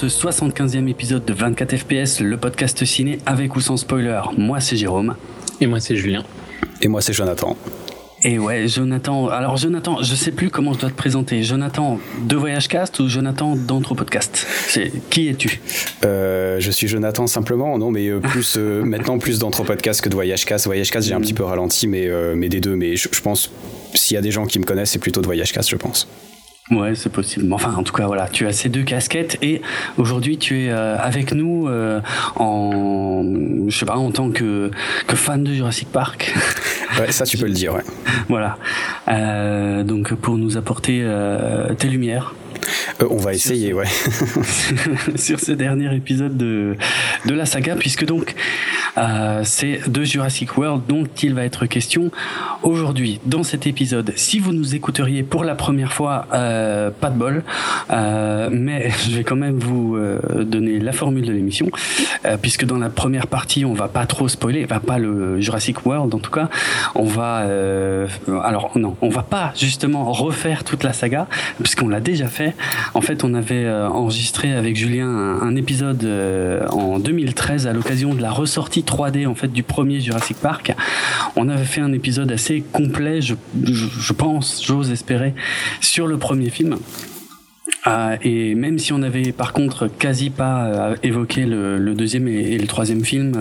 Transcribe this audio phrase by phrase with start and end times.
[0.00, 4.22] ce 75e épisode de 24 FPS, le podcast ciné avec ou sans spoiler.
[4.38, 5.14] Moi c'est Jérôme.
[5.60, 6.22] Et moi c'est Julien.
[6.80, 7.54] Et moi c'est Jonathan.
[8.22, 9.28] Et ouais, Jonathan.
[9.28, 11.42] Alors, Jonathan, je sais plus comment je dois te présenter.
[11.42, 15.60] Jonathan de Voyage Cast ou Jonathan d'Anthropodcast C'est qui es-tu?
[16.04, 17.76] Euh, Je suis Jonathan simplement.
[17.78, 20.64] Non, mais euh, plus euh, maintenant plus d'Anthropodcast que de Voyage Cast.
[20.64, 22.76] Voyage Cast, j'ai un petit peu ralenti, mais mais des deux.
[22.76, 23.50] Mais je, je pense
[23.94, 26.06] s'il y a des gens qui me connaissent, c'est plutôt de Voyage Cast, je pense.
[26.70, 27.52] Ouais, c'est possible.
[27.52, 29.60] Enfin, en tout cas, voilà, tu as ces deux casquettes et
[29.98, 32.00] aujourd'hui, tu es euh, avec nous euh,
[32.36, 33.24] en,
[33.66, 34.70] je sais pas, en tant que,
[35.08, 36.34] que fan de Jurassic Park.
[36.98, 37.84] Ouais, ça, tu peux le dire, ouais.
[38.28, 38.58] voilà.
[39.06, 41.06] Euh, donc, pour nous apporter
[41.78, 42.34] tes lumières
[43.02, 43.86] euh, on va essayer, ouais.
[45.16, 46.76] sur ce dernier épisode de,
[47.26, 48.34] de la saga, puisque donc
[48.98, 52.10] euh, c'est de Jurassic World dont il va être question
[52.62, 54.12] aujourd'hui dans cet épisode.
[54.16, 57.42] Si vous nous écouteriez pour la première fois, euh, pas de bol,
[57.90, 59.98] mais je vais quand même vous
[60.40, 61.68] donner la formule de l'émission,
[62.42, 66.14] puisque dans la première partie, on va pas trop spoiler, va pas le Jurassic World
[66.14, 66.48] en tout cas,
[66.94, 67.46] on va,
[68.42, 71.26] alors non, on va pas justement refaire toute la saga,
[71.62, 72.54] puisqu'on l'a déjà fait.
[72.94, 78.14] En fait, on avait euh, enregistré avec Julien un, épisode euh, en 2013 à l'occasion
[78.14, 80.74] de la ressortie 3D en fait du premier Jurassic Park.
[81.36, 83.34] On avait fait un épisode assez complet, je,
[84.12, 85.34] pense, j'ose espérer,
[85.80, 86.76] sur le premier film.
[87.86, 92.66] Euh, et même si on avait par contre quasi pas évoqué le, deuxième et, le
[92.66, 93.32] troisième film,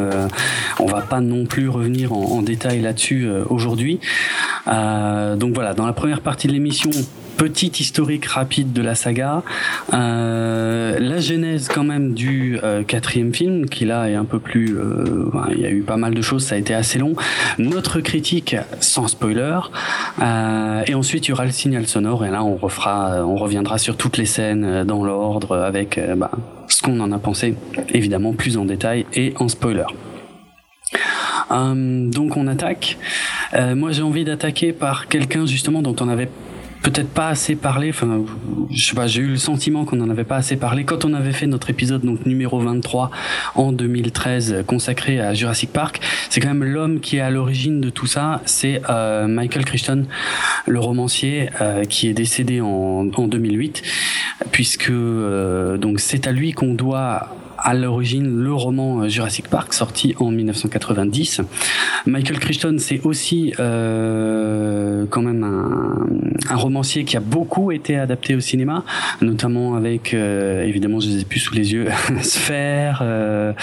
[0.79, 3.99] on va pas non plus revenir en, en détail là-dessus aujourd'hui.
[4.67, 6.91] donc voilà, dans la première partie de l'émission,
[7.39, 9.43] petite historique rapide de la saga,
[9.93, 14.77] euh, la genèse quand même du euh, quatrième film, qui là est un peu plus,
[14.77, 17.13] euh, il y a eu pas mal de choses, ça a été assez long.
[17.57, 19.57] Notre critique sans spoiler,
[20.85, 23.95] et ensuite il y aura le signal sonore, et là on refera, on reviendra sur
[23.95, 26.31] toutes les scènes dans l'ordre avec bah,
[26.67, 27.55] ce qu'on en a pensé,
[27.93, 29.87] évidemment plus en détail et en spoiler.
[31.49, 32.97] donc on attaque.
[33.77, 36.29] moi j'ai envie d'attaquer par quelqu'un justement dont on avait
[36.81, 37.89] peut-être pas assez parlé.
[37.89, 38.23] Enfin,
[38.71, 41.13] je sais pas, j'ai eu le sentiment qu'on en avait pas assez parlé quand on
[41.13, 43.11] avait fait notre épisode donc numéro 23
[43.55, 46.01] en 2013 consacré à Jurassic Park.
[46.29, 48.41] C'est quand même l'homme qui est à l'origine de tout ça.
[48.45, 50.05] C'est euh, Michael Crichton,
[50.65, 53.81] le romancier euh, qui est décédé en, en 2008,
[54.51, 59.73] puisque euh, donc c'est à lui qu'on doit à l'origine le roman euh, Jurassic Park
[59.73, 61.41] sorti en 1990.
[62.05, 68.39] Michael Crichton c'est aussi euh, quand même un, romancier qui a beaucoup été adapté au
[68.39, 68.83] cinéma,
[69.21, 71.87] notamment avec euh, évidemment je les ai plus sous les yeux
[72.21, 72.99] Sphère.
[73.01, 73.53] Euh,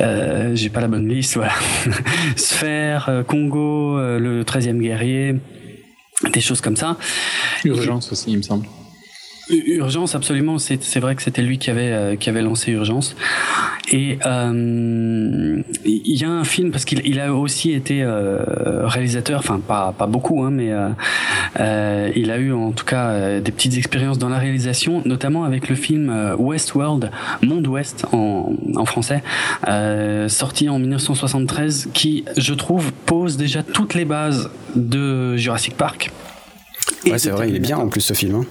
[0.00, 1.54] euh, j'ai pas la bonne liste, voilà.
[2.36, 5.36] Sphère, Congo, le 13e guerrier,
[6.32, 6.96] des choses comme ça.
[7.64, 8.66] Urgence aussi, il me semble.
[9.48, 10.58] Urgence, absolument.
[10.58, 13.14] C'est vrai que c'était lui qui avait euh, qui avait lancé Urgence.
[13.92, 19.38] Et euh, il y a un film parce qu'il il a aussi été euh, réalisateur,
[19.38, 20.72] enfin pas pas beaucoup, hein, mais
[21.60, 25.68] euh, il a eu en tout cas des petites expériences dans la réalisation, notamment avec
[25.68, 27.10] le film Westworld,
[27.42, 29.22] Monde Ouest en, en français,
[30.28, 36.10] sorti en 1973, qui je trouve pose déjà toutes les bases de Jurassic Park.
[37.04, 38.34] Ouais, c'est vrai, il est bien en plus ce film.
[38.34, 38.44] Hein.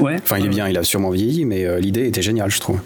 [0.00, 0.16] Ouais.
[0.22, 2.80] Enfin, il est bien, il a sûrement vieilli, mais euh, l'idée était géniale, je trouve.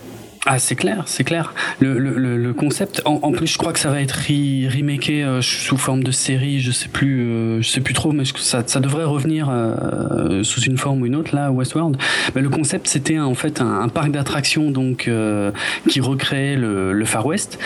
[0.46, 1.52] Ah, c'est clair, c'est clair.
[1.80, 5.76] Le, le, le, concept, en, plus, je crois que ça va être remaké euh, sous
[5.76, 6.60] forme de série.
[6.60, 9.52] Je sais plus, euh, je sais plus trop, mais ça, ça devrait revenir
[10.42, 11.98] sous une forme ou une autre là, Westworld.
[12.34, 15.10] Mais le concept, c'était en fait un, parc d'attractions donc
[15.88, 17.58] qui recréait le, Far West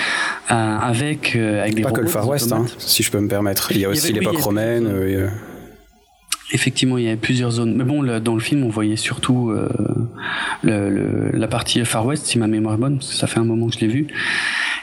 [0.49, 3.71] avec avec des pas que le Far West, hein, si je peux me permettre.
[3.71, 4.89] Il y a aussi l'époque romaine.
[6.53, 7.75] Effectivement, il y avait plusieurs zones.
[7.75, 12.47] Mais bon, dans le film, on voyait surtout euh, la partie Far West, si ma
[12.47, 14.07] mémoire est bonne, parce que ça fait un moment que je l'ai vu.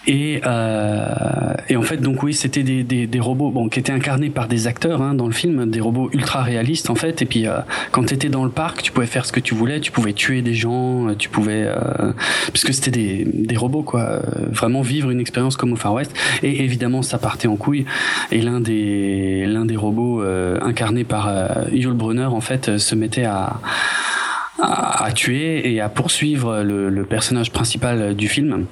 [0.07, 3.91] Et, euh, et en fait, donc oui, c'était des, des, des, robots bon, qui étaient
[3.91, 7.21] incarnés par des acteurs hein, dans le film, des robots ultra réalistes en fait.
[7.21, 7.59] Et puis, euh,
[7.91, 10.13] quand tu étais dans le parc, tu pouvais faire ce que tu voulais, tu pouvais
[10.13, 11.65] tuer des gens, tu pouvais...
[11.67, 12.13] Euh,
[12.51, 14.01] puisque c'était des, des robots, quoi.
[14.01, 16.15] Euh, vraiment vivre une expérience comme au Far West.
[16.41, 17.85] Et évidemment, ça partait en couille.
[18.31, 21.31] Et l'un des, l'un des robots euh, incarnés par
[21.71, 23.59] Yul Brunner, en fait, se mettait à
[24.63, 28.67] à, tuer et à poursuivre le, le personnage principal du film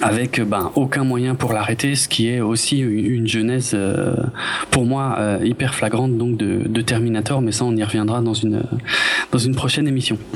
[0.00, 4.14] avec ben aucun moyen pour l'arrêter, ce qui est aussi une genèse euh,
[4.70, 8.34] pour moi euh, hyper flagrante donc de, de, Terminator, mais ça on y reviendra dans
[8.34, 8.62] une
[9.32, 10.18] dans une prochaine émission.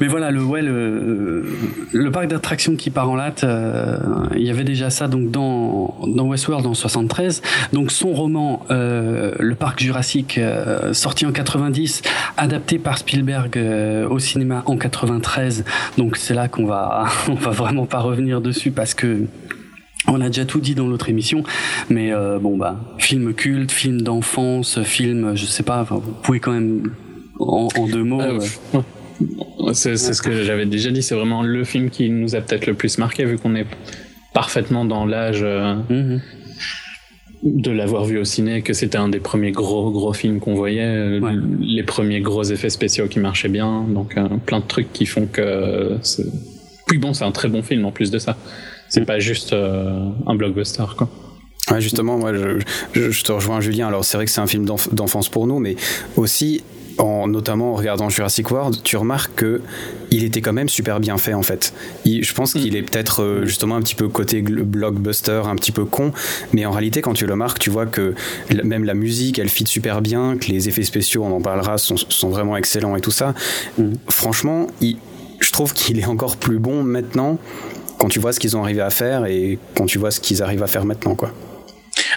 [0.00, 1.44] mais voilà, le, ouais, le,
[1.92, 3.98] le parc d'attractions qui part en latte, euh,
[4.34, 7.42] il y avait déjà ça donc dans, dans Westworld en 73.
[7.72, 12.02] Donc son roman, euh, Le parc jurassique, euh, sorti en 90,
[12.36, 15.64] adapté par Spielberg euh, au cinéma en 93.
[15.98, 19.26] Donc c'est là qu'on va, on va vraiment pas revenir dessus parce que
[20.08, 21.44] on a déjà tout dit dans l'autre émission,
[21.88, 26.52] mais euh, bon bah film culte, film d'enfance, film, je sais pas, vous pouvez quand
[26.52, 26.90] même
[27.38, 28.20] en, en deux mots.
[28.20, 28.40] Euh,
[28.74, 28.80] euh,
[29.72, 32.74] c'est ce que j'avais déjà dit, c'est vraiment le film qui nous a peut-être le
[32.74, 33.66] plus marqué vu qu'on est
[34.34, 36.20] parfaitement dans l'âge euh, mhm.
[37.42, 40.82] de l'avoir vu au ciné, que c'était un des premiers gros gros films qu'on voyait,
[40.84, 41.32] euh, Ouais.
[41.60, 45.26] les premiers gros effets spéciaux qui marchaient bien, donc euh, plein de trucs qui font
[45.26, 45.96] que.
[46.86, 48.36] Puis bon, c'est un très bon film en plus de ça.
[48.88, 51.08] C'est pas juste un blockbuster quoi.
[51.70, 52.58] Ouais, justement, moi, je,
[52.92, 53.86] je, je te rejoins, Julien.
[53.86, 55.76] Alors, c'est vrai que c'est un film d'enf- d'enfance pour nous, mais
[56.16, 56.62] aussi,
[56.98, 59.60] en, notamment en regardant Jurassic World, tu remarques que
[60.10, 61.72] il était quand même super bien fait, en fait.
[62.04, 65.72] Il- je pense qu'il est peut-être euh, justement un petit peu côté blockbuster, un petit
[65.72, 66.12] peu con,
[66.52, 68.14] mais en réalité, quand tu le marques, tu vois que
[68.64, 71.96] même la musique, elle fit super bien, que les effets spéciaux, on en parlera, sont,
[71.96, 73.34] sont vraiment excellents et tout ça.
[73.78, 73.94] Mhm.
[74.08, 74.96] Franchement, il-
[75.40, 77.38] je trouve qu'il est encore plus bon maintenant
[77.98, 80.42] quand tu vois ce qu'ils ont arrivé à faire et quand tu vois ce qu'ils
[80.42, 81.32] arrivent à faire maintenant, quoi.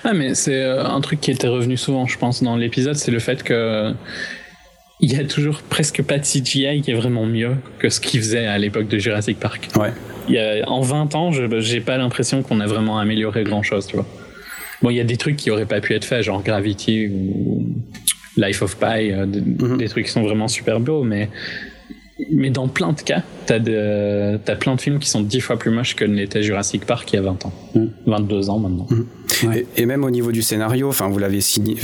[0.03, 3.11] Ah, mais c'est euh, un truc qui était revenu souvent, je pense, dans l'épisode, c'est
[3.11, 3.93] le fait que
[5.01, 8.21] il y a toujours presque pas de CGI qui est vraiment mieux que ce qu'ils
[8.21, 9.67] faisaient à l'époque de Jurassic Park.
[9.75, 9.91] Ouais.
[10.27, 13.61] Il y a, en 20 ans, je j'ai pas l'impression qu'on a vraiment amélioré grand
[13.63, 14.05] chose, tu vois.
[14.81, 17.65] Bon, il y a des trucs qui auraient pas pu être faits, genre Gravity ou
[18.37, 19.77] Life of Pi, euh, Mhm.
[19.77, 21.29] des trucs qui sont vraiment super beaux, mais
[22.31, 25.57] mais dans plein de cas, t'as de, t'as plein de films qui sont dix fois
[25.57, 27.53] plus moches que n'était Jurassic Park il y a 20 ans.
[27.75, 27.91] Mhm.
[28.05, 28.87] 22 ans maintenant.
[29.43, 29.67] Ouais.
[29.75, 31.39] Et, et même au niveau du scénario, enfin vous l'avez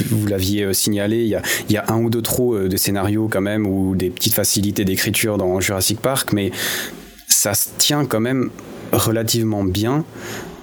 [0.10, 2.78] vous l'aviez euh, signalé, il y a, y a un ou deux trous euh, de
[2.78, 6.52] scénario quand même ou des petites facilités d'écriture dans Jurassic Park, mais
[7.28, 8.52] ça se tient quand même
[8.94, 10.06] relativement bien.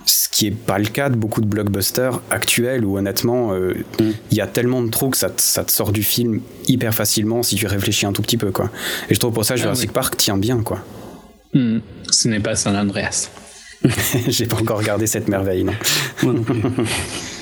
[0.09, 4.37] Ce qui est pas le cas de beaucoup de blockbusters actuels où honnêtement euh, il
[4.37, 7.43] y a tellement de trous que ça te, ça te sort du film hyper facilement
[7.43, 8.71] si tu réfléchis un tout petit peu quoi.
[9.11, 9.95] Et je trouve pour ça Jurassic oui.
[9.95, 10.83] Park tient bien quoi.
[11.53, 11.83] Mhm.
[12.11, 13.29] Ce n'est pas San Andreas.
[14.29, 15.75] J'ai pas encore regardé cette merveille non.
[16.23, 16.63] Moi non plus.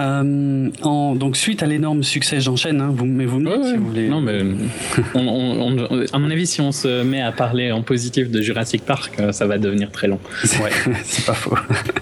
[0.00, 2.80] Euh, en, donc suite à l'énorme succès, j'enchaîne.
[2.80, 4.08] Hein, vous, mais vous me dites Ouais, si vous voulez.
[4.08, 4.40] Non, mais
[5.14, 8.40] on, on- on- à mon avis, si on se met à parler en positif de
[8.40, 10.18] Jurassic Park, euh, ça va devenir très long.
[10.62, 10.70] Ouais,
[11.04, 11.56] c'est pas faux.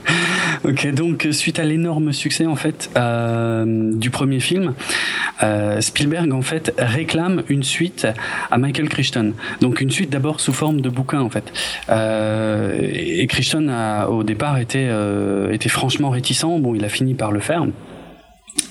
[0.64, 4.74] ok, donc suite à l'énorme succès en fait euh, du premier film,
[5.42, 8.06] euh, Spielberg en fait réclame une suite
[8.50, 9.32] à Michael Crichton.
[9.60, 11.52] Donc une suite d'abord sous forme de bouquin en fait.
[11.90, 16.44] Euh, et Crichton a au départ été euh, était franchement réticent.
[16.60, 17.64] Bon, il a fini par le faire.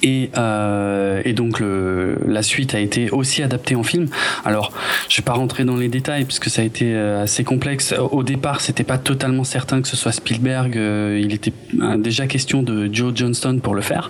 [0.04, 4.08] Et, euh, et donc le, la suite a été aussi adaptée en film.
[4.46, 4.72] Alors,
[5.10, 7.94] je vais pas rentrer dans les détails parce que ça a été euh, assez complexe.
[8.12, 10.78] Au départ, c'était pas totalement certain que ce soit Spielberg.
[10.78, 14.10] Euh, il était euh, déjà question de Joe Johnston pour le faire.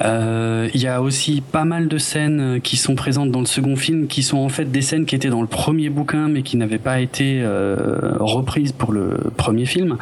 [0.00, 4.06] Il y a aussi pas mal de scènes qui sont présentes dans le second film,
[4.06, 6.78] qui sont en fait des scènes qui étaient dans le premier bouquin, mais qui n'avaient
[6.78, 9.96] pas été euh, reprises pour le premier film.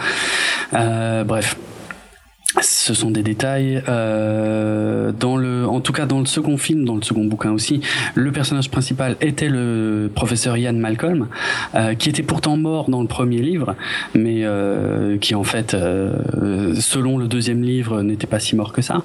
[0.72, 1.56] Bref.
[2.62, 3.82] Ce sont des détails.
[3.88, 7.80] Euh, dans le, en tout cas, dans le second film, dans le second bouquin aussi,
[8.14, 11.28] le personnage principal était le professeur Ian Malcolm,
[11.74, 13.74] euh, qui était pourtant mort dans le premier livre,
[14.14, 18.82] mais euh, qui en fait, euh, selon le deuxième livre, n'était pas si mort que
[18.82, 19.02] ça.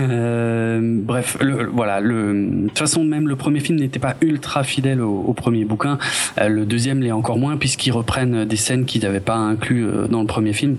[0.00, 2.00] Euh, bref, le, voilà.
[2.00, 5.64] Le, de toute façon, même le premier film n'était pas ultra fidèle au, au premier
[5.64, 5.98] bouquin.
[6.40, 10.20] Euh, le deuxième l'est encore moins, puisqu'ils reprennent des scènes qu'ils n'avaient pas inclus dans
[10.20, 10.76] le premier film.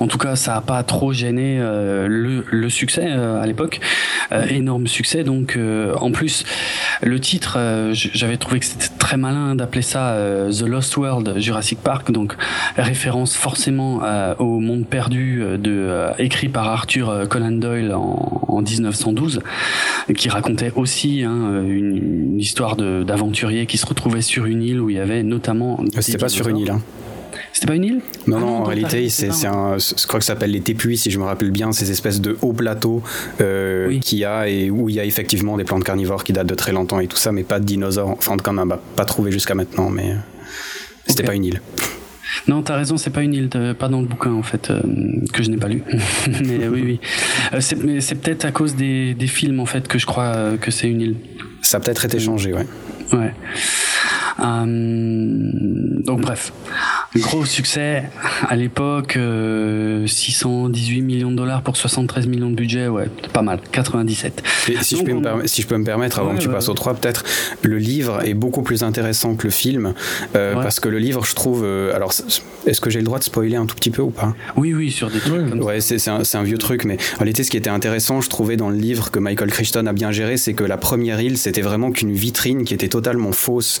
[0.00, 3.80] En tout cas, ça n'a pas trop gêné euh, le, le succès euh, à l'époque.
[4.32, 5.24] Euh, énorme succès.
[5.24, 6.44] Donc, euh, en plus,
[7.02, 11.38] le titre, euh, j'avais trouvé que c'était très malin d'appeler ça euh, The Lost World
[11.38, 12.10] Jurassic Park.
[12.10, 12.34] Donc,
[12.76, 18.62] référence forcément euh, au monde perdu de euh, écrit par Arthur Conan Doyle en, en
[18.62, 19.40] 1912,
[20.16, 21.96] qui racontait aussi hein, une,
[22.32, 25.78] une histoire d'aventuriers qui se retrouvaient sur une île où il y avait notamment.
[25.80, 26.70] Euh, C'était pas sur une île.
[26.70, 26.80] Hein.
[27.56, 28.00] C'était pas une île?
[28.26, 29.78] Non, Ah non, en donc réalité, c'est un-.
[29.78, 32.36] Je crois que ça s'appelle les tépuis, si je me rappelle bien, ces espèces de
[32.42, 33.02] hauts plateaux
[33.40, 34.00] euh, Oui.
[34.00, 36.54] qu'il y a et où il y a effectivement des plantes carnivores qui datent de
[36.54, 38.10] très longtemps et tout ça, mais pas de dinosaures.
[38.10, 40.16] Enfin, en on n'a pas trouvé jusqu'à maintenant, mais euh,
[41.06, 41.62] c'était pas une île.
[42.46, 44.82] Non, t'as raison, c'est pas une île, de- pas dans le bouquin en fait, euh,
[45.32, 45.82] que je n'ai pas lu.
[46.44, 47.00] mais oui, oui.
[47.54, 50.24] Euh, c'est- mais c'est peut-être à cause des, des films en fait que je crois
[50.36, 51.16] euh, que c'est une île.
[51.62, 52.66] Ça a peut-être été changé, ouais.
[53.14, 53.32] Ouais.
[54.40, 54.66] Euh,
[56.04, 56.52] donc bref.
[57.16, 58.04] Gros succès
[58.46, 59.18] à l'époque,
[60.06, 64.42] 618 millions de dollars pour 73 millions de budget, ouais, pas mal, 97.
[64.82, 66.94] si, je peux me si, je peux me permettre, avant que tu passes au 3,
[66.94, 67.24] peut-être,
[67.62, 69.94] le livre est beaucoup plus intéressant que le film,
[70.32, 72.12] parce que le livre, je trouve, alors,
[72.66, 74.34] est-ce que j'ai le droit de spoiler un tout petit peu ou pas?
[74.56, 77.44] Oui, oui, sur des trucs comme ouais, c'est un, un, vieux truc, mais en réalité,
[77.44, 80.36] ce qui était intéressant, je trouvais dans le livre que Michael Crichton a bien géré,
[80.36, 83.80] c'est que la première île, c'était vraiment qu'une vitrine qui était totalement fausse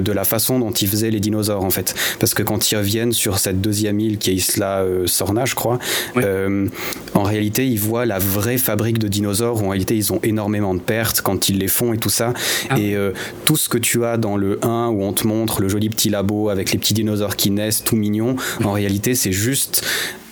[0.00, 1.94] de la façon dont il faisait les dinosaures, en fait.
[2.18, 5.54] Parce que quand ils reviennent sur cette deuxième île qui est Isla euh, Sorna, je
[5.54, 5.78] crois,
[6.16, 6.66] euh,
[7.14, 9.62] en réalité, ils voient la vraie fabrique de dinosaures.
[9.62, 12.32] Où en réalité, ils ont énormément de pertes quand ils les font et tout ça.
[12.70, 12.78] Ah.
[12.78, 13.12] Et euh,
[13.44, 16.10] tout ce que tu as dans le 1 où on te montre le joli petit
[16.10, 19.84] labo avec les petits dinosaures qui naissent, tout mignon, en réalité, c'est juste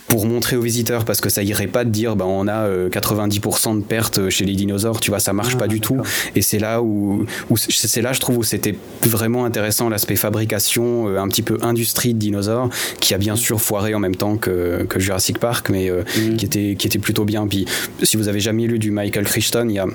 [0.07, 3.69] pour montrer aux visiteurs parce que ça irait pas de dire bah on a 90%
[3.71, 6.01] euh, de pertes chez les dinosaures tu vois ça marche ah, pas du tout.
[6.35, 11.19] et c'est là où, c'est là je trouve où c'était vraiment intéressant l'aspect fabrication euh,
[11.19, 14.85] un petit peu industrie de dinosaures qui a bien sûr foiré en même temps que,
[14.87, 16.35] que Jurassic Park mais euh, mm.
[16.37, 17.47] qui était qui était plutôt bien.
[17.47, 17.65] Puis
[18.03, 19.87] si vous avez jamais lu du Michael Crichton il y a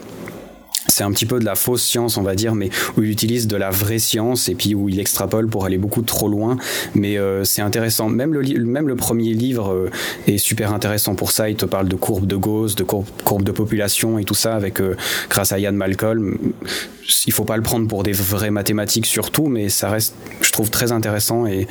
[0.92, 3.46] c'est un petit peu de la fausse science, on va dire, mais où il utilise
[3.46, 6.58] de la vraie science et puis où il extrapole pour aller beaucoup trop loin.
[6.94, 8.08] Mais euh, c'est intéressant.
[8.08, 9.90] Même le, même le premier livre euh,
[10.26, 11.48] est super intéressant pour ça.
[11.48, 14.80] Il te parle de courbes de Gauss, de courbes de population et tout ça avec
[14.80, 14.96] euh,
[15.30, 16.36] grâce à Ian Malcolm.
[17.26, 20.70] Il faut pas le prendre pour des vraies mathématiques surtout, mais ça reste, je trouve,
[20.70, 21.66] très intéressant et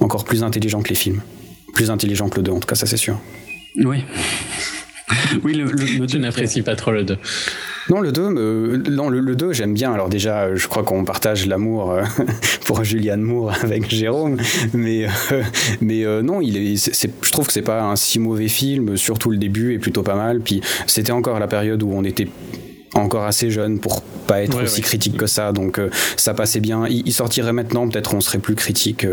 [0.00, 1.20] encore plus intelligent que les films.
[1.74, 3.20] Plus intelligent que le 2, en tout cas, ça c'est sûr.
[3.84, 4.04] Oui.
[5.44, 7.18] oui, le, le, tu n'apprécies pas trop le 2.
[7.90, 8.28] Non, le 2,
[8.90, 9.92] non, le, 2 j'aime bien.
[9.92, 12.02] Alors déjà, je crois qu'on partage l'amour euh,
[12.64, 14.36] pour Julianne Moore avec Jérôme,
[14.72, 15.42] mais euh,
[15.80, 18.96] mais euh, non, il est, je trouve que c'est pas un si mauvais film.
[18.96, 20.40] Surtout le début est plutôt pas mal.
[20.40, 22.28] Puis c'était encore la période où on était
[22.94, 25.52] encore assez jeune pour pas être aussi critique que ça.
[25.52, 25.80] Donc
[26.16, 26.86] ça passait bien.
[26.88, 29.06] Il, sortirait maintenant peut-être on serait plus critique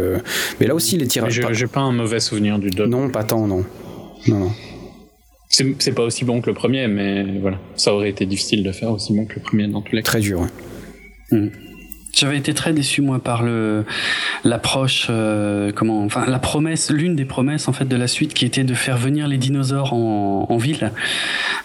[0.59, 3.47] mais là aussi les tirages j'ai pas un mauvais souvenir du 2 non pas tant
[3.47, 3.63] non.
[4.27, 4.51] Non non
[5.49, 8.91] c'est pas aussi bon que le premier, mais voilà, ça aurait été difficile de faire
[8.91, 10.11] aussi bon que le premier dans tous les cas.
[10.11, 10.47] Très dur, ouais.
[11.31, 11.49] Hmm.
[12.15, 13.85] J'avais été très déçu moi par le
[14.43, 18.45] l'approche, euh, comment, enfin la promesse, l'une des promesses en fait de la suite qui
[18.45, 20.91] était de faire venir les dinosaures en, en ville,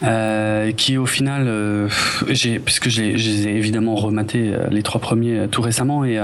[0.03, 1.89] euh, qui au final, euh,
[2.29, 6.21] j'ai puisque je les ai évidemment rematé euh, les trois premiers tout récemment et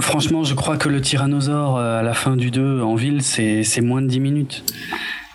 [0.00, 4.02] franchement, je crois que le tyrannosaure à la fin du 2 en ville, c'est moins
[4.02, 4.64] de 10 minutes.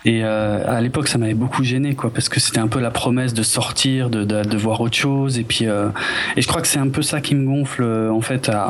[0.04, 2.90] Et euh, à l'époque, ça m'avait beaucoup gêné, quoi, parce que c'était un peu la
[2.90, 5.38] promesse de sortir, de, de, de voir autre chose.
[5.38, 5.88] Et puis, euh,
[6.36, 8.62] et je crois que c'est un peu ça qui me gonfle, euh, en fait, à,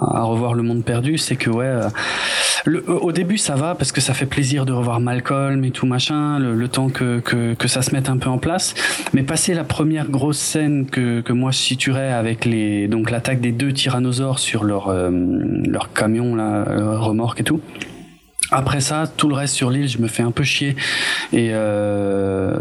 [0.00, 1.88] à, revoir le monde perdu, c'est que ouais, euh,
[2.64, 5.86] le, au début ça va parce que ça fait plaisir de revoir Malcolm et tout
[5.86, 8.74] machin, le, le temps que, que, que ça se mette un peu en place.
[9.12, 13.40] Mais passer la première grosse scène que, que moi je situerais avec les donc l'attaque
[13.40, 16.64] des deux tyrannosaures sur leur leur camion là,
[16.98, 17.60] remorque et tout.
[18.56, 20.76] Après ça, tout le reste sur l'île, je me fais un peu chier.
[21.32, 22.54] Et, euh,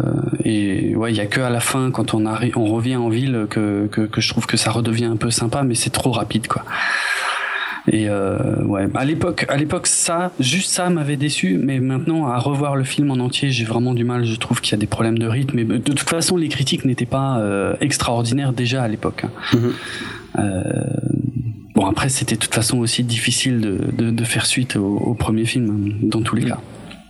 [0.44, 3.10] et ouais, il y a que à la fin, quand on arrive, on revient en
[3.10, 6.12] ville, que, que, que je trouve que ça redevient un peu sympa, mais c'est trop
[6.12, 6.64] rapide, quoi.
[7.92, 12.38] Et euh, ouais, à l'époque, à l'époque, ça, juste ça m'avait déçu, mais maintenant à
[12.40, 14.26] revoir le film en entier, j'ai vraiment du mal.
[14.26, 15.58] Je trouve qu'il y a des problèmes de rythme.
[15.58, 19.26] Mais de toute façon, les critiques n'étaient pas euh, extraordinaires déjà à l'époque.
[20.40, 20.64] Euh,
[21.74, 25.98] Bon, après, c'était de toute façon aussi difficile de, de, faire suite au, premier film,
[26.04, 26.60] dans tous les cas.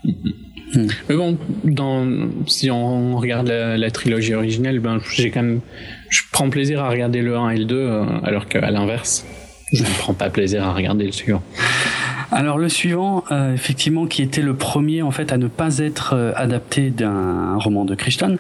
[0.05, 0.88] Mm.
[1.10, 2.08] Mais bon, dans,
[2.48, 5.62] si on regarde la, trilogie originelle, ben, j'ai quand même,
[6.10, 9.25] je prends plaisir à regarder le 1 et le 2, euh, alors qu'à l'inverse,
[9.74, 11.43] je ne prends pas plaisir à regarder le suivant.
[12.33, 16.13] Alors le suivant, euh, effectivement, qui était le premier en fait à ne pas être
[16.15, 18.37] euh, adapté d'un roman de Crichton,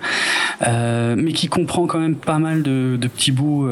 [0.67, 3.67] euh, mais qui comprend quand même pas mal de, petits bouts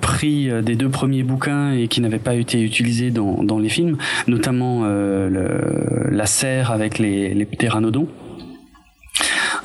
[0.00, 3.98] pris des deux premiers bouquins et qui n'avaient pas été utilisés dans, dans les films,
[4.26, 8.08] notamment la serre avec les, les pteranodons.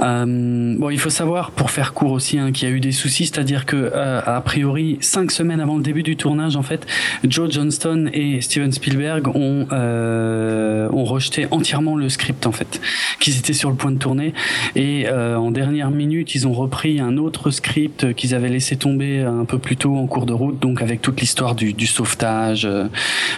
[0.04, 2.92] Euh, bon, il faut savoir, pour faire court aussi, hein, qu'il y a eu des
[2.92, 6.86] soucis, c'est-à-dire que euh, a priori, cinq semaines avant le début du tournage, en fait,
[7.24, 12.82] Joe Johnston et Steven Spielberg ont euh, ont rejeté entièrement le script, en fait,
[13.20, 14.34] qu'ils étaient sur le point de tourner,
[14.76, 19.22] et euh, en dernière minute, ils ont repris un autre script qu'ils avaient laissé tomber
[19.22, 22.66] un peu plus tôt en cours de route, donc avec toute l'histoire du, du, sauvetage
[22.66, 22.88] euh,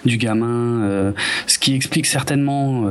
[0.06, 1.14] du gamin,
[1.48, 2.84] ce qui explique certainement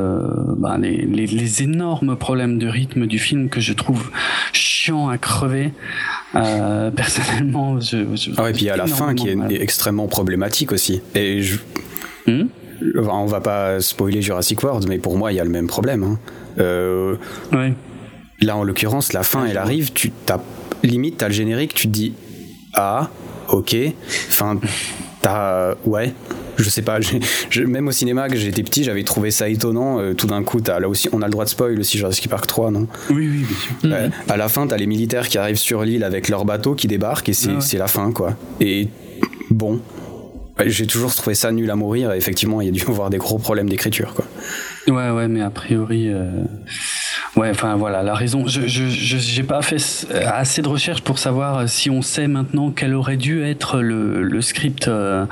[0.57, 4.11] bah, les, les, les énormes problèmes de rythme du film que je trouve
[4.53, 5.73] chiant à crever.
[6.35, 10.73] Euh, personnellement, je, je ah ouais, et puis à la fin qui est, extrêmement problématique
[10.73, 11.01] aussi.
[11.15, 11.59] Et je...
[12.27, 12.49] Hmm?
[13.09, 16.03] on va pas spoiler Jurassic World, mais pour moi, il y a le même problème.
[16.03, 16.19] Hein.
[16.59, 17.17] Euh,
[17.53, 17.73] ouais.
[18.41, 20.41] Là, en l'occurrence, la fin, elle arrive, tu t'as
[20.83, 22.15] limite, t'as le générique, tu te dis
[22.75, 23.09] ah,
[23.49, 23.77] ok,
[24.29, 24.59] enfin,
[25.23, 26.13] t'as ouais.
[26.57, 26.99] Je sais pas,
[27.67, 30.15] même au cinéma, que j'étais petit, j'avais trouvé ça étonnant.
[30.15, 32.47] tout d'un coup, as, là aussi, on a le droit de spoil aussi Jurassic Park
[32.47, 32.87] 3, non?
[33.11, 33.47] Oui, oui,
[33.83, 34.13] bien sûr.
[34.29, 37.29] À la fin, t'as les militaires qui arrivent sur l'île avec leur bateau qui débarquent
[37.29, 38.37] et c'est ah la fin, quoi.
[38.61, 38.89] Et
[39.51, 39.81] bon,
[40.67, 42.13] j'ai toujours trouvé ça nul à mourir.
[42.13, 44.25] Et effectivement, il y a dû avoir des gros problèmes d'écriture, quoi.
[44.87, 46.11] Ouais, ouais, mais a priori.
[47.37, 48.47] Ouais, enfin voilà, la raison.
[48.47, 53.17] Je j'ai pas fait assez de recherches pour savoir si on sait maintenant quel aurait
[53.17, 55.27] dû être le, script euh,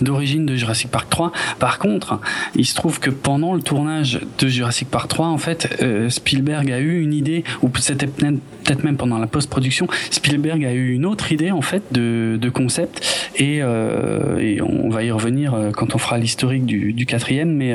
[0.00, 1.32] d'origine de Jurassic Park 3.
[1.58, 2.20] Par contre,
[2.54, 6.70] il se trouve que pendant le tournage de Jurassic Park 3, en fait, euh, Spielberg
[6.70, 11.06] a eu une idée, ou c'était peut-être même pendant la post-production, Spielberg a eu une
[11.06, 15.94] autre idée en fait de, de concept, euh, et, on va y revenir euh, quand
[15.94, 17.74] on fera l'historique du, du, quatrième, mais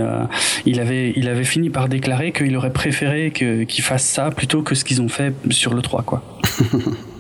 [0.66, 4.62] il avait il avait fini par déclarer qu'il aurait préféré que qu'ils fassent ça plutôt
[4.62, 6.24] que ce qu'ils ont fait sur le 3 quoi.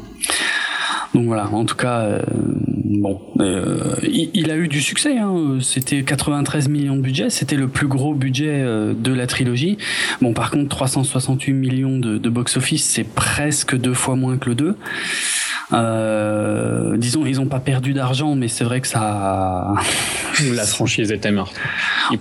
[1.15, 5.17] Donc voilà, en tout cas, euh, bon, euh, il, a eu du succès.
[5.17, 5.59] Hein.
[5.61, 9.77] C'était 93 millions de budget, c'était le plus gros budget euh, de la trilogie.
[10.19, 14.55] Bon, par contre, 368 millions de, de box-office, c'est presque deux fois moins que le
[14.55, 14.75] 2.
[15.73, 19.73] Euh, disons, ils n'ont pas perdu d'argent, mais c'est vrai que ça.
[20.53, 21.55] La franchise était morte.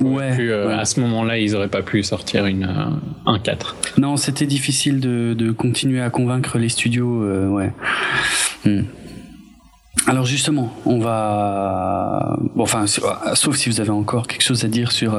[0.01, 3.77] ouais, euh, À ce moment-là, ils n'auraient pas pu sortir une, euh, un 4.
[3.99, 7.23] Non, c'était difficile de, de, continuer à convaincre les studios.
[7.23, 7.73] Euh, ouais.
[8.65, 8.85] Hmm.
[10.07, 14.93] Alors justement, on va, bon, enfin, sauf si vous avez encore quelque chose à dire
[14.93, 15.17] sur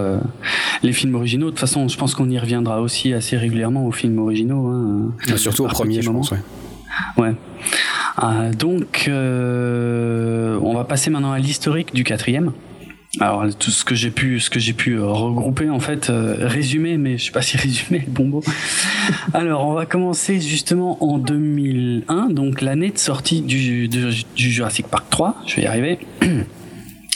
[0.83, 1.47] les films originaux.
[1.47, 4.67] De toute façon, je pense qu'on y reviendra aussi assez régulièrement aux films originaux.
[4.67, 6.29] Hein, surtout au premier, je pense.
[6.29, 6.37] Ouais.
[7.17, 7.35] ouais.
[8.23, 12.51] Euh, donc, euh, on va passer maintenant à l'historique du quatrième.
[13.21, 16.97] Alors tout ce que j'ai pu, ce que j'ai pu euh, regrouper en fait, résumer,
[16.97, 18.41] mais je sais pas si résumer bon bon.
[19.33, 25.05] Alors on va commencer justement en 2001, donc l'année de sortie du, du Jurassic Park
[25.09, 25.35] 3.
[25.47, 25.99] Je vais y arriver.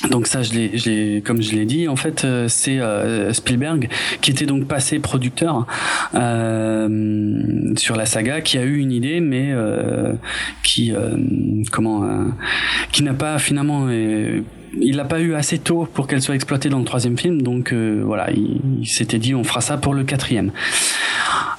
[0.07, 3.89] Donc ça, je l'ai, comme je l'ai dit, en fait, euh, c'est euh, Spielberg
[4.21, 5.67] qui était donc passé producteur
[6.15, 10.13] euh, sur la saga, qui a eu une idée, mais euh,
[10.63, 10.93] qui,
[11.71, 12.25] comment,
[12.91, 13.88] qui n'a pas finalement
[14.79, 17.73] il l'a pas eu assez tôt pour qu'elle soit exploitée dans le troisième film, donc
[17.73, 20.51] voilà, il, s'était dit on fera ça pour le quatrième.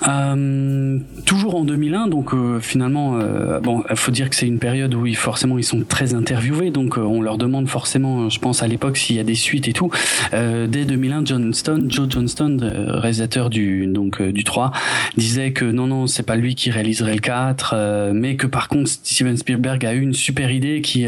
[0.09, 4.95] Euh, toujours en 2001, donc euh, finalement, euh, bon, faut dire que c'est une période
[4.95, 8.67] où ils, forcément ils sont très interviewés, donc on leur demande forcément, je pense à
[8.67, 9.91] l'époque, s'il y a des suites et tout.
[10.33, 14.73] dès 2001, Johnston, Joe Johnston, réalisateur du donc du 3,
[15.17, 18.89] disait que non non, c'est pas lui qui réaliserait le 4, mais que par contre
[18.89, 21.07] Steven Spielberg a eu une super idée qui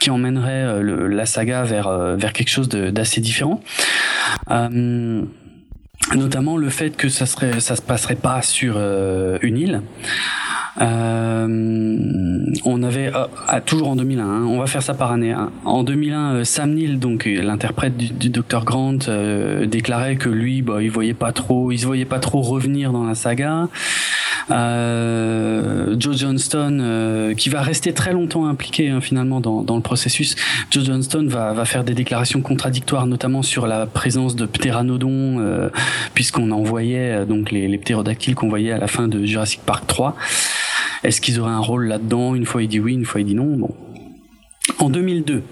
[0.00, 3.60] qui emmènerait la saga vers vers quelque chose d'assez différent.
[4.50, 5.22] Euh,
[6.14, 9.82] notamment le fait que ça serait ça se passerait pas sur euh, une île
[10.80, 11.46] euh,
[12.64, 15.50] on avait euh, toujours en 2001 hein, on va faire ça par année hein.
[15.64, 18.98] en 2001 Sam Neill donc l'interprète du, Dr Grant
[19.66, 23.04] déclarait que lui bah il voyait pas trop il se voyait pas trop revenir dans
[23.04, 23.68] la saga
[24.50, 29.82] euh, Joe Johnston, euh, qui va rester très longtemps impliqué hein, finalement dans, dans, le
[29.82, 30.36] processus.
[30.70, 35.70] Joe Johnston va, va, faire des déclarations contradictoires, notamment sur la présence de ptéranodons, euh,
[36.14, 39.60] puisqu'on en voyait euh, donc les, les ptérodactyles qu'on voyait à la fin de Jurassic
[39.64, 40.16] Park 3.
[41.02, 42.34] Est-ce qu'ils auraient un rôle là-dedans?
[42.34, 43.56] Une fois il dit oui, une fois il dit non.
[43.56, 43.74] Bon,
[44.78, 45.42] en 2002,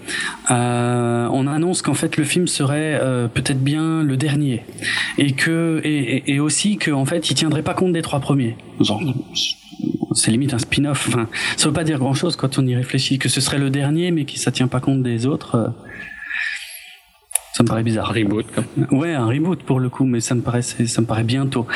[0.51, 4.63] euh, on annonce qu'en fait le film serait euh, peut-être bien le dernier
[5.19, 8.57] et que et, aussi que en fait il tiendrait pas compte des trois premiers.
[10.13, 11.07] c'est limite un spin-off.
[11.09, 11.27] Enfin,
[11.57, 14.25] ça veut pas dire grand-chose quand on y réfléchit que ce serait le dernier mais
[14.25, 15.73] que ça tient pas compte des autres.
[17.53, 18.09] Ça me paraît bizarre.
[18.09, 18.45] Un reboot.
[18.91, 21.67] Ouais, un reboot pour le coup, mais ça me paraît ça me paraît bientôt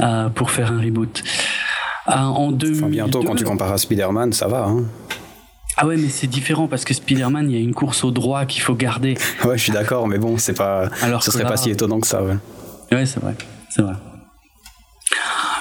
[0.00, 1.22] euh, pour faire un reboot.
[2.06, 4.66] en 2002, enfin, bientôt quand tu compares à Spider-Man, ça va.
[4.66, 4.84] Hein
[5.76, 8.44] ah ouais, mais c'est différent parce que Spider-Man, il y a une course au droit
[8.44, 9.16] qu'il faut garder.
[9.44, 10.88] Ouais, je suis d'accord, mais bon, c'est pas.
[11.02, 12.36] Alors ce serait pas si étonnant que ça, ouais.
[12.92, 13.34] Ouais, c'est vrai,
[13.68, 13.94] c'est vrai.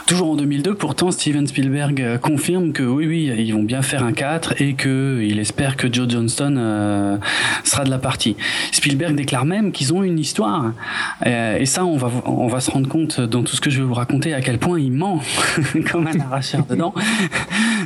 [0.10, 4.04] Toujours en 2002, pourtant, Steven Spielberg euh, confirme que oui, oui, ils vont bien faire
[4.04, 7.18] un 4 et que il espère que Joe Johnston euh,
[7.64, 8.36] sera de la partie.
[8.72, 10.74] Spielberg déclare même qu'ils ont une histoire.
[11.28, 13.82] Euh, et ça, on va, on va se rendre compte dans tout ce que je
[13.82, 15.22] vais vous raconter à quel point il ment
[15.92, 16.96] comme un arracheur dedans.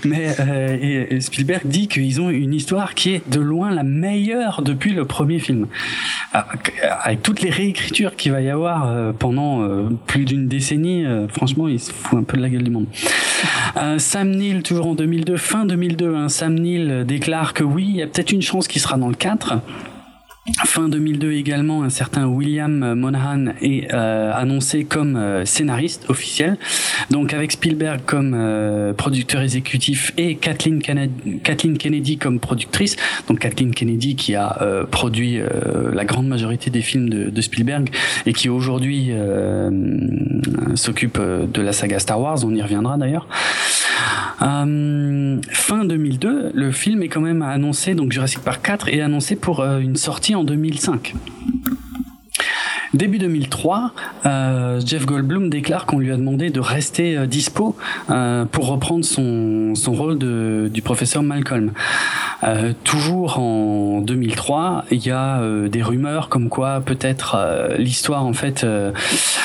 [0.06, 0.34] Mais
[0.82, 5.04] et Spielberg dit qu'ils ont une histoire qui est de loin la meilleure depuis le
[5.04, 5.68] premier film.
[6.32, 9.68] Avec toutes les réécritures qu'il va y avoir pendant
[10.08, 12.88] plus d'une décennie, franchement, il se un peu de la gueule du monde.
[13.78, 17.96] Euh, Sam Neill, toujours en 2002, fin 2002, hein, Sam Neill déclare que oui, il
[17.96, 19.56] y a peut-être une chance qu'il sera dans le 4.
[20.66, 26.58] Fin 2002 également, un certain William Monahan est euh, annoncé comme euh, scénariste officiel,
[27.12, 32.98] donc avec Spielberg comme euh, producteur exécutif et Kathleen Kennedy, comme productrice.
[33.30, 34.60] Donc Kathleen Kennedy qui a
[34.92, 35.40] produit
[35.94, 37.90] la grande majorité des films de, de Spielberg
[38.26, 39.12] et qui aujourd'hui
[40.76, 42.44] s'occupe de la saga Star Wars.
[42.44, 43.28] On y reviendra d'ailleurs.
[44.40, 49.64] fin 2002, le film est quand même annoncé, donc Jurassic Park 4 est annoncé pour
[49.64, 51.14] une sortie en 2005.
[52.94, 53.92] Début 2003,
[54.28, 57.76] euh, Jeff Goldblum déclare qu'on lui a demandé de rester euh, dispo
[58.12, 60.20] euh, pour reprendre son, son rôle
[60.70, 61.72] du professeur Malcolm.
[62.84, 67.38] Toujours en 2003, il y a des rumeurs comme quoi peut-être
[67.78, 68.66] l'histoire en fait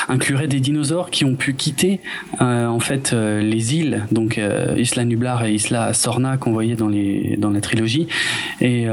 [0.09, 2.01] inclurait des dinosaures qui ont pu quitter
[2.41, 4.37] en fait les îles, donc
[4.77, 8.07] Isla Nublar et Isla Sorna qu'on voyait dans les dans la trilogie,
[8.59, 8.87] et,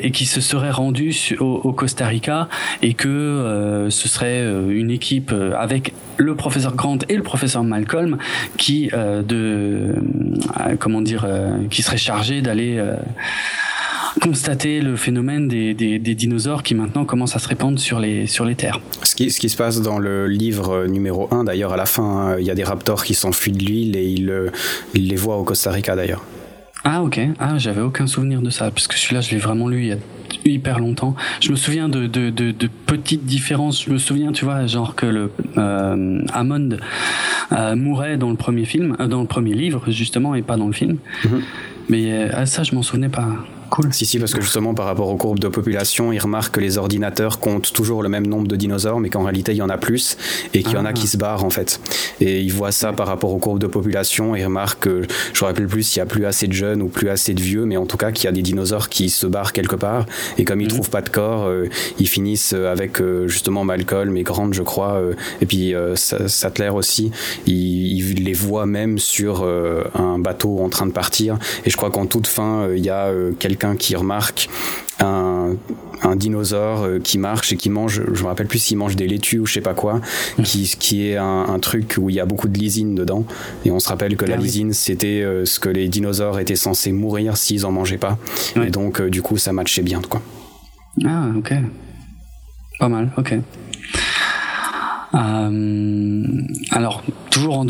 [0.00, 2.48] et qui se seraient rendus au, au Costa Rica
[2.80, 7.22] et que euh, ce serait euh, une équipe euh, avec le professeur Grant et le
[7.22, 8.18] professeur Malcolm
[8.56, 9.94] qui de
[10.78, 11.26] comment dire
[11.70, 12.80] qui serait chargé d'aller
[14.20, 18.54] constater le phénomène des, dinosaures qui maintenant commencent à se répandre sur les, sur les
[18.54, 18.80] terres.
[19.02, 22.04] Ce qui, ce qui se passe dans le livre numéro 1, d'ailleurs, à la fin,
[22.04, 24.52] hein, il y a des raptors qui s'enfuient de l'île et ils
[24.94, 26.24] il les voient au Costa Rica, d'ailleurs.
[26.84, 27.18] Ah, ok.
[27.40, 29.92] Ah, j'avais aucun souvenir de ça, parce que celui-là, je l'ai vraiment lu il y
[29.92, 29.96] a
[30.44, 31.14] hyper longtemps.
[31.40, 33.84] Je me souviens de, de, de, de, petites différences.
[33.84, 36.70] Je me souviens, tu vois, genre que le euh, Hammond
[37.52, 40.66] euh, mourait dans le premier film, euh, dans le premier livre justement, et pas dans
[40.66, 40.98] le film.
[41.24, 41.42] Mhm.
[41.88, 43.28] Mais euh, ça, je m'en souvenais pas.
[43.74, 43.92] Cool.
[43.92, 46.78] Si, si, parce que justement, par rapport aux courbes de population, ils remarquent que les
[46.78, 49.78] ordinateurs comptent toujours le même nombre de dinosaures, mais qu'en réalité, il y en a
[49.78, 50.16] plus
[50.52, 51.10] et qu'il y en a qui ah.
[51.10, 51.80] se barrent, en fait.
[52.20, 55.44] Et ils voient ça par rapport aux courbes de population et ils remarquent que, je
[55.44, 57.64] me rappelle plus s'il y a plus assez de jeunes ou plus assez de vieux,
[57.64, 60.06] mais en tout cas, qu'il y a des dinosaures qui se barrent quelque part.
[60.38, 60.74] Et comme ils mhm.
[60.74, 65.00] trouvent pas de corps, euh, ils finissent avec euh, justement Malcolm et Grant, je crois,
[65.00, 67.10] euh, et puis Sattler aussi.
[67.48, 69.44] Ils, ils, les voient même sur
[69.94, 71.38] un bateau en train de partir.
[71.66, 73.10] Et je crois qu'en toute fin, il y a
[73.64, 74.48] quelqu'un qui remarque
[75.00, 75.56] un,
[76.16, 79.40] dinosaure euh, qui marche et qui mange, je me rappelle plus s'il mange des laitues
[79.40, 80.00] ou je sais pas quoi,
[80.38, 80.42] hmm.
[80.42, 83.24] qui, qui est un, truc où il y a beaucoup de lysine dedans.
[83.64, 86.56] Et on se rappelle que la ah lysine, c'était euh, ce que les dinosaures étaient
[86.56, 88.18] censés mourir s'ils en mangeaient pas.
[88.62, 90.22] Et donc, euh, du coup, ça matchait bien, quoi.
[91.04, 91.54] Ah, ok.
[92.78, 93.34] Pas mal, ok.
[96.70, 97.68] alors, toujours en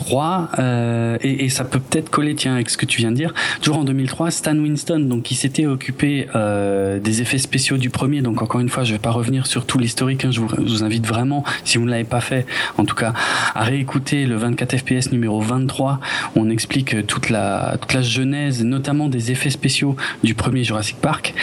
[0.00, 3.34] 2003, euh, et, ça peut peut-être coller tiens avec ce que tu viens de dire.
[3.60, 8.22] Toujours en 2003, Stan Winston, donc qui s'était occupé euh, des effets spéciaux du premier.
[8.22, 10.24] Donc encore une fois, je vais pas revenir sur tout l'historique.
[10.24, 12.46] Hein, je, vous, invite vraiment, si vous ne l'avez pas fait,
[12.78, 13.12] en tout cas,
[13.54, 16.00] à réécouter le 24 FPS numéro 23.
[16.34, 20.96] Où on explique toute la toute la genèse, notamment des effets spéciaux du premier Jurassic
[20.96, 21.34] Park.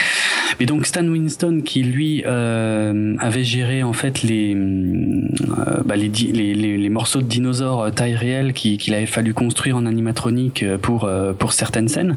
[0.59, 4.55] Mais donc Stan Winston, qui lui euh, avait géré en fait les
[5.85, 11.05] bah, les, morceaux de dinosaures taille réelle qu'il avait fallu construire en animatronique euh, pour
[11.05, 12.15] euh, pour certaines scènes,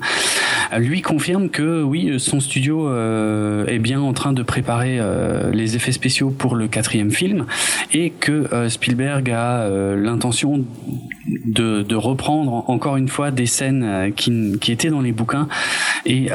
[0.78, 2.90] lui confirme que oui, son studio
[3.66, 5.00] est bien en train de préparer
[5.52, 7.46] les effets spéciaux pour le quatrième film
[7.92, 10.64] et que Spielberg a l'intention
[11.26, 15.48] de, reprendre encore une fois des scènes qui, étaient dans les bouquins
[16.06, 16.28] et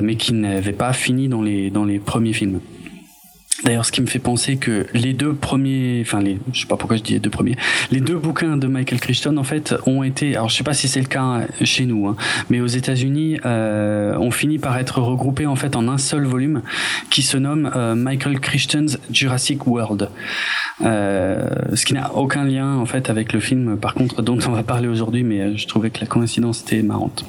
[0.00, 2.60] mais qui n'avaient pas fini dans les premiers films.
[3.64, 6.76] D'ailleurs, ce qui me fait penser que les deux premiers, enfin les, je sais pas
[6.76, 7.56] pourquoi je dis les deux premiers,
[7.90, 10.88] les deux bouquins de Michael Crichton en fait ont été, alors je sais pas si
[10.88, 12.16] c'est le cas chez nous, hein,
[12.48, 16.62] mais aux États-Unis, euh, ont fini par être regroupés en fait en un seul volume
[17.10, 20.08] qui se nomme euh, Michael Crichton's Jurassic World,
[20.82, 24.52] euh, ce qui n'a aucun lien en fait avec le film, par contre, dont on
[24.52, 27.24] va parler aujourd'hui, mais je trouvais que la coïncidence était marrante.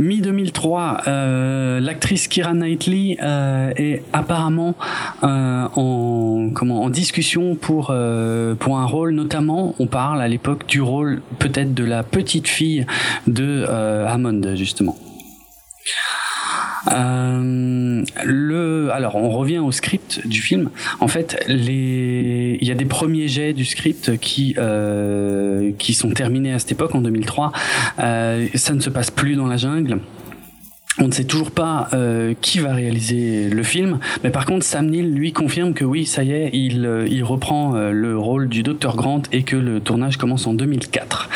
[0.00, 4.74] Mi-2003, euh, l'actrice Kira Knightley euh, est apparemment
[5.22, 10.80] euh, en, en discussion pour, euh, pour un rôle, notamment, on parle à l'époque du
[10.80, 12.86] rôle peut-être de la petite fille
[13.26, 14.96] de euh, Hammond, justement.
[16.92, 20.70] Euh, le, alors, on revient au script du film.
[21.00, 26.52] En fait, il y a des premiers jets du script qui euh, qui sont terminés
[26.52, 27.52] à cette époque en 2003.
[27.98, 30.00] Euh, ça ne se passe plus dans la jungle.
[30.98, 34.86] On ne sait toujours pas euh, qui va réaliser le film, mais par contre Sam
[34.90, 38.48] Neill lui confirme que oui, ça y est, il, euh, il reprend euh, le rôle
[38.48, 41.30] du Dr Grant et que le tournage commence en 2004.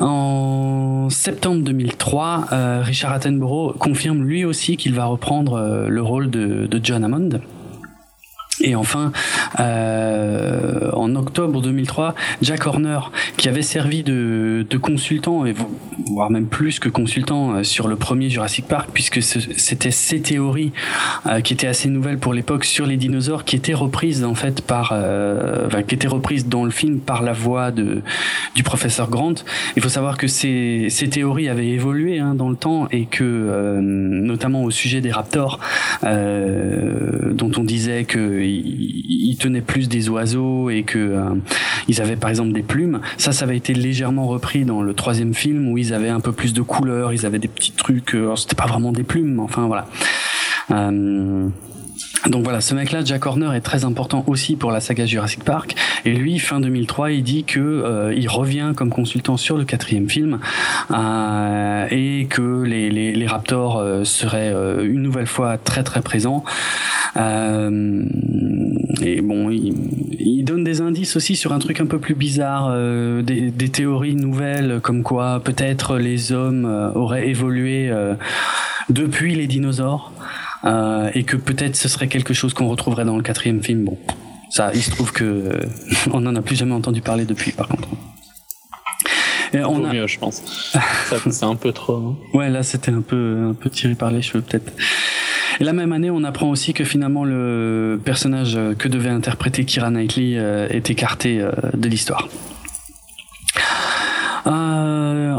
[0.00, 6.30] En septembre 2003, euh, Richard Attenborough confirme lui aussi qu'il va reprendre euh, le rôle
[6.30, 7.40] de, John Hammond.
[8.62, 9.12] Et enfin,
[9.58, 13.00] euh, en octobre 2003, Jack Horner,
[13.36, 15.54] qui avait servi de, de, consultant, et
[16.06, 20.72] voire même plus que consultant euh, sur le premier Jurassic Park, puisque c'était ses théories
[21.26, 24.60] euh, qui étaient assez nouvelles pour l'époque sur les dinosaures, qui étaient reprises en fait
[24.60, 28.02] par, euh, enfin, qui étaient reprises dans le film par la voix de
[28.54, 29.34] du professeur Grant.
[29.76, 33.24] Il faut savoir que ces, ces théories avaient évolué hein, dans le temps et que,
[33.24, 35.60] euh, notamment au sujet des raptors,
[36.02, 41.34] dont on disait que ils, tenaient plus des oiseaux et que euh,
[41.88, 43.00] ils avaient par exemple des plumes.
[43.16, 46.32] Ça, ça avait été légèrement repris dans le troisième film où ils avaient un peu
[46.32, 48.14] plus de couleurs, ils avaient des petits trucs.
[48.14, 49.86] Euh, c'était pas vraiment des plumes, mais enfin voilà.
[50.70, 51.48] Euh,
[52.28, 55.74] donc voilà, ce mec-là, Jack Horner, est très important aussi pour la saga Jurassic Park.
[56.04, 60.08] Et lui, fin 2003, il dit que euh, il revient comme consultant sur le quatrième
[60.08, 60.38] film
[60.90, 66.44] euh, et que les, les, Raptors euh, seraient euh, une nouvelle fois très très présents.
[67.16, 68.04] Euh,
[69.02, 69.74] et bon, il,
[70.18, 72.76] il, donne des indices aussi sur un truc un peu plus bizarre,
[73.22, 77.90] des, des, théories nouvelles, comme quoi peut-être les hommes auraient évolué
[78.90, 80.12] depuis les dinosaures.
[80.64, 83.84] Euh, et que peut-être ce serait quelque chose qu'on retrouverait dans le quatrième film.
[83.84, 83.98] Bon,
[84.50, 85.60] ça, il se trouve que euh,
[86.12, 87.88] on n'en a plus jamais entendu parler depuis, par contre.
[89.52, 89.92] Et on a...
[89.92, 90.76] mieux, je pense.
[91.30, 91.96] c'est un peu trop.
[91.96, 92.16] Hein.
[92.34, 94.72] Ouais, là, c'était un peu, un peu tiré par les cheveux, peut-être.
[95.58, 99.90] Et la même année, on apprend aussi que finalement le personnage que devait interpréter Kira
[99.90, 101.44] Knightley euh, est écarté
[101.74, 102.28] de l'histoire.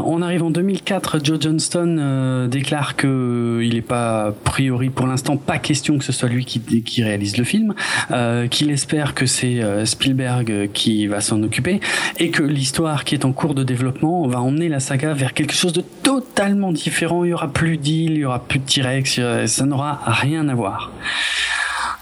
[0.02, 4.32] Euh, on arrive en 2004, Joe Johnston euh, déclare que euh, il n'est pas a
[4.32, 7.74] priori pour l'instant pas question que ce soit lui qui, réalise le film,
[8.10, 11.80] euh, qu'il espère que c'est euh, Spielberg qui va s'en occuper
[12.18, 15.54] et que l'histoire qui est en cours de développement va emmener la saga vers quelque
[15.54, 17.24] chose de totalement différent.
[17.24, 20.54] Il y aura plus d'îles, il y aura plus de T-Rex, ça n'aura rien à
[20.54, 20.92] voir.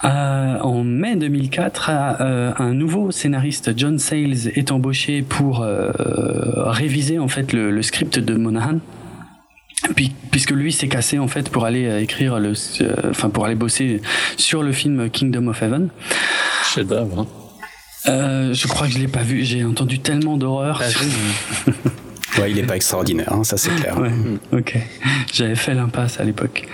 [0.04, 5.90] Euh, en mai 2004, euh, un nouveau scénariste, John Sayles, est embauché pour euh,
[6.70, 8.78] réviser en fait le, le, script de Monahan.
[9.96, 12.52] Puis, puisque lui s'est cassé en fait pour aller écrire le,
[13.10, 14.00] enfin pour aller bosser
[14.36, 15.88] sur le film Kingdom of Heaven.
[16.74, 17.20] Chef d'œuvre.
[17.20, 17.26] Hein.
[18.08, 19.44] Euh, je crois que je l'ai pas vu.
[19.44, 20.82] J'ai entendu tellement d'horreur.
[22.38, 23.98] ouais, il est pas extraordinaire, hein, ça c'est clair.
[23.98, 24.10] Ouais,
[24.52, 24.78] ok.
[25.32, 26.66] J'avais fait l'impasse à l'époque.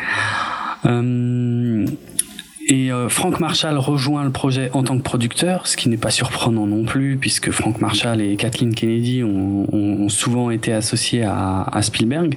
[0.84, 1.86] Euh,
[2.66, 6.10] et euh, Frank Marshall rejoint le projet en tant que producteur, ce qui n'est pas
[6.10, 11.62] surprenant non plus, puisque Frank Marshall et Kathleen Kennedy ont, ont souvent été associés à,
[11.62, 12.36] à Spielberg.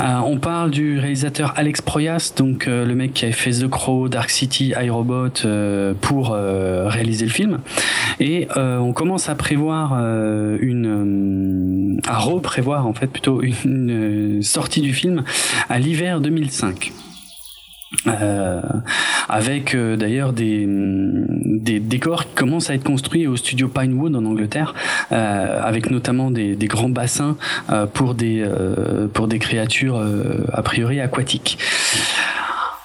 [0.00, 3.68] Euh, on parle du réalisateur Alex Proyas, donc euh, le mec qui avait fait The
[3.68, 7.58] Crow, Dark City, iRobot euh, pour réaliser le film.
[8.20, 9.94] Et on commence à prévoir
[10.60, 15.24] une, à reprévoir en fait plutôt une sortie du film
[15.68, 16.92] à l'hiver 2005.
[18.06, 18.60] Euh,
[19.28, 24.24] avec euh, d'ailleurs des, des décors qui commencent à être construits au studio Pinewood en
[24.24, 24.74] Angleterre,
[25.12, 27.36] euh, avec notamment des, des grands bassins
[27.70, 30.02] euh, pour des euh, pour des créatures
[30.52, 31.58] a priori aquatiques.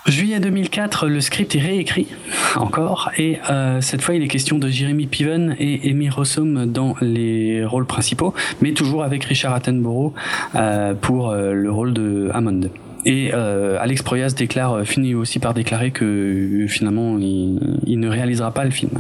[0.06, 2.08] Juillet 2004, le script est réécrit
[2.56, 6.96] encore et euh, cette fois il est question de Jeremy Piven et Amy Rossum dans
[7.02, 10.14] les rôles principaux, mais toujours avec Richard Attenborough
[10.56, 12.70] euh, pour le rôle de Hammond.
[13.08, 18.02] Et euh, Alex Proyas déclare, euh, finit aussi par déclarer que euh, finalement il, il,
[18.02, 19.00] ne réalisera pas le film.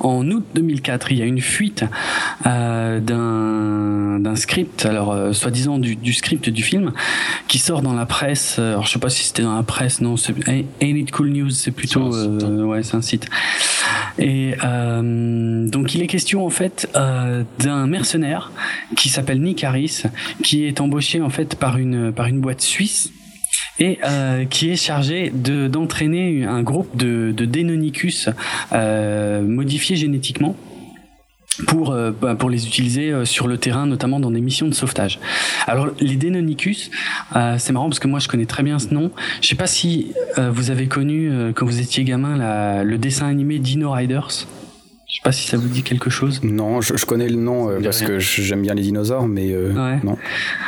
[0.00, 1.84] En août 2004, il y a une fuite
[2.46, 6.92] euh, d'un script, alors euh, soi-disant du, du, script du film,
[7.48, 8.58] qui sort dans la presse.
[8.58, 10.14] Alors je sais pas si c'était dans la presse, non,
[10.46, 13.28] Ain't It Cool News, c'est plutôt, euh, ouais, c'est un site.
[14.18, 18.52] Et euh, donc il est question en fait euh, d'un mercenaire
[18.96, 20.02] qui s'appelle Nick Harris,
[20.42, 23.12] qui est embauché en fait par une par une boîte suisse
[23.78, 28.28] et euh, qui est chargé de d'entraîner un groupe de, de Deinonychus
[28.72, 30.54] euh, modifiés génétiquement
[31.66, 35.18] pour euh, pour les utiliser euh, sur le terrain notamment dans des missions de sauvetage.
[35.66, 36.90] Alors les Deinonychus
[37.36, 39.10] euh, c'est marrant parce que moi je connais très bien ce nom.
[39.40, 42.98] Je sais pas si euh, vous avez connu euh, quand vous étiez gamin la, le
[42.98, 44.46] dessin animé Dino Riders.
[45.10, 46.40] Je sais pas si ça vous dit quelque chose.
[46.44, 49.72] Non, je, je connais le nom euh, parce que j'aime bien les dinosaures, mais euh,
[49.72, 49.98] ouais.
[50.04, 50.16] non.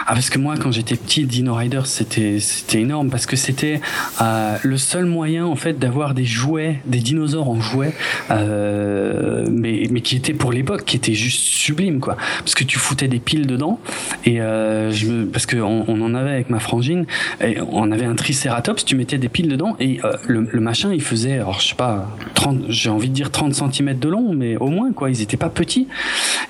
[0.04, 3.80] Ah parce que moi, quand j'étais petit, Dino Riders, c'était c'était énorme parce que c'était
[4.20, 7.94] euh, le seul moyen en fait d'avoir des jouets, des dinosaures en jouets,
[8.32, 12.16] euh, mais mais qui étaient pour l'époque, qui étaient juste sublimes quoi.
[12.38, 13.78] Parce que tu foutais des piles dedans
[14.24, 17.06] et euh, je me, parce que on, on, en avait avec ma frangine,
[17.40, 20.92] et on avait un Triceratops, tu mettais des piles dedans et euh, le, le, machin
[20.92, 24.31] il faisait, alors je sais pas, 30, j'ai envie de dire 30 cm de long
[24.36, 25.88] mais au moins quoi ils étaient pas petits.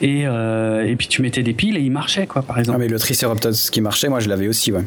[0.00, 2.76] Et euh, et puis tu mettais des piles et ils marchaient quoi par exemple.
[2.76, 4.84] Ah mais le triceratops qui marchait moi je l'avais aussi ouais.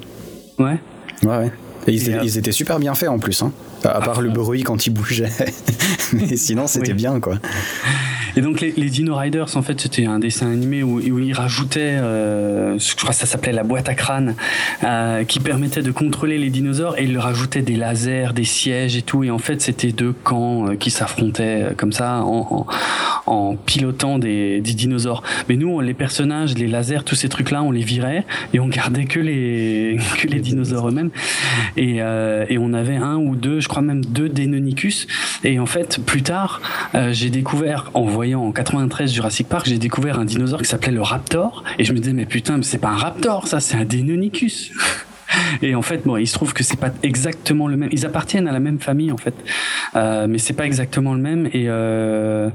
[0.60, 0.78] Ouais.
[1.24, 1.52] Ouais ouais.
[1.88, 3.52] Et ils, étaient, super bien faits en plus, hein.
[3.84, 5.32] À part le bruit quand ils bougeaient.
[6.14, 7.38] Mais sinon, c'était bien, quoi.
[8.38, 11.80] Et donc les, Dino Riders, en fait, c'était un dessin animé où, où ils rajoutaient,
[11.96, 14.36] euh, je crois que ça s'appelait la boîte à crâne,
[14.84, 19.02] euh, qui permettait de contrôler les dinosaures et ils rajoutaient des lasers, des sièges et
[19.02, 19.24] tout.
[19.24, 22.68] Et en fait, c'était deux camps euh, qui s'affrontaient comme ça en,
[23.26, 25.24] en, en pilotant des, des, dinosaures.
[25.48, 29.06] Mais nous, les personnages, les lasers, tous ces trucs-là, on les virait et on gardait
[29.06, 31.12] que les que les dinosaures eux-mêmes.
[31.78, 35.08] Et, euh, et on avait un ou deux, je crois même deux Deinonychus.
[35.44, 36.62] Et en fait, plus tard,
[36.94, 40.92] euh, j'ai découvert en voyant en 93 Jurassic Park, j'ai découvert un dinosaure qui s'appelait
[40.92, 41.64] le Raptor.
[41.80, 44.72] Et je me disais, mais putain, mais c'est pas un Raptor, ça, c'est un Deinonychus.
[45.64, 47.90] Et en fait, bon, il se trouve que c'est pas exactement le même.
[47.92, 49.34] Ils appartiennent à la même famille en fait,
[49.96, 51.48] euh, mais c'est pas exactement le même.
[51.48, 52.52] Et euh,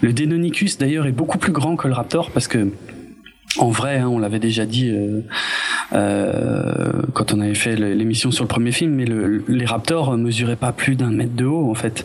[0.00, 2.68] le Deinonychus d'ailleurs est beaucoup plus grand que le Raptor parce que
[3.58, 5.20] en vrai, hein, on l'avait déjà dit euh,
[5.92, 10.56] euh, quand on avait fait l'émission sur le premier film, mais le, les raptors mesuraient
[10.56, 12.04] pas plus d'un mètre de haut en fait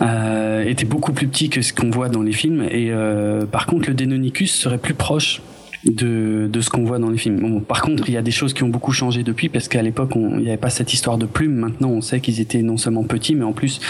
[0.00, 2.62] euh, était beaucoup plus petit que ce qu'on voit dans les films.
[2.70, 5.42] Et euh, par contre, le Deinonychus serait plus proche
[5.84, 7.62] de, de ce qu'on voit dans les films.
[7.62, 10.12] Par contre, il y a des choses qui ont beaucoup changé depuis parce qu'à l'époque,
[10.14, 11.56] il n'y avait pas cette histoire de plumes.
[11.56, 13.80] Maintenant, on sait qu'ils étaient non seulement petits, mais en plus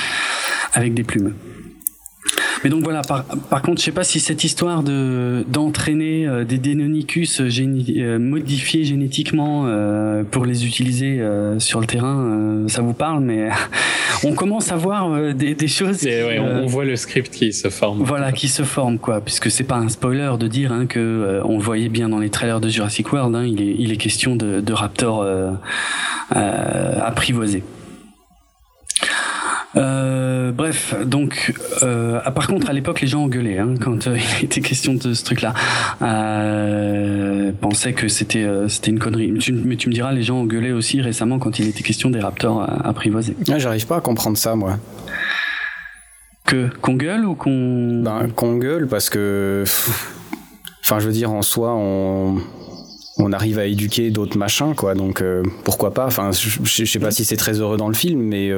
[0.73, 1.35] avec des plumes.
[2.63, 6.45] Mais donc voilà, par, par contre, je sais pas si cette histoire de d'entraîner euh,
[6.45, 11.21] des Deinonychus euh, modifiés génétiquement euh, pour les utiliser
[11.59, 13.49] sur le terrain, ça vous parle, mais
[14.25, 16.03] on commence à voir des, des choses.
[16.03, 18.03] ouais, on voit le script qui se forme.
[18.03, 21.59] Voilà, qui se forme quoi, puisque c'est pas un spoiler de dire hein, que on
[21.59, 24.61] voyait bien dans les trailers de Jurassic World, hein, il est il est question de,
[24.61, 25.27] de raptors
[26.31, 27.63] apprivoisés.
[29.77, 34.19] Euh, bref, donc, euh, ah, par contre, à l'époque, les gens engueulaient hein, quand euh,
[34.41, 35.55] il était question de ce truc-là.
[36.03, 39.31] Euh, pensaient que c'était euh, c'était une connerie.
[39.33, 42.11] Mais tu, mais tu, me diras, les gens engueulaient aussi récemment quand il était question
[42.11, 43.37] des raptors apprivoisés.
[43.49, 44.79] Ah, J'arrive pas à comprendre ça, moi.
[46.47, 49.63] Que qu'on gueule ou qu'on ben, qu'on gueule parce que,
[50.83, 52.39] enfin, je veux dire, en soi, on
[53.19, 54.95] on arrive à éduquer d'autres machins, quoi.
[54.95, 55.23] Donc
[55.63, 56.07] pourquoi pas?
[56.07, 58.51] Enfin, je, je, sais pas si c'est très heureux dans le film, mais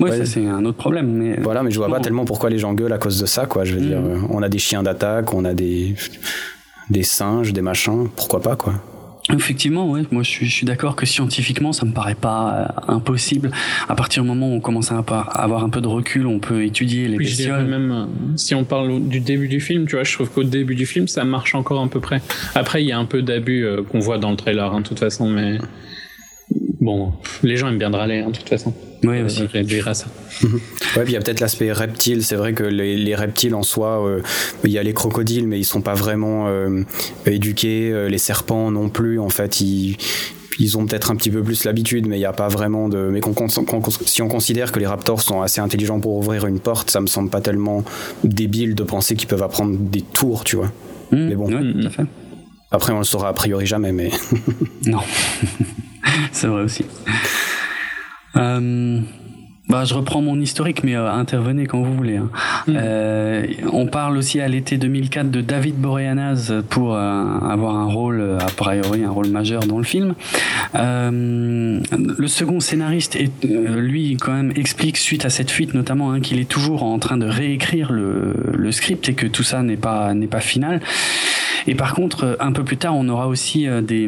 [0.00, 1.12] oui, ça c'est un autre problème.
[1.12, 1.38] Mais...
[1.40, 3.64] Voilà, mais je vois pas tellement pourquoi les gens gueulent à cause de ça, quoi.
[3.64, 4.28] Je veux dire, mm.
[4.30, 5.94] on a des chiens d'attaque, on a des,
[6.90, 8.74] des singes, des machins, pourquoi pas, quoi.
[9.32, 10.02] Effectivement, ouais.
[10.10, 13.52] Moi, je suis, je suis d'accord que scientifiquement, ça me paraît pas euh, impossible.
[13.88, 16.62] À partir du moment où on commence à avoir un peu de recul, on peut
[16.64, 17.64] étudier les bestioles.
[17.64, 20.74] même euh, si on parle du début du film, tu vois, je trouve qu'au début
[20.74, 22.20] du film, ça marche encore un peu près.
[22.54, 24.86] Après, il y a un peu d'abus euh, qu'on voit dans le trailer, hein, de
[24.86, 25.56] toute façon, mais
[26.80, 28.74] bon, les gens aiment bien râler, hein, de toute façon.
[29.04, 29.44] Oui, aussi.
[29.46, 30.06] Réduire à ça.
[30.42, 30.48] ouais,
[31.02, 32.24] puis il y a peut-être l'aspect reptile.
[32.24, 34.20] C'est vrai que les, les, reptiles en soi, euh,
[34.64, 36.82] il y a les crocodiles, mais ils sont pas vraiment euh,
[37.26, 37.90] éduqués.
[37.92, 39.18] Euh, les serpents non plus.
[39.18, 39.96] En fait, ils,
[40.58, 43.10] ils ont peut-être un petit peu plus l'habitude, mais il n'y a pas vraiment de.
[43.12, 43.20] Mais
[44.06, 47.06] si on considère que les raptors sont assez intelligents pour ouvrir une porte, ça me
[47.06, 47.84] semble pas tellement
[48.22, 50.72] débile de penser qu'ils peuvent apprendre des tours, tu vois.
[51.10, 51.46] Mmh, mais bon.
[51.52, 52.06] Ouais, tout à fait.
[52.70, 54.10] Après, on le saura a priori jamais, mais.
[54.86, 55.00] non.
[56.32, 56.84] c'est vrai aussi.
[58.36, 59.00] Euh,
[59.66, 62.18] bah, je reprends mon historique, mais euh, intervenez quand vous voulez.
[62.18, 62.28] Hein.
[62.66, 62.72] Mm.
[62.76, 68.36] Euh, on parle aussi à l'été 2004 de David Boreanaz pour euh, avoir un rôle,
[68.40, 70.14] a priori, un rôle majeur dans le film.
[70.74, 76.20] Euh, le second scénariste, est, lui, quand même, explique suite à cette fuite, notamment, hein,
[76.20, 79.78] qu'il est toujours en train de réécrire le, le script et que tout ça n'est
[79.78, 80.82] pas n'est pas final.
[81.66, 84.06] Et par contre, un peu plus tard, on aura aussi des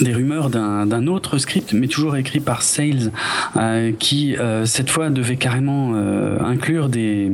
[0.00, 3.12] des rumeurs d'un autre script, mais toujours écrit par Sales,
[3.56, 7.30] euh, qui euh, cette fois devait carrément euh, inclure des,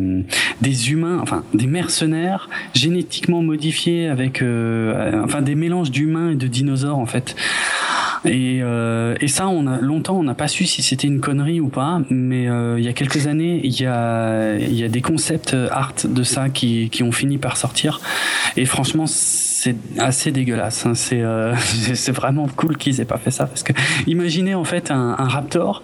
[0.61, 6.47] des humains, enfin des mercenaires génétiquement modifiés avec, euh, enfin des mélanges d'humains et de
[6.47, 7.35] dinosaures en fait.
[8.25, 11.61] Et, euh, et ça, on a longtemps, on n'a pas su si c'était une connerie
[11.61, 12.01] ou pas.
[12.09, 15.57] Mais euh, il y a quelques années, il y a, il y a des concepts
[15.73, 18.01] art de ça qui, qui ont fini par sortir.
[18.57, 19.07] Et franchement,
[19.63, 20.87] c'est assez dégueulasse.
[20.87, 20.95] Hein.
[20.95, 21.55] C'est euh,
[21.95, 23.73] c'est vraiment cool qu'ils aient pas fait ça parce que
[24.09, 25.83] imaginez en fait un, un raptor.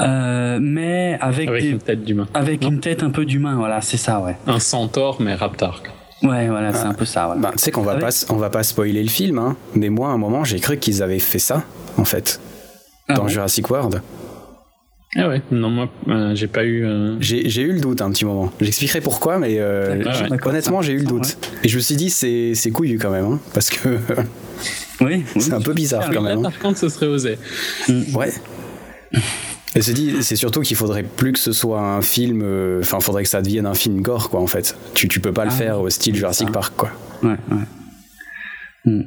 [0.00, 2.26] Euh, mais avec, avec une tête d'humain.
[2.34, 4.36] Avec non une tête un peu d'humain, voilà, c'est ça, ouais.
[4.46, 5.82] Un centaure, mais raptor.
[6.22, 7.26] Ouais, voilà, c'est un peu ça.
[7.26, 7.40] Voilà.
[7.40, 10.10] Bah, tu sais qu'on va pas, on va pas spoiler le film, hein, mais moi,
[10.10, 11.64] à un moment, j'ai cru qu'ils avaient fait ça,
[11.96, 12.40] en fait,
[13.08, 14.02] ah dans Jurassic World.
[15.16, 16.84] Ah ouais, non, moi, euh, j'ai pas eu.
[16.84, 17.16] Euh...
[17.20, 18.52] J'ai eu le doute un petit moment.
[18.60, 20.02] J'expliquerai pourquoi, mais euh,
[20.44, 21.38] honnêtement, j'ai eu le doute.
[21.64, 23.88] Et je me suis dit, c'est couillu quand même, hein, parce que.
[25.00, 26.42] oui, c'est un peu bizarre ah, quand même.
[26.42, 27.38] Par contre, ce serait osé.
[28.14, 28.32] Ouais.
[29.74, 32.42] Et c'est dit, c'est surtout qu'il faudrait plus que ce soit un film.
[32.42, 34.76] Euh, enfin, faudrait que ça devienne un film gore, quoi, en fait.
[34.94, 36.90] Tu, tu peux pas le ah faire au style Jurassic Park, quoi.
[37.22, 37.56] Ouais, ouais.
[38.84, 39.02] Hmm.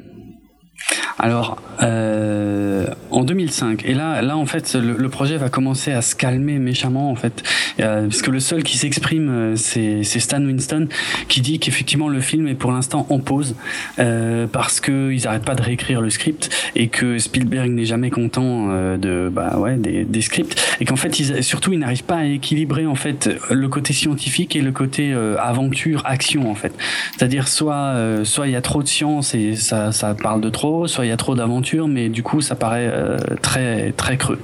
[1.19, 3.85] Alors, euh, en 2005.
[3.85, 7.43] Et là, là en fait, le, projet va commencer à se calmer méchamment en fait,
[7.77, 10.87] parce que le seul qui s'exprime, c'est Stan Winston,
[11.27, 13.55] qui dit qu'effectivement le film est pour l'instant en pause
[14.51, 18.67] parce qu'ils n'arrêtent pas de réécrire le script et que Spielberg n'est jamais content
[18.97, 22.25] de bah ouais des, des scripts et qu'en fait ils, surtout ils n'arrivent pas à
[22.25, 26.73] équilibrer en fait le côté scientifique et le côté aventure action en fait.
[27.17, 30.80] C'est-à-dire soit soit il y a trop de science et ça ça parle de trop,
[30.87, 34.39] soit il y a trop d'aventure, mais du coup ça paraît euh, très très creux.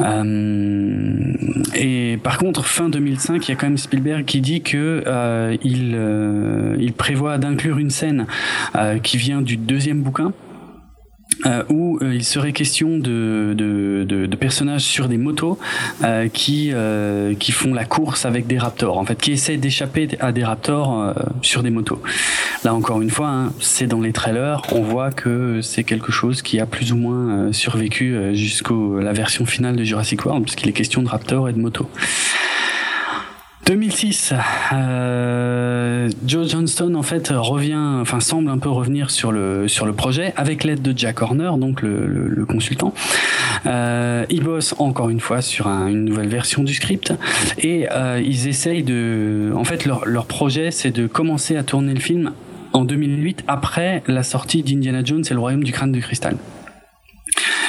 [0.00, 1.34] Euh,
[1.74, 5.56] et par contre, fin 2005, il y a quand même Spielberg qui dit que euh,
[5.64, 5.98] il,
[6.80, 8.26] il prévoit d'inclure une scène
[9.02, 10.32] qui vient du deuxième bouquin
[11.46, 15.58] euh, où euh, il serait question de, de, de, de, personnages sur des motos
[16.02, 20.08] euh, qui, euh, qui font la course avec des raptors, en fait, qui essaient d'échapper
[20.20, 21.12] à des raptors euh,
[21.42, 22.02] sur des motos.
[22.64, 26.42] Là encore une fois, hein, c'est dans les trailers, on voit que c'est quelque chose
[26.42, 30.72] qui a plus ou moins survécu jusqu'à la version finale de Jurassic World, puisqu'il est
[30.72, 31.88] question de raptors et de motos.
[33.68, 34.32] 2006,
[34.72, 39.92] euh, Joe Johnston en fait revient, enfin semble un peu revenir sur le sur le
[39.92, 42.94] projet avec l'aide de Jack Horner, donc le, consultant.
[43.66, 47.12] Euh, ils bossent encore une fois sur une nouvelle version du script
[47.58, 51.92] et euh, ils essayent de, en fait leur leur projet c'est de commencer à tourner
[51.92, 52.32] le film
[52.72, 56.38] en 2008 après la sortie d'Indiana Jones et le Royaume du crâne de cristal.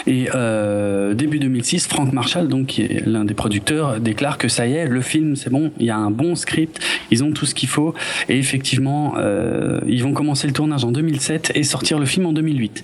[0.07, 4.67] Et euh, début 2006, Frank Marshall, donc qui est l'un des producteurs, déclare que ça
[4.67, 6.79] y est, le film, c'est bon, il y a un bon script,
[7.11, 7.93] ils ont tout ce qu'il faut,
[8.27, 12.33] et effectivement, euh, ils vont commencer le tournage en 2007 et sortir le film en
[12.33, 12.83] 2008.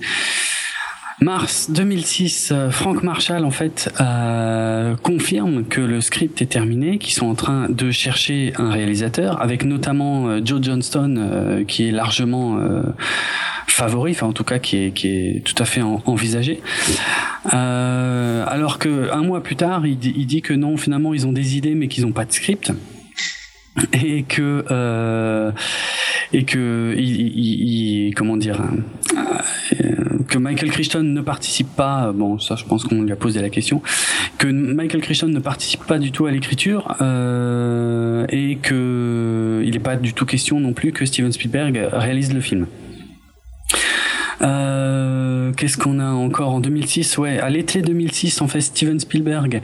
[1.20, 7.14] Mars 2006, euh, Frank Marshall en fait euh, confirme que le script est terminé, qu'ils
[7.14, 11.90] sont en train de chercher un réalisateur, avec notamment euh, Joe Johnston euh, qui est
[11.90, 12.58] largement
[13.66, 16.60] favori, enfin en tout cas qui est, qui est tout à fait envisagé.
[17.50, 21.56] alors que un mois plus tard, il, il dit que non, finalement ils ont des
[21.56, 22.72] idées mais qu'ils n'ont pas de script
[23.92, 25.52] et que euh,
[26.32, 32.56] et que il, il, comment dire euh, que Michael Crichton ne participe pas bon ça
[32.56, 33.82] je pense qu'on lui a posé la question
[34.38, 39.78] que Michael Crichton ne participe pas du tout à l'écriture euh, et que il n'est
[39.78, 42.66] pas du tout question non plus que Steven Spielberg réalise le film
[44.42, 49.62] euh, Qu'est-ce qu'on a encore en 2006 Ouais, à l'été 2006, en fait, Steven Spielberg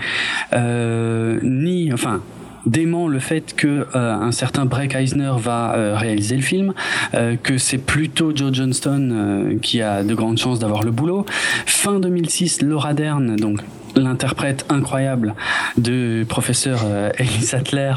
[0.53, 1.39] euh,
[1.93, 2.23] enfin,
[2.67, 6.75] dément le fait que euh, un certain Breck Eisner va euh, réaliser le film,
[7.15, 11.27] euh, que c'est plutôt Joe Johnston qui a de grandes chances d'avoir le boulot.
[11.67, 13.61] Fin 2006, Laura Dern, donc
[13.97, 15.35] l'interprète incroyable
[15.77, 17.95] de professeur euh, Ellie Sattler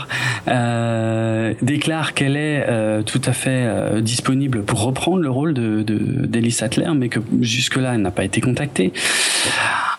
[0.47, 6.51] euh, déclare qu'elle est euh, tout à fait disponible pour reprendre le rôle de d'Ellie
[6.51, 8.93] Sattler, mais que jusque-là elle n'a pas été contactée.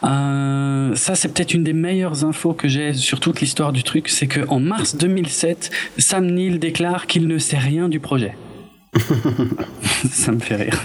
[0.02, 4.26] ça c'est peut-être une des meilleures infos que j'ai sur toute l'histoire du truc, c'est
[4.26, 8.36] que en mars 2007, Sam Neill déclare qu'il ne sait rien du projet.
[10.10, 10.82] ça me fait rire.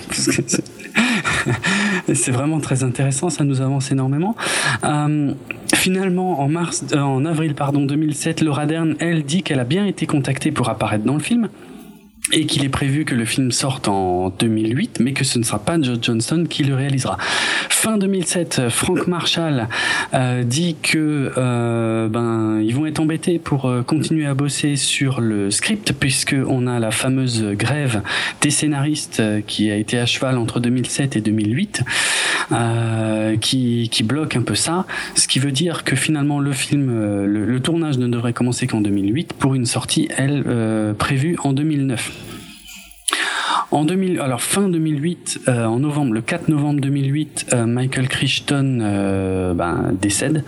[2.14, 4.36] c'est vraiment très intéressant, ça nous avance énormément.
[4.84, 5.34] Euh,
[5.74, 9.86] finalement, en mars, euh, en avril pardon 2007, Laura Dern, elle dit qu'elle a bien
[9.86, 11.50] été contactée pour apparaître dans le film
[12.32, 15.60] et qu'il est prévu que le film sorte en 2008, mais que ce ne sera
[15.60, 17.18] pas Joe Johnston qui le réalisera.
[17.70, 19.68] Fin 2007, Frank Marshall
[20.14, 25.22] euh, dit que euh, ben ils vont être embêtés pour euh, continuer à bosser sur
[25.22, 28.02] le script puisque on a la fameuse grève
[28.42, 31.84] des scénaristes euh, qui a été à cheval entre 2007 et 2008,
[32.52, 37.26] euh, qui, qui bloque un peu ça, ce qui veut dire que finalement le film,
[37.26, 40.44] le, le tournage ne devrait commencer qu'en 2008 pour une sortie elle
[40.98, 42.21] prévue en 2009.
[43.72, 48.80] En 2000, alors fin 2008, euh, en novembre, le 4 novembre 2008, euh, Michael Crichton
[48.82, 50.44] euh, ben, décède.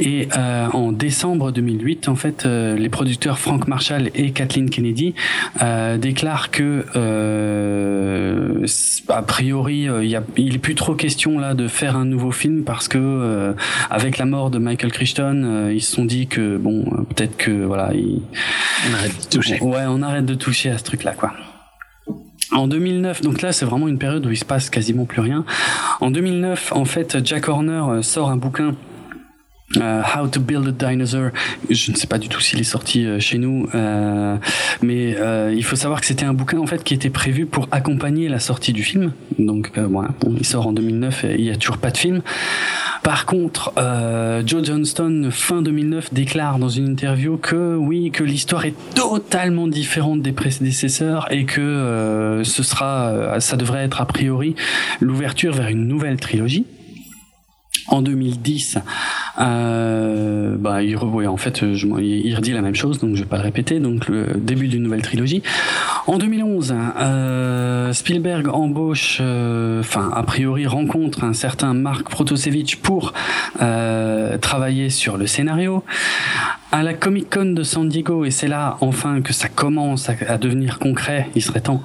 [0.00, 0.28] Et
[0.72, 5.14] en décembre 2008, en fait, les producteurs Frank Marshall et Kathleen Kennedy
[5.98, 6.84] déclarent que
[9.08, 12.30] a priori, il, y a, il est plus trop question là de faire un nouveau
[12.30, 13.54] film parce que
[13.90, 16.84] avec la mort de Michael Crichton, ils se sont dit que bon,
[17.16, 19.58] peut-être que voilà, on arrête de toucher.
[19.60, 21.32] Ouais, on arrête de toucher à ce truc-là, quoi.
[22.50, 25.44] En 2009, donc là c'est vraiment une période où il se passe quasiment plus rien.
[26.00, 28.74] En 2009, en fait, Jack Horner euh, sort un bouquin
[29.76, 31.30] euh, How to Build a Dinosaur.
[31.68, 34.36] Je ne sais pas du tout s'il est sorti euh, chez nous, euh,
[34.82, 37.68] mais euh, il faut savoir que c'était un bouquin en fait qui était prévu pour
[37.70, 39.12] accompagner la sortie du film.
[39.38, 42.22] Donc voilà, bon, il sort en 2009 et il y a toujours pas de film.
[43.02, 43.72] Par contre,
[44.44, 50.20] Joe Johnston fin 2009 déclare dans une interview que oui, que l'histoire est totalement différente
[50.22, 54.56] des prédécesseurs et que ce sera, ça devrait être a priori
[55.00, 56.66] l'ouverture vers une nouvelle trilogie.
[57.90, 58.78] En 2010,
[59.40, 63.42] euh, bah, il, en fait, il redit la même chose, donc je vais pas le
[63.42, 63.78] répéter.
[63.80, 65.42] Donc le début d'une nouvelle trilogie.
[66.06, 73.12] En 2011, euh, Spielberg embauche, euh, enfin a priori rencontre un certain Mark Protosevich pour
[74.40, 75.84] travailler sur le scénario.
[76.70, 80.36] À la Comic Con de San Diego, et c'est là enfin que ça commence à,
[80.36, 81.82] devenir concret, il serait temps.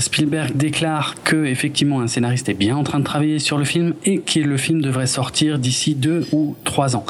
[0.00, 3.94] Spielberg déclare que effectivement un scénariste est bien en train de travailler sur le film
[4.04, 7.04] et que le film devrait sortir d'ici deux ou trois ans.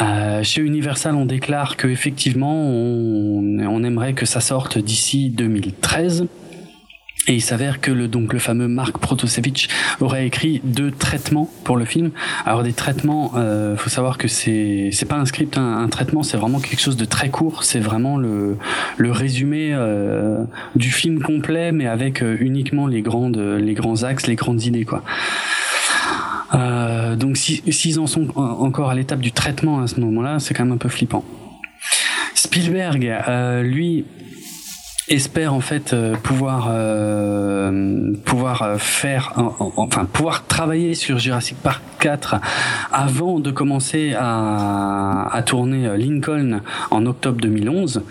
[0.00, 6.26] Euh, chez Universal, on déclare que effectivement, on, aimerait que ça sorte d'ici 2013.
[7.26, 9.68] Et il s'avère que le, donc, le fameux Mark Protosevich
[10.00, 12.10] aurait écrit deux traitements pour le film.
[12.46, 16.22] Alors des traitements, euh, faut savoir que c'est c'est pas un script, un, un traitement,
[16.22, 17.64] c'est vraiment quelque chose de très court.
[17.64, 18.56] C'est vraiment le
[18.96, 20.42] le résumé euh,
[20.74, 24.86] du film complet, mais avec euh, uniquement les grandes les grands axes, les grandes idées
[24.86, 25.02] quoi.
[26.54, 30.64] Euh, donc s'ils en sont encore à l'étape du traitement à ce moment-là, c'est quand
[30.64, 31.24] même un peu flippant.
[32.34, 34.04] Spielberg, euh, lui,
[35.08, 39.32] espère en fait euh, pouvoir euh, pouvoir euh, faire
[39.76, 42.36] enfin pouvoir travailler sur Jurassic Park 4
[42.92, 48.02] avant de commencer à, à tourner Lincoln en octobre 2011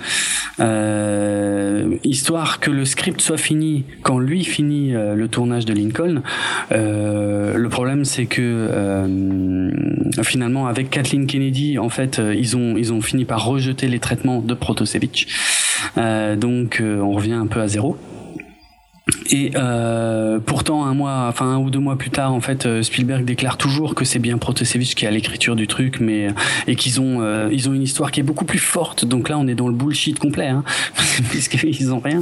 [2.03, 6.21] histoire que le script soit fini quand lui finit le tournage de Lincoln.
[6.71, 9.03] Le problème c'est que
[10.23, 14.41] finalement avec Kathleen Kennedy en fait ils ont ils ont fini par rejeter les traitements
[14.41, 15.27] de Protosevich
[15.95, 17.97] donc on revient un peu à zéro.
[19.31, 22.81] Et euh, pourtant, un mois, enfin un ou deux mois plus tard, en fait, euh,
[22.81, 26.27] Spielberg déclare toujours que c'est bien Protosevich qui a l'écriture du truc, mais
[26.67, 29.05] et qu'ils ont euh, ils ont une histoire qui est beaucoup plus forte.
[29.05, 30.63] Donc là, on est dans le bullshit complet, hein,
[31.29, 32.21] puisqu'ils ont rien.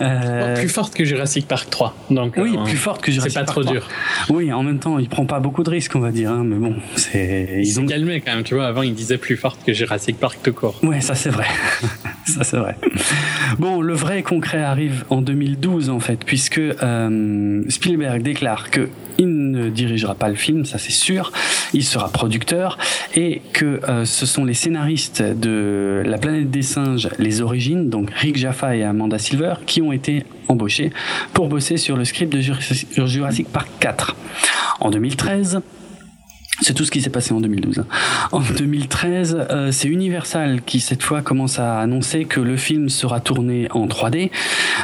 [0.00, 0.54] Euh...
[0.56, 1.96] Plus forte que Jurassic Park 3.
[2.10, 3.48] Donc oui, plus forte que Jurassic Park.
[3.48, 3.88] C'est pas trop dur.
[4.30, 6.30] Oui, en même temps, il prend pas beaucoup de risques, on va dire.
[6.30, 8.44] Hein, mais bon, c'est ils ont calmé quand même.
[8.44, 10.78] Tu vois, avant, il disait plus forte que Jurassic Park tout court.
[10.82, 11.46] Ouais, ça c'est vrai.
[12.26, 12.76] ça c'est vrai.
[13.58, 18.90] Bon, le vrai concret arrive en 2012 en fait, puisque puisque euh, Spielberg déclare que
[19.16, 21.32] il ne dirigera pas le film, ça c'est sûr,
[21.72, 22.76] il sera producteur,
[23.14, 28.10] et que euh, ce sont les scénaristes de La planète des singes, les origines, donc
[28.10, 30.92] Rick Jaffa et Amanda Silver, qui ont été embauchés
[31.32, 32.40] pour bosser sur le script de
[33.06, 34.14] Jurassic Park 4.
[34.80, 35.62] En 2013,
[36.60, 37.84] c'est tout ce qui s'est passé en 2012.
[38.32, 43.20] En 2013, euh, c'est Universal qui cette fois commence à annoncer que le film sera
[43.20, 44.30] tourné en 3D.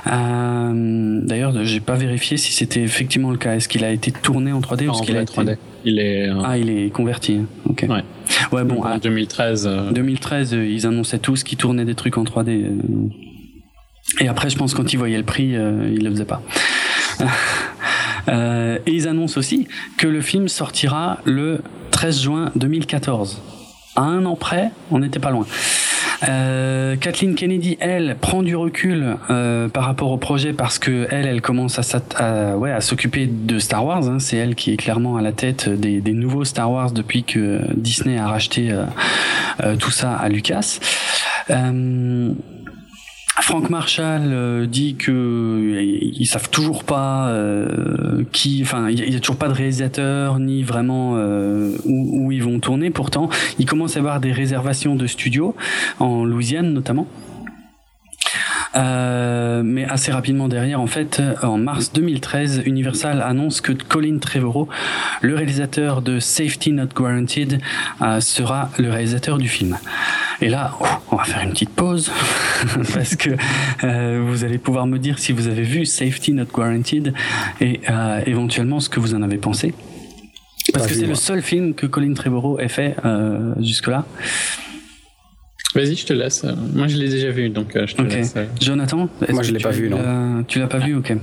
[0.07, 3.55] Euh, D'ailleurs, j'ai pas vérifié si c'était effectivement le cas.
[3.55, 6.29] Est-ce qu'il a été tourné en 3D ou est-ce qu'il a été 3D Il est
[6.29, 7.41] euh, ah, il est converti.
[7.69, 7.87] Ok.
[7.89, 8.03] Ouais.
[8.53, 8.83] Ouais bon.
[8.83, 9.71] En 2013.
[9.93, 12.67] 2013, euh, ils annonçaient tous qu'ils tournaient des trucs en 3D.
[14.21, 16.43] Et après, je pense quand ils voyaient le prix, ils le faisaient pas.
[18.31, 19.67] Euh, et ils annoncent aussi
[19.99, 21.61] que le film sortira le
[21.91, 23.43] 13 juin 2014.
[23.97, 25.47] À un an près, on n'était pas loin.
[26.29, 31.27] Euh, Kathleen Kennedy, elle, prend du recul euh, par rapport au projet parce que elle,
[31.27, 34.07] elle commence à, s'occuper de Star Wars.
[34.07, 34.19] Hein.
[34.19, 38.19] C'est elle qui est clairement à la tête des, nouveaux Star Wars depuis que Disney
[38.19, 38.71] a racheté
[39.79, 40.79] tout ça à Lucas.
[43.43, 49.17] Frank Marshall euh, dit que euh, ils savent toujours pas euh, qui, enfin, il y,
[49.17, 52.91] a toujours pas de réalisateur ni vraiment où, où, ils vont tourner.
[52.91, 53.29] Pourtant,
[53.59, 55.55] il commence à avoir des réservations de studios
[55.99, 57.07] en Louisiane notamment.
[58.77, 64.69] Euh, mais assez rapidement derrière, en fait, en mars 2013, Universal annonce que Colin Trevorrow,
[65.23, 67.61] le réalisateur de Safety Not Guaranteed,
[68.03, 69.79] euh, sera le réalisateur du film.
[70.41, 72.11] Et là, oh, on va faire une petite pause
[72.95, 73.31] parce que
[73.85, 77.13] euh, vous allez pouvoir me dire si vous avez vu Safety Not Guaranteed
[77.61, 77.81] et
[78.27, 79.75] éventuellement ce que vous en avez pensé.
[80.73, 82.97] Parce que c'est le seul film que Colin Trevorrow ait fait
[83.59, 84.07] jusque-là.
[85.75, 86.45] Vas-y, je te laisse.
[86.75, 88.35] Moi, je l'ai déjà vu, donc euh, je te laisse.
[88.37, 88.47] Euh.
[88.61, 90.45] Jonathan Moi, je l'ai pas vu, non.
[90.49, 91.15] Tu l'as pas vu, ok.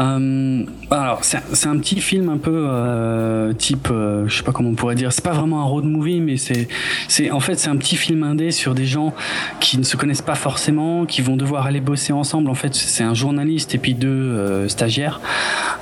[0.00, 4.70] Euh, alors c'est un petit film un peu euh, type, euh, je sais pas comment
[4.70, 6.68] on pourrait dire, c'est pas vraiment un road movie, mais c'est
[7.06, 9.14] c'est en fait c'est un petit film indé sur des gens
[9.60, 12.50] qui ne se connaissent pas forcément, qui vont devoir aller bosser ensemble.
[12.50, 15.20] En fait, c'est un journaliste et puis deux euh, stagiaires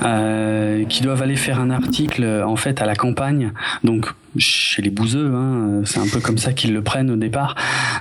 [0.05, 3.53] euh, qui doivent aller faire un article en fait à la campagne,
[3.85, 4.07] donc
[4.37, 7.55] chez les bouseux, hein, c'est un peu comme ça qu'ils le prennent au départ,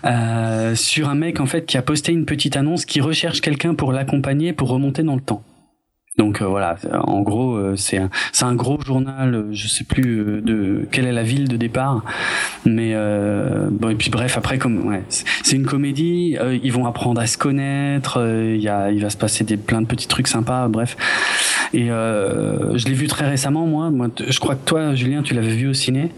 [0.03, 3.75] euh, sur un mec en fait qui a posté une petite annonce qui recherche quelqu'un
[3.75, 5.43] pour l'accompagner pour remonter dans le temps.
[6.17, 9.35] Donc euh, voilà, en gros, euh, c'est un, c'est un gros journal.
[9.35, 12.03] Euh, je sais plus de quelle est la ville de départ,
[12.65, 12.95] mais
[13.71, 16.37] bon et puis bref après comme ouais, c'est une comédie.
[16.63, 18.19] ils vont apprendre à se connaître.
[18.19, 20.67] Il y a, il va se passer des plein de petits trucs sympas.
[20.67, 20.97] Bref,
[21.73, 23.89] Et euh, je l'ai vu très récemment, moi.
[23.89, 24.07] moi.
[24.25, 26.11] Je crois que toi, Julien, tu l'avais vu au ciné.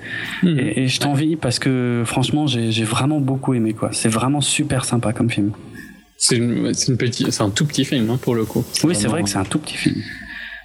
[0.44, 0.60] Mhm.
[0.60, 3.74] Et, je t'envie parce que franchement, j'ai vraiment beaucoup aimé.
[3.74, 3.90] quoi.
[3.92, 5.52] C'est vraiment super sympa comme film.
[6.30, 8.64] C'est un tout petit film hein, pour le coup.
[8.84, 10.02] Oui, c'est vrai que c'est un tout petit film.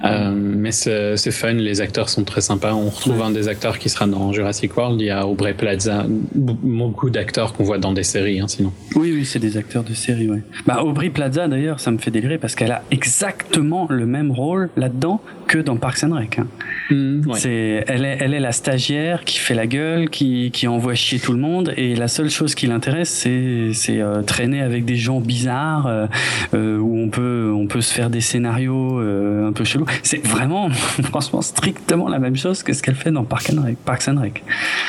[0.05, 2.75] Euh, mais c'est fun, les acteurs sont très sympas.
[2.75, 5.01] On retrouve un des acteurs qui sera dans Jurassic World.
[5.01, 8.73] Il y a Aubrey Plaza, beaucoup d'acteurs qu'on voit dans des séries, hein, sinon.
[8.97, 10.43] Oui, oui, c'est des acteurs de séries, ouais.
[10.67, 14.71] Bah, Aubrey Plaza, d'ailleurs, ça me fait délirer parce qu'elle a exactement le même rôle
[14.77, 16.39] là-dedans que dans Parks and Rec.
[16.39, 16.47] Hein.
[16.91, 20.95] Mmh, c'est, elle est, elle est la stagiaire qui fait la gueule, qui, qui envoie
[20.95, 24.85] chier tout le monde, et la seule chose qui l'intéresse, c'est, c'est euh, traîner avec
[24.85, 26.09] des gens bizarres,
[26.53, 29.87] euh, où on peut, on peut se faire des scénarios un peu chelous.
[30.03, 30.71] C'est vraiment,
[31.05, 33.77] franchement, strictement la même chose que ce qu'elle fait dans Parks and Rec.
[33.85, 34.45] Parks and Rec.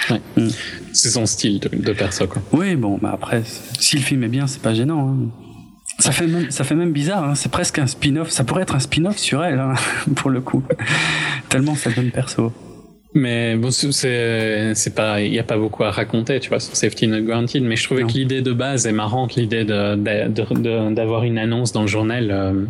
[0.10, 0.48] Mmh.
[0.94, 2.42] C'est son style de, de perso, quoi.
[2.52, 3.44] Oui, bon, bah après,
[3.80, 5.10] si le film est bien, c'est pas gênant.
[5.10, 5.30] Hein.
[6.00, 7.36] Ça fait même, ça fait même bizarre, hein.
[7.36, 8.30] c'est presque un spin-off.
[8.30, 9.76] Ça pourrait être un spin-off sur elle, hein,
[10.16, 10.64] pour le coup.
[11.50, 12.52] Tellement ça donne perso.
[13.18, 17.08] Mais bon, c'est, pas, il n'y a pas beaucoup à raconter, tu vois, sur Safety
[17.08, 17.64] Not Guaranteed.
[17.64, 21.72] Mais je trouvais que l'idée de base est marrante, l'idée de, de, d'avoir une annonce
[21.72, 22.66] dans le journal, euh,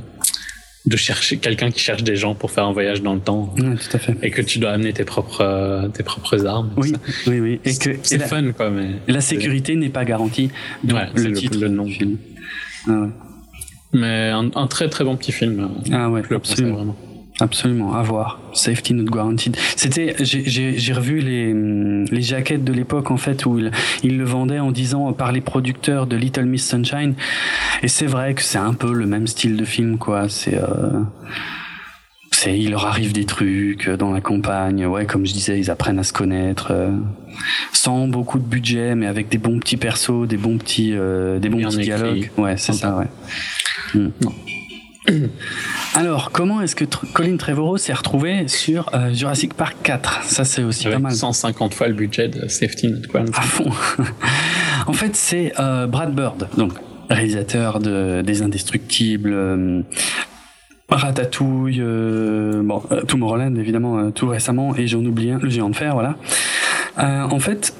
[0.86, 3.54] de chercher quelqu'un qui cherche des gens pour faire un voyage dans le temps.
[3.58, 3.64] tout
[3.94, 4.16] à fait.
[4.22, 6.72] Et que tu dois amener tes propres, euh, tes propres armes.
[6.78, 6.94] Oui,
[7.28, 7.60] oui, oui.
[7.66, 8.70] Et que c'est fun, quoi.
[8.70, 10.52] Mais la sécurité n'est pas garantie.
[10.84, 12.18] Donc le titre, le nom du film.
[12.88, 13.08] Ah
[13.94, 15.70] Mais un, très très bon petit film.
[15.92, 16.76] Ah ouais, absolument.
[16.76, 16.96] Vraiment.
[17.40, 18.40] Absolument, à voir.
[18.54, 19.58] Safety not guaranteed.
[19.76, 23.60] C'était, j'ai revu les, les jaquettes de l'époque en fait où
[24.04, 27.16] ils le vendaient en disant par les producteurs de Little Miss Sunshine.
[27.84, 30.30] Et c'est vrai que c'est un peu le même style de film quoi.
[30.30, 31.02] C'est euh,
[32.48, 36.04] il leur arrive des trucs dans la campagne, ouais, comme je disais, ils apprennent à
[36.04, 36.92] se connaître, euh,
[37.74, 41.50] sans beaucoup de budget, mais avec des bons petits persos, des bons petits, euh, des
[41.50, 42.30] bons petits dialogues.
[42.38, 43.08] Ouais, c'est ça, ouais.
[43.94, 44.10] Hmm.
[45.96, 50.64] Alors, comment est-ce que Colin Trevorrow s'est retrouvé sur euh, Jurassic Park 4 Ça, c'est
[50.64, 51.12] aussi pas mal.
[51.12, 53.72] 150 fois le budget de Safety Net À fond.
[54.88, 56.74] en fait, c'est Brad Bird, donc
[57.10, 59.84] réalisateur de, des Indestructibles,
[60.90, 65.70] Ratatouille, euh, bon, euh, Tomorrowland évidemment euh, tout récemment et j'en oublie un, le géant
[65.70, 66.16] de fer, voilà.
[67.00, 67.74] Euh, en fait,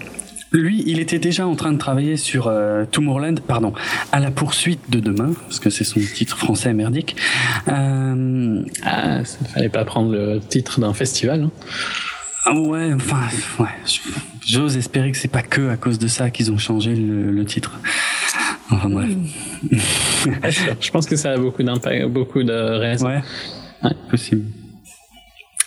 [0.58, 2.52] lui, il était déjà en train de travailler sur
[2.92, 3.74] Tomorrowland, pardon,
[4.12, 7.16] à la poursuite de demain, parce que c'est son titre français merdique.
[7.68, 8.62] Euh...
[8.84, 11.44] Ah, ça fallait pas prendre le titre d'un festival.
[11.44, 11.52] Hein.
[12.46, 13.22] Ah ouais, enfin,
[13.60, 13.70] ouais.
[14.46, 17.46] J'ose espérer que c'est pas que à cause de ça qu'ils ont changé le, le
[17.46, 17.80] titre.
[18.70, 19.10] Enfin bref.
[20.80, 23.08] je pense que ça a beaucoup d'impact, beaucoup de raisons.
[23.08, 23.22] Ouais.
[23.84, 23.92] ouais.
[24.12, 24.44] Possible.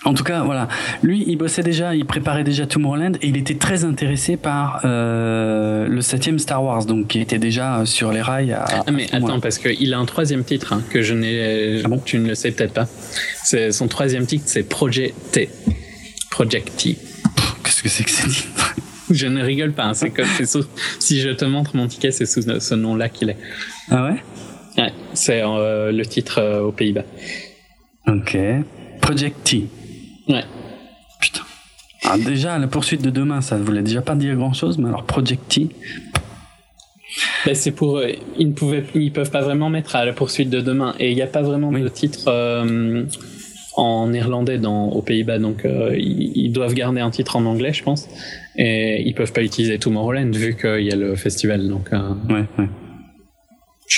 [0.05, 0.69] En tout cas, voilà.
[1.03, 5.89] Lui, il bossait déjà, il préparait déjà Tomorrowland et il était très intéressé par euh,
[5.89, 8.53] le septième Star Wars, donc qui était déjà sur les rails.
[8.53, 11.89] À, ah, mais attends, parce qu'il a un troisième titre hein, que je n'ai, ah
[11.89, 12.87] bon tu ne le sais peut-être pas.
[13.45, 15.51] C'est son troisième titre, c'est Project T.
[16.31, 16.97] Project T.
[17.65, 18.47] Qu'est-ce que c'est que c'est
[19.11, 19.85] Je ne rigole pas.
[19.85, 20.27] Hein, c'est comme
[21.01, 23.39] si je te montre mon ticket, c'est sous ce nom-là qu'il est.
[23.91, 24.23] Ah ouais?
[24.77, 27.05] Ouais, c'est euh, le titre euh, aux Pays-Bas.
[28.07, 28.39] Ok.
[29.01, 29.67] Project T.
[30.29, 30.45] Ouais.
[31.21, 31.43] Putain.
[32.05, 35.05] Alors déjà, la poursuite de demain, ça ne voulait déjà pas dire grand-chose, mais alors
[35.05, 35.69] Project T.
[37.47, 40.51] Ben, c'est pour euh, ils ne pouvaient ils peuvent pas vraiment mettre à la poursuite
[40.51, 42.29] de demain et il n'y a pas vraiment de titre
[43.79, 47.85] en néerlandais dans, aux Pays-Bas, donc euh, ils, doivent garder un titre en anglais, je
[47.85, 48.09] pense,
[48.57, 51.69] et ils peuvent pas utiliser Tomorrowland vu qu'il y a le festival.
[51.69, 51.99] Donc, euh,
[52.29, 52.69] ouais, ouais.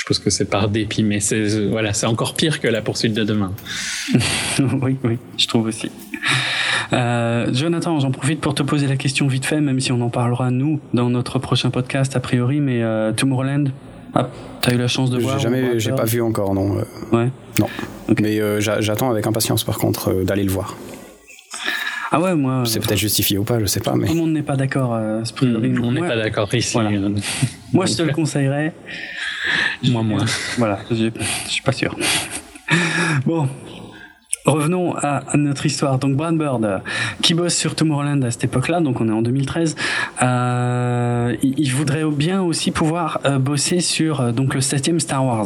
[0.01, 3.13] Je suppose que c'est par dépit, mais c'est voilà, c'est encore pire que la poursuite
[3.13, 3.53] de demain.
[4.81, 5.91] oui, oui, je trouve aussi.
[6.91, 10.09] Euh, Jonathan, j'en profite pour te poser la question vite fait, même si on en
[10.09, 12.83] parlera nous dans notre prochain podcast a priori, mais
[13.15, 13.71] Tomorrowland,
[14.13, 14.29] ah,
[14.61, 16.77] t'as eu la chance de voir J'ai jamais, j'ai pas vu encore, non.
[17.11, 17.29] Ouais.
[17.59, 17.67] Non.
[18.21, 20.75] Mais euh, j'attends avec impatience, par contre, euh, d'aller le voir.
[22.11, 22.63] Ah ouais, moi.
[22.65, 23.95] C'est peut-être justifié ou pas, je sais pas.
[23.95, 24.07] Mais...
[24.07, 24.93] Tout le monde n'est pas d'accord.
[24.95, 26.77] Euh, on n'est pas d'accord ici.
[27.71, 28.73] moi, je te le conseillerais.
[29.89, 30.19] Moi, moi.
[30.57, 31.09] Voilà, je
[31.47, 31.95] suis pas sûr.
[33.25, 33.47] Bon,
[34.45, 35.99] Revenons à notre histoire.
[35.99, 36.81] Donc Brad Bird,
[37.21, 39.75] qui bosse sur Tomorrowland à cette époque-là, donc on est en 2013,
[40.23, 45.45] euh, il voudrait bien aussi pouvoir euh, bosser sur euh, donc le septième Star Wars,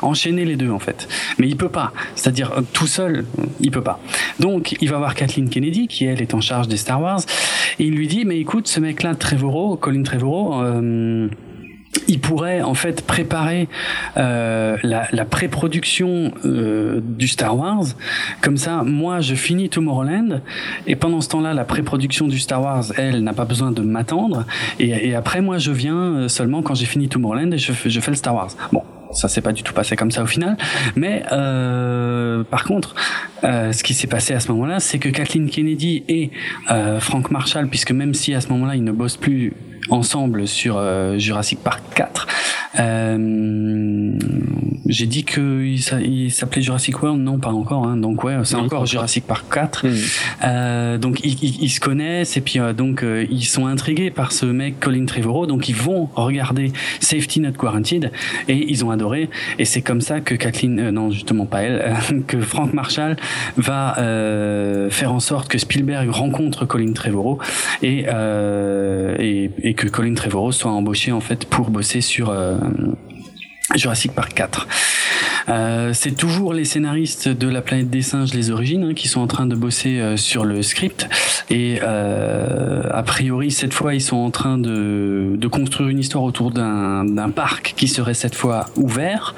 [0.00, 1.08] enchaîner les deux en fait.
[1.38, 3.24] Mais il peut pas, c'est-à-dire euh, tout seul,
[3.58, 3.98] il peut pas.
[4.38, 7.22] Donc il va voir Kathleen Kennedy, qui elle est en charge des Star Wars,
[7.80, 10.62] et il lui dit mais écoute, ce mec-là, Trevorrow, Colin Trevorrow.
[12.08, 13.68] Il pourrait en fait préparer
[14.16, 17.84] euh, la, la pré-production euh, du Star Wars.
[18.40, 20.40] Comme ça, moi, je finis Tomorrowland
[20.86, 24.44] et pendant ce temps-là, la pré-production du Star Wars, elle, n'a pas besoin de m'attendre.
[24.78, 28.00] Et, et, après, moi, je viens euh, seulement quand j'ai fini Tomorrowland et je, je
[28.00, 28.50] fais le Star Wars.
[28.72, 28.82] Bon,
[29.16, 30.56] ça s'est pas du tout passé comme ça au final.
[30.94, 32.94] Mais euh, par contre,
[33.44, 36.30] euh, ce qui s'est passé à ce moment-là, c'est que Kathleen Kennedy et
[36.70, 39.52] euh, Frank Marshall, puisque même si à ce moment-là ils ne bossent plus
[39.90, 42.26] ensemble sur euh, Jurassic Park 4.
[42.78, 44.18] Euh,
[44.88, 47.86] j'ai dit qu'il il s'appelait Jurassic World, non pas encore.
[47.86, 47.96] Hein.
[47.96, 49.86] donc ouais, c'est encore Jurassic Park 4.
[50.44, 54.32] Euh, donc ils, ils, se connaissent et puis euh, donc euh, ils sont intrigués par
[54.32, 55.46] ce mec Colin Trevorrow.
[55.46, 58.12] Donc ils vont regarder Safety Not Guaranteed
[58.48, 59.28] et ils ont adoré.
[59.58, 63.16] Et c'est comme ça que Kathleen, non justement pas elle, que Frank Marshall
[63.56, 63.94] va
[64.90, 67.38] faire en sorte que Spielberg rencontre Colin Trevorrow
[67.82, 68.06] et,
[69.18, 72.56] et, et que Colin Trevorrow soit embauché en fait pour bosser sur euh,
[73.74, 74.66] Jurassic Park 4.
[75.48, 79.20] Euh, c'est toujours les scénaristes de La planète des singes, les origines, hein, qui sont
[79.20, 81.08] en train de bosser euh, sur le script.
[81.50, 86.50] Et a priori, cette fois, ils sont en train de, de construire une histoire autour
[86.50, 89.34] d'un parc qui serait cette fois ouvert.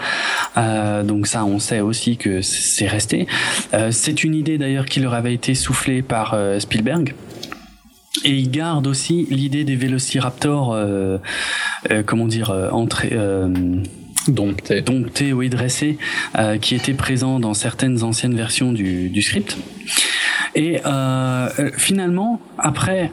[0.57, 3.27] donc ça, on sait aussi que c'est resté.
[3.91, 7.15] c'est une idée d'ailleurs qui leur avait été soufflée par Spielberg.
[8.25, 11.19] Et il garde aussi l'idée des vélociraptors, euh,
[11.91, 13.11] euh, comment dire, euh, entrés.
[13.13, 13.49] Euh,
[14.27, 15.33] domptés.
[15.33, 15.97] Oui, dressés,
[16.39, 19.57] euh, qui étaient présents dans certaines anciennes versions du, du script.
[20.55, 20.81] Et
[21.77, 23.11] finalement, après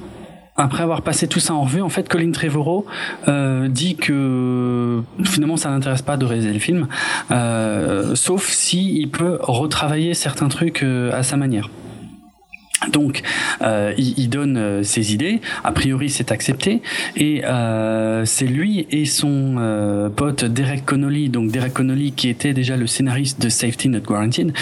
[0.57, 2.85] après avoir passé tout ça en revue, en fait, Colin Trevorrow
[3.27, 6.87] euh, dit que finalement ça n'intéresse pas de réaliser le film,
[7.31, 11.69] euh, sauf si il peut retravailler certains trucs à sa manière.
[12.91, 13.21] Donc,
[13.61, 15.39] euh, il, il, donne euh, ses idées.
[15.63, 16.81] A priori, c'est accepté.
[17.15, 22.53] Et euh, c'est lui et son euh, pote Derek Connolly, donc Derek Connolly qui était
[22.53, 24.53] déjà le scénariste de Safety Not Guaranteed,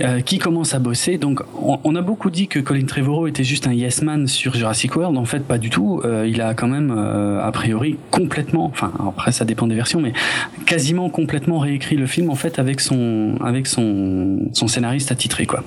[0.00, 1.18] euh, qui commence à bosser.
[1.18, 4.54] Donc, on, on, a beaucoup dit que Colin Trevorrow était juste un yes man sur
[4.54, 5.18] Jurassic World.
[5.18, 6.00] En fait, pas du tout.
[6.04, 8.66] Euh, il a quand même, a priori, complètement.
[8.66, 10.12] Enfin, après, ça dépend des versions, mais
[10.66, 15.64] quasiment complètement réécrit le film en fait avec son avec son son scénariste attitré, quoi.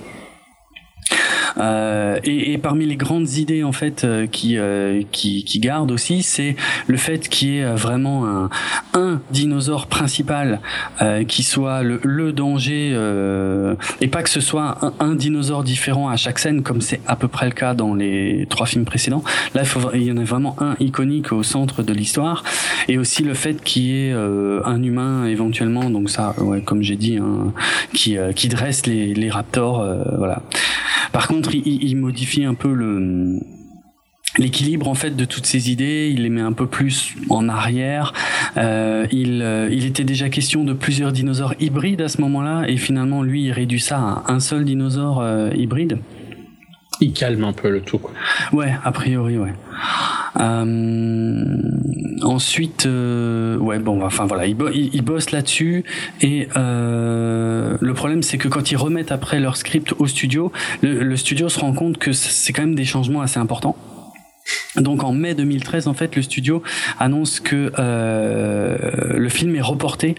[1.57, 5.91] Euh, et, et, parmi les grandes idées en fait euh, qui, euh, qui, qui gardent
[5.91, 6.55] aussi, c'est
[6.87, 8.49] le fait qu'il y ait vraiment un,
[8.93, 10.59] un dinosaure principal
[11.27, 12.91] qui soit le, le danger
[14.01, 17.27] et pas que ce soit un, dinosaure différent à chaque scène comme c'est à peu
[17.27, 19.23] près le cas dans les trois films précédents.
[19.53, 22.43] Là, il, faut, il y en a vraiment un iconique au centre de l'histoire
[22.87, 26.95] et aussi le fait qu'il y ait un humain éventuellement, donc ça, ouais, comme j'ai
[26.95, 27.53] dit, hein,
[27.93, 29.85] qui, qui dresse les, les raptors,
[30.17, 30.41] voilà.
[31.11, 32.73] Par contre, il, modifie un peu
[34.37, 38.13] l'équilibre en fait de toutes ces idées, il les met un peu plus en arrière.
[38.57, 42.77] Euh, il, euh, il était déjà question de plusieurs dinosaures hybrides à ce moment-là, et
[42.77, 45.99] finalement lui il réduit ça à un seul dinosaure euh, hybride.
[47.01, 47.97] Il calme un peu le tout.
[47.97, 48.11] Quoi.
[48.51, 49.53] Ouais, a priori, ouais.
[50.39, 51.43] Euh,
[52.23, 54.55] ensuite, euh, ouais, bon, enfin voilà, ils,
[54.93, 55.83] ils, bossent là-dessus
[56.21, 61.15] et euh, le problème c'est que quand ils remettent après leur script au studio, le
[61.17, 63.75] studio se rend compte que c'est quand même des changements assez importants.
[64.75, 66.63] Donc en mai 2013, en fait, le studio
[66.99, 68.77] annonce que euh,
[69.17, 70.15] le film est reporté.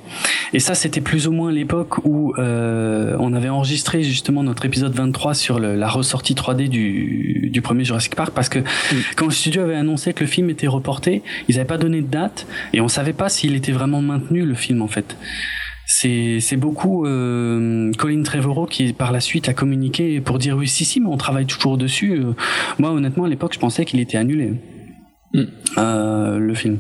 [0.53, 4.95] Et ça, c'était plus ou moins l'époque où euh, on avait enregistré justement notre épisode
[4.95, 8.99] 23 sur le, la ressortie 3D du, du premier Jurassic Park, parce que oui.
[9.17, 12.07] quand le studio avait annoncé que le film était reporté, ils n'avaient pas donné de
[12.07, 15.17] date et on savait pas s'il était vraiment maintenu le film en fait
[15.87, 20.85] c'est beaucoup euh, Colin Trevorrow qui par la suite a communiqué pour dire oui si
[20.85, 22.13] si mais on travaille toujours dessus.
[22.13, 22.33] Euh,
[22.79, 24.55] moi honnêtement à l'époque je pensais qu'il était annulé.
[25.35, 25.43] Mm.
[25.79, 26.79] Euh, le film.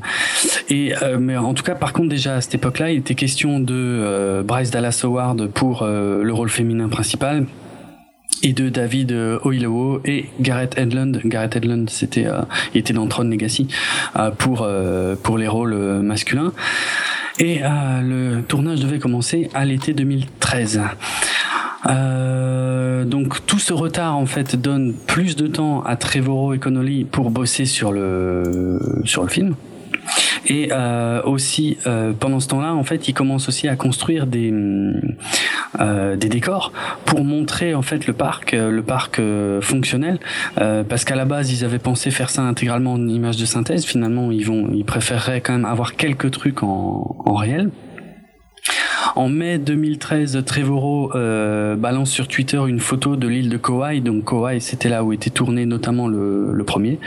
[0.70, 3.58] Et euh, mais en tout cas, par contre, déjà à cette époque-là, il était question
[3.58, 7.46] de euh, Bryce Dallas Howard pour euh, le rôle féminin principal
[8.44, 9.12] et de David
[9.44, 11.20] Oyelowo et Gareth Edlund.
[11.24, 12.26] Gareth Edlund, c'était,
[12.74, 13.68] il était dans Tron Legacy
[14.38, 14.68] pour
[15.22, 16.52] pour les rôles masculins.
[17.38, 20.82] Et euh, le tournage devait commencer à l'été 2013.
[21.86, 27.04] Euh, donc tout ce retard en fait donne plus de temps à Trevorrow et Connolly
[27.04, 29.54] pour bosser sur le sur le film.
[30.46, 34.52] Et euh, aussi, euh, pendant ce temps-là, en fait, ils commencent aussi à construire des
[35.80, 36.72] euh, des décors
[37.04, 40.18] pour montrer en fait le parc, euh, le parc euh, fonctionnel.
[40.56, 43.84] parce qu'à la base, ils avaient pensé faire ça intégralement en image de synthèse.
[43.84, 47.70] Finalement, ils vont, ils préféreraient quand même avoir quelques trucs en, en réel.
[49.16, 54.00] En mai 2013, Trevorrow euh, balance sur Twitter une photo de l'île de Kauai.
[54.00, 56.98] Donc Kauai, c'était là où était tourné notamment le, premier,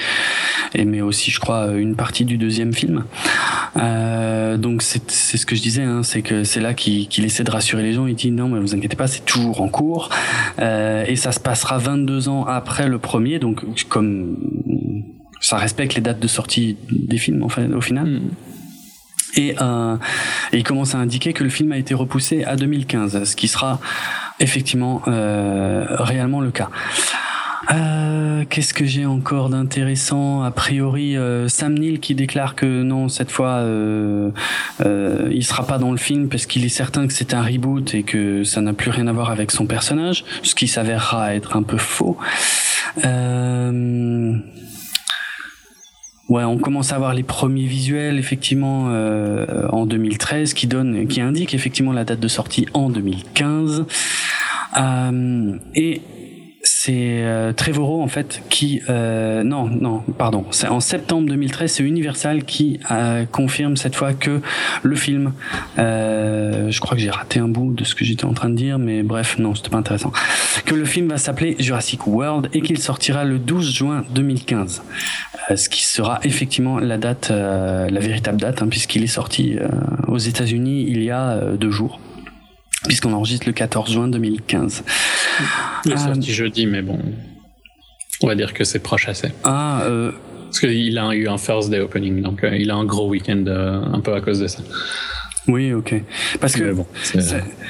[0.76, 3.06] et mais aussi, je crois, une partie du deuxième film.
[3.76, 7.44] Euh, donc c'est ce que je disais, hein, c'est que c'est là qu'il qu essaie
[7.44, 8.06] de rassurer les gens.
[8.06, 10.10] Il dit non, mais vous inquiétez pas, c'est toujours en cours,
[10.60, 13.40] euh, et ça se passera 22 ans après le premier.
[13.40, 14.38] Donc comme
[15.42, 18.08] ça respecte les dates de sortie des films, au final.
[18.08, 18.22] Mm.
[19.36, 19.98] Et, euh,
[20.54, 23.80] il commence à indiquer que le film a été repoussé à 2015, ce qui sera
[24.40, 26.70] effectivement réellement le cas.
[27.72, 30.44] Euh, Qu'est-ce que j'ai encore d'intéressant?
[30.44, 34.32] A priori, euh, Sam Neill qui déclare que non, cette fois, euh,
[34.86, 37.94] euh, il sera pas dans le film parce qu'il est certain que c'est un reboot
[37.94, 41.56] et que ça n'a plus rien à voir avec son personnage, ce qui s'avérera être
[41.56, 42.18] un peu faux.
[43.06, 44.38] Euh,
[46.30, 51.22] Ouais, on commence à voir les premiers visuels effectivement euh, en 2013 qui donne, qui
[51.22, 53.86] indique effectivement la date de sortie en 2015.
[54.78, 56.02] Euh, et
[56.88, 60.46] c'est euh, Trevorrow en fait qui euh, non non pardon.
[60.52, 64.40] C'est en septembre 2013 c'est Universal qui euh, confirme cette fois que
[64.84, 65.34] le film
[65.80, 68.56] euh, je crois que j'ai raté un bout de ce que j'étais en train de
[68.56, 70.14] dire mais bref non c'était pas intéressant.
[70.66, 74.82] Que le film va s'appeler Jurassic World et qu'il sortira le 12 juin 2015
[75.52, 79.58] euh, ce qui sera effectivement la date la véritable date hein, puisqu'il est sorti
[80.08, 82.00] aux États-Unis il y a deux jours
[82.88, 84.84] puisqu'on enregistre le 14 juin 2015.
[85.86, 87.00] Il est euh, sorti jeudi, mais bon,
[88.22, 89.32] on va dire que c'est proche assez.
[89.44, 90.12] Ah, euh...
[90.46, 93.44] Parce qu'il a eu un first day opening, donc euh, il a un gros week-end
[93.48, 94.60] euh, un peu à cause de ça.
[95.48, 95.96] Oui, ok.
[96.42, 96.86] Parce que bon,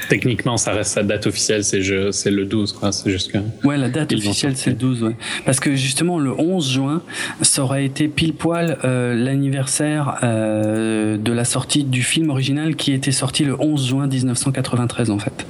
[0.08, 2.90] techniquement, ça reste sa date officielle, c'est le 12, quoi.
[2.90, 3.38] C'est juste que.
[3.64, 5.16] Ouais, la date officielle, c'est le 12, ouais.
[5.44, 7.02] Parce que justement, le 11 juin,
[7.42, 12.92] ça aurait été pile poil euh, l'anniversaire euh, de la sortie du film original qui
[12.92, 15.46] était sorti le 11 juin 1993, en fait.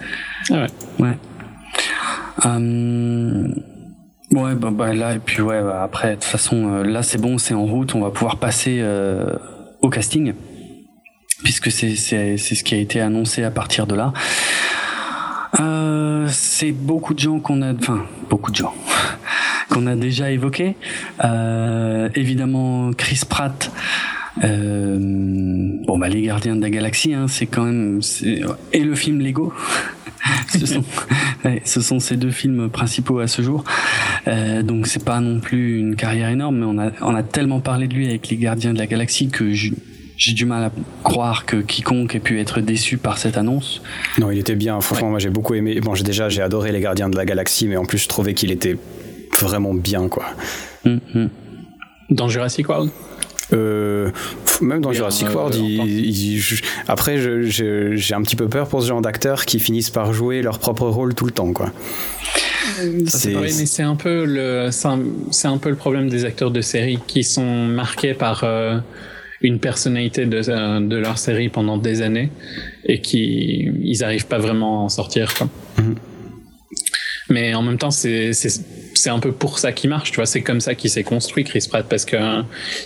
[0.51, 0.67] Ah
[0.99, 1.07] ouais.
[1.07, 1.19] Ouais.
[2.47, 3.49] Euh...
[4.31, 7.19] Ouais, bah, bah, là, et puis ouais, bah, après, de toute façon, euh, là, c'est
[7.19, 9.35] bon, c'est en route, on va pouvoir passer euh,
[9.81, 10.35] au casting
[11.43, 14.13] puisque c'est ce qui a été annoncé à partir de là.
[15.61, 18.75] Euh, c'est beaucoup de gens qu'on a, enfin beaucoup de gens
[19.71, 20.77] qu'on a déjà évoqué.
[21.25, 23.71] Euh, évidemment, Chris Pratt.
[24.45, 28.01] Euh, bon bah les Gardiens de la Galaxie, hein, c'est quand même
[28.73, 29.53] et le film Lego.
[30.49, 30.85] ce, sont,
[31.45, 33.65] ouais, ce sont ces deux films principaux à ce jour.
[34.27, 37.61] Euh, donc c'est pas non plus une carrière énorme, mais on a on a tellement
[37.61, 39.73] parlé de lui avec les Gardiens de la Galaxie que je,
[40.19, 40.73] j'ai du mal à
[41.05, 43.81] croire que quiconque ait pu être déçu par cette annonce.
[44.19, 44.81] Non, il était bien.
[44.81, 45.11] Franchement, ouais.
[45.13, 45.81] moi j'ai beaucoup aimé.
[45.81, 48.35] Bon, j'ai déjà j'ai adoré les Gardiens de la Galaxie, mais en plus je trouvais
[48.35, 48.77] qu'il était
[49.41, 50.27] vraiment bien, quoi.
[50.85, 51.29] Mm -hmm.
[52.11, 52.91] Dans Jurassic World?
[53.53, 54.11] Euh,
[54.61, 58.83] même dans Jurassic World, euh, il, il, je, après j'ai un petit peu peur pour
[58.83, 61.71] ce genre d'acteurs qui finissent par jouer leur propre rôle tout le temps, quoi.
[63.07, 65.01] C'est mais c'est un peu le c'est un,
[65.45, 68.79] un, peu le problème des acteurs de série qui sont marqués par euh,
[69.41, 70.41] une personnalité de,
[70.89, 72.31] de leur série pendant des années
[72.85, 75.49] et qui ils arrivent pas vraiment à en sortir quoi.
[75.79, 75.95] -hmm.
[77.31, 80.43] mais en même temps c'est c'est un peu pour ça qui marche tu vois c'est
[80.49, 82.17] comme ça qu'il s'est construit Chris Pratt parce que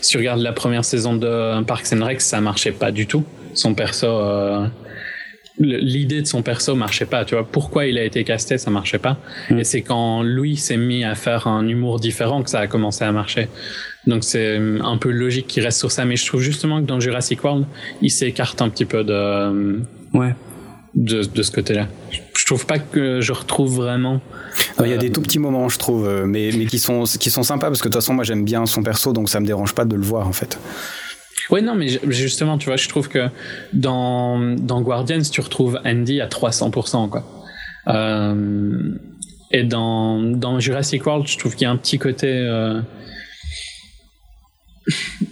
[0.02, 3.24] si tu regardes la première saison de Parks and Rec ça marchait pas du tout
[3.54, 4.66] son perso euh,
[5.58, 7.44] l'idée de son perso marchait pas tu vois.
[7.44, 9.18] Pourquoi il a été casté ça marchait pas.
[9.50, 9.58] Mmh.
[9.58, 13.04] et c'est quand Louis s'est mis à faire un humour différent que ça a commencé
[13.04, 13.48] à marcher.
[14.06, 16.04] Donc c'est un peu logique qu'il reste sur ça.
[16.04, 17.66] Mais je trouve justement que dans Jurassic World
[18.00, 19.80] il s'écarte un petit peu de
[20.14, 20.34] ouais.
[20.94, 21.88] de, de ce côté là
[22.36, 24.20] je trouve pas que je retrouve vraiment
[24.80, 27.42] il y a des tout petits moments je trouve mais, mais qui sont qui sont
[27.42, 29.74] sympas parce que de toute façon moi j'aime bien son perso donc ça me dérange
[29.74, 30.58] pas de le voir en fait
[31.50, 33.28] oui, non, mais justement, tu vois, je trouve que
[33.72, 37.24] dans, dans Guardians, tu retrouves Andy à 300%, quoi.
[37.88, 38.94] Euh,
[39.50, 42.28] et dans, dans Jurassic World, je trouve qu'il y a un petit côté.
[42.28, 42.80] Euh,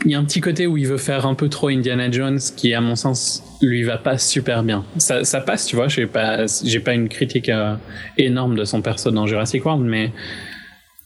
[0.04, 2.38] il y a un petit côté où il veut faire un peu trop Indiana Jones
[2.56, 6.06] qui à mon sens lui va pas super bien ça, ça passe tu vois j'ai
[6.06, 6.46] pas
[6.84, 7.74] pas une critique euh,
[8.16, 10.12] énorme de son perso dans Jurassic World mais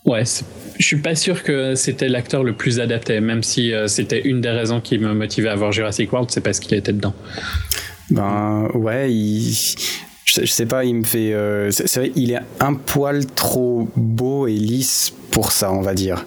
[0.05, 0.24] ouais
[0.78, 4.40] je suis pas sûr que c'était l'acteur le plus adapté même si euh, c'était une
[4.40, 7.14] des raisons qui me motivait à voir Jurassic World c'est parce qu'il était dedans
[8.11, 9.52] ben ouais il
[10.24, 13.88] je, je sais pas il me fait euh, c'est vrai il est un poil trop
[13.96, 16.24] beau et lisse pour ça on va dire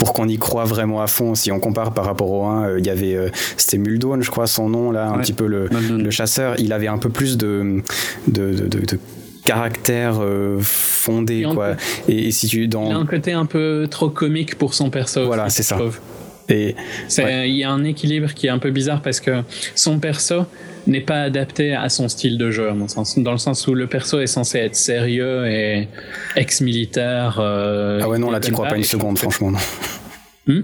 [0.00, 1.34] pour qu'on y croit vraiment à fond.
[1.34, 4.30] Si on compare par rapport au 1, il euh, y avait euh, c'était Muldoon, je
[4.30, 6.54] crois son nom là, un ouais, petit peu le, le, chasseur.
[6.58, 7.82] Il avait un peu plus de
[8.26, 8.98] de, de, de, de
[9.44, 11.76] caractère euh, fondé et quoi.
[12.08, 14.90] Et, et, si tu dans il a un côté un peu trop comique pour son
[14.90, 15.26] perso.
[15.26, 15.78] Voilà, c'est ça.
[16.50, 16.74] Et
[17.18, 17.48] ouais.
[17.48, 19.42] il y a un équilibre qui est un peu bizarre parce que
[19.74, 20.46] son perso
[20.86, 23.18] n'est pas adapté à son style de jeu, à mon sens.
[23.18, 25.88] Dans le sens où le perso est censé être sérieux et
[26.36, 27.38] ex-militaire.
[27.38, 29.58] Euh, ah ouais, non, là, tu crois pas une seconde, franchement, non.
[30.50, 30.62] Hmm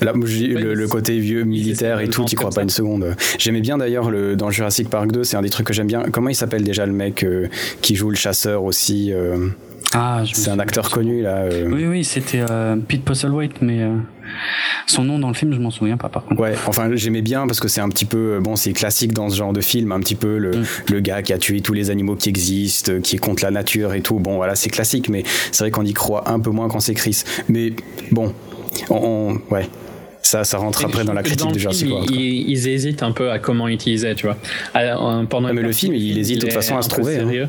[0.00, 2.62] Là, le, le, côté vieux militaire et tout, t'y crois pas ça.
[2.62, 3.16] une seconde.
[3.38, 6.04] J'aimais bien d'ailleurs dans Jurassic Park 2, c'est un des trucs que j'aime bien.
[6.12, 7.48] Comment il s'appelle déjà le mec euh,
[7.80, 9.48] qui joue le chasseur aussi euh...
[9.94, 11.44] Ah, c'est un acteur connu là.
[11.44, 11.70] Euh.
[11.72, 12.44] Oui, oui, c'était
[12.88, 13.82] Pete Postlethwaite, mais
[14.86, 16.40] son nom dans le film, je m'en souviens pas par contre.
[16.40, 19.36] Ouais, enfin j'aimais bien parce que c'est un petit peu, bon, c'est classique dans ce
[19.36, 20.64] genre de film, un petit peu le, mm.
[20.90, 23.94] le, gars qui a tué tous les animaux qui existent, qui est contre la nature
[23.94, 24.18] et tout.
[24.18, 25.22] Bon, voilà, c'est classique, mais
[25.52, 27.22] c'est vrai qu'on y croit un peu moins quand c'est Chris.
[27.48, 27.72] Mais
[28.10, 28.34] bon,
[28.90, 29.68] on, ouais.
[30.22, 32.10] Ça, ça rentre après dans la critique de Jurassic World.
[32.10, 34.36] Ils, hésitent un peu à comment utiliser, tu vois.
[35.26, 37.18] pendant mais le film, il hésite de toute façon à se trouver.
[37.18, 37.48] Hein.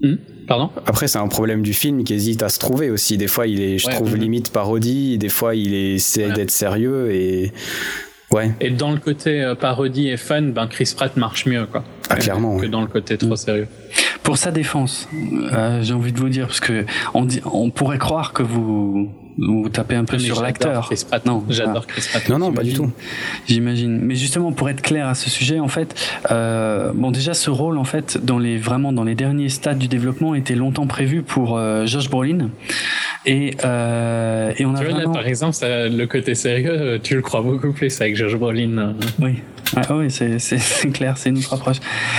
[0.00, 0.16] Hmm?
[0.48, 0.70] Pardon?
[0.86, 3.16] Après, c'est un problème du film qui hésite à se trouver aussi.
[3.16, 5.16] Des fois, il est, je trouve, limite parodie.
[5.18, 7.52] Des fois, il essaie d'être sérieux et.
[8.32, 8.50] Ouais.
[8.60, 11.84] Et dans le côté euh, parodie et fun, ben Chris Pratt marche mieux, quoi.
[12.08, 12.56] Ah, clairement.
[12.56, 13.36] Que dans le côté trop hmm.
[13.36, 13.68] sérieux.
[14.22, 15.06] Pour sa défense,
[15.52, 19.12] euh, j'ai envie de vous dire, parce que on, dit, on pourrait croire que vous
[19.38, 20.90] vous tapez un peu sur l'acteur.
[21.24, 22.28] Non, j'adore Chris Pratt.
[22.28, 22.90] Non, non, pas du tout.
[23.48, 23.98] J'imagine.
[24.02, 25.94] Mais justement, pour être clair à ce sujet, en fait,
[26.30, 29.88] euh, bon, déjà, ce rôle, en fait, dans les vraiment dans les derniers stades du
[29.88, 32.50] développement, était longtemps prévu pour euh, Josh Brolin.
[33.24, 37.22] Et, euh, et on a tu vois, là, par exemple, le côté sérieux, tu le
[37.22, 38.94] crois beaucoup plus avec Josh Brolin.
[39.20, 39.36] Oui.
[39.76, 41.78] Ah oui, c'est clair, c'est une autre approche.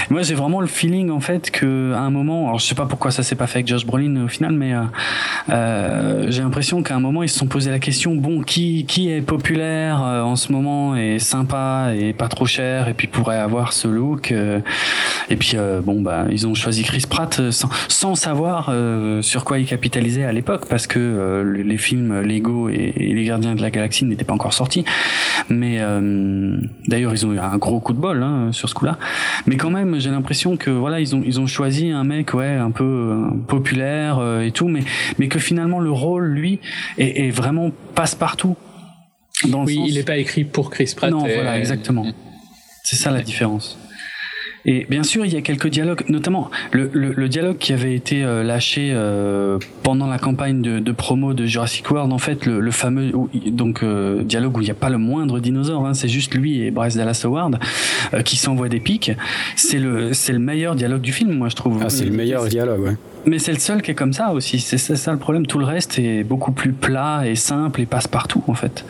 [0.09, 2.85] Moi, j'ai vraiment le feeling en fait que à un moment, alors je sais pas
[2.85, 4.81] pourquoi ça s'est pas fait avec Josh Brolin au final, mais euh,
[5.49, 9.09] euh, j'ai l'impression qu'à un moment ils se sont posé la question bon, qui qui
[9.09, 13.37] est populaire euh, en ce moment et sympa et pas trop cher et puis pourrait
[13.37, 14.59] avoir ce look euh,
[15.29, 18.71] et puis euh, bon bah ils ont choisi Chris Pratt sans, sans savoir
[19.21, 23.55] sur quoi ils capitalisaient à l'époque parce que les films Lego et, et, les Gardiens
[23.55, 24.85] de la Galaxie n'étaient pas encore sortis,
[25.49, 25.79] mais
[26.87, 28.97] d'ailleurs ils ont eu un gros coup de bol hein, sur ce coup-là.
[29.45, 32.55] Mais quand même, j'ai l'impression que voilà, ils ont ils ont choisi un mec ouais
[32.55, 34.81] un peu euh, populaire euh, et tout, mais
[35.19, 36.59] mais que finalement le rôle lui
[36.97, 38.55] est, est vraiment passe partout.
[39.49, 41.11] Dans oui, il n'est pas écrit pour Chris Pratt.
[41.11, 42.05] Non, voilà, exactement.
[42.83, 43.77] C'est ça la différence.
[44.65, 47.95] Et bien sûr, il y a quelques dialogues, notamment le, le, le dialogue qui avait
[47.95, 52.45] été euh, lâché euh, pendant la campagne de, de, promo de Jurassic World, en fait,
[52.45, 53.11] le, le fameux
[53.47, 56.61] donc euh, dialogue où il n'y a pas le moindre dinosaure, hein, c'est juste lui
[56.61, 57.59] et Bryce Dallas Howard
[58.23, 59.11] qui s'envoient des pics.
[59.55, 61.81] C'est le c'est le meilleur dialogue du film, moi je trouve.
[61.83, 62.95] Ah, c'est le meilleur dialogue, ouais.
[63.25, 64.59] Mais c'est le seul qui est comme ça aussi.
[64.59, 65.45] C'est ça le problème.
[65.45, 68.85] Tout le reste est beaucoup plus plat et simple et passe partout en fait.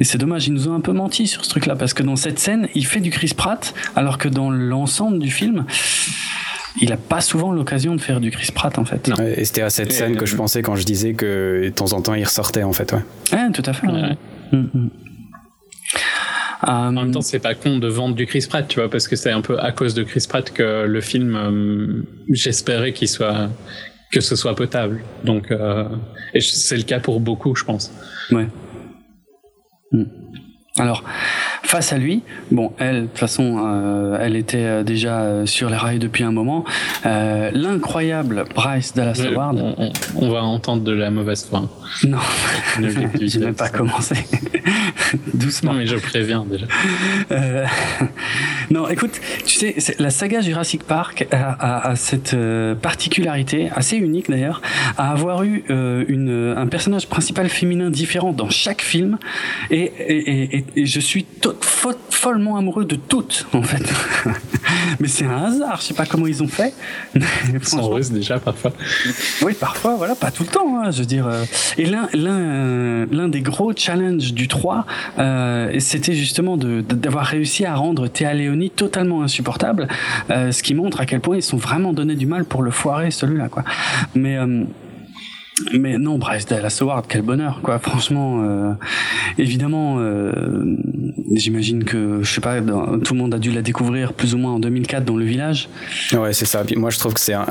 [0.00, 2.16] Et c'est dommage, ils nous ont un peu menti sur ce truc-là, parce que dans
[2.16, 5.64] cette scène, il fait du Chris Pratt, alors que dans l'ensemble du film,
[6.80, 9.10] il a pas souvent l'occasion de faire du Chris Pratt en fait.
[9.36, 12.02] et c'était à cette scène que je pensais quand je disais que de temps en
[12.02, 12.92] temps il ressortait en fait.
[12.92, 13.86] Ouais, ouais tout à fait.
[13.86, 14.16] Ouais.
[14.52, 14.90] Mm, mm.
[16.62, 19.14] En même temps, c'est pas con de vendre du Chris Pratt, tu vois, parce que
[19.14, 23.48] c'est un peu à cause de Chris Pratt que le film, euh, j'espérais qu'il soit,
[24.10, 25.04] que ce soit potable.
[25.24, 25.84] Donc, euh,
[26.34, 27.92] et c'est le cas pour beaucoup, je pense.
[28.32, 28.48] Ouais.
[29.92, 30.02] Hmm.
[30.78, 31.02] Alors,
[31.62, 35.68] face à lui, bon, elle, de toute façon, euh, elle était euh, déjà euh, sur
[35.68, 36.64] les rails depuis un moment.
[37.04, 39.58] L'incroyable Bryce Dallas Howard.
[40.16, 41.68] On, va entendre de la mauvaise foi.
[42.04, 42.18] Non,
[42.80, 44.14] je n'ai pas commencé.
[45.34, 45.72] Doucement.
[45.72, 46.66] Non, mais je préviens déjà.
[48.70, 52.36] non, écoute, tu sais, la saga Jurassic Park a, a, cette
[52.80, 54.62] particularité, assez unique d'ailleurs,
[54.96, 59.18] à avoir eu une, un personnage principal féminin différent dans chaque film
[59.70, 61.26] et, et, et et je suis
[62.10, 63.82] follement amoureux de toutes en fait.
[65.00, 66.74] Mais c'est un hasard, je sais pas comment ils ont fait.
[67.14, 68.72] Ils sont heureuses déjà parfois.
[69.42, 70.80] Oui, parfois, voilà, pas tout le temps.
[70.80, 71.26] Hein, je veux dire.
[71.26, 71.44] Euh.
[71.76, 74.86] Et l'un, l'un, des gros challenges du 3,
[75.18, 79.88] euh, c'était justement d'avoir réussi à rendre Théa Léonie totalement insupportable,
[80.30, 82.70] euh, ce qui montre à quel point ils sont vraiment donné du mal pour le
[82.70, 83.64] foirer celui-là, quoi.
[84.14, 84.64] Mais euh,
[85.78, 87.78] mais non, Bryce Dallas Howard, quel bonheur, quoi.
[87.78, 88.72] Franchement, euh,
[89.38, 90.76] évidemment, euh,
[91.32, 94.52] j'imagine que, je sais pas, tout le monde a dû la découvrir plus ou moins
[94.52, 95.68] en 2004 dans le village.
[96.12, 96.62] Ouais, c'est ça.
[96.76, 97.46] Moi, je trouve que c'est un,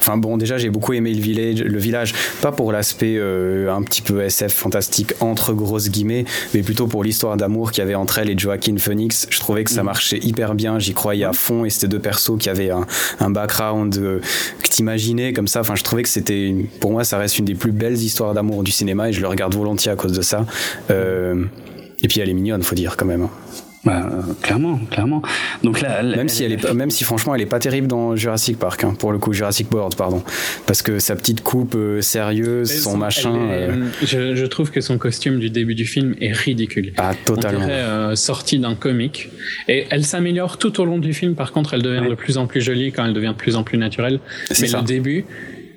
[0.00, 3.82] Enfin bon, déjà j'ai beaucoup aimé le village, le village pas pour l'aspect euh, un
[3.82, 6.24] petit peu SF fantastique entre grosses guillemets,
[6.54, 9.26] mais plutôt pour l'histoire d'amour qu'il y avait entre elle et Joaquin Phoenix.
[9.30, 9.86] Je trouvais que ça mm.
[9.86, 12.86] marchait hyper bien, j'y croyais à fond et c'était deux persos qui avaient un,
[13.20, 14.20] un background euh,
[14.62, 15.60] que t'imaginais comme ça.
[15.60, 18.62] Enfin, je trouvais que c'était, pour moi, ça reste une des plus belles histoires d'amour
[18.62, 20.46] du cinéma et je le regarde volontiers à cause de ça.
[20.90, 21.44] Euh,
[22.02, 23.28] et puis elle est mignonne, faut dire quand même.
[23.82, 24.10] Bah,
[24.42, 25.22] clairement, clairement.
[25.62, 28.58] Donc là, même si elle est, même si franchement, elle est pas terrible dans Jurassic
[28.58, 30.22] Park, hein, pour le coup, Jurassic World, pardon,
[30.66, 33.34] parce que sa petite coupe euh, sérieuse, son, machin.
[33.34, 36.92] Euh, je, je, trouve que son costume du début du film est ridicule.
[36.98, 37.64] Ah, totalement.
[37.64, 39.30] On euh, sorti d'un comic,
[39.66, 41.34] et elle s'améliore tout au long du film.
[41.34, 43.62] Par contre, elle devient de plus en plus jolie quand elle devient de plus en
[43.62, 44.20] plus naturelle.
[44.50, 44.80] Mais ça.
[44.80, 45.24] le début,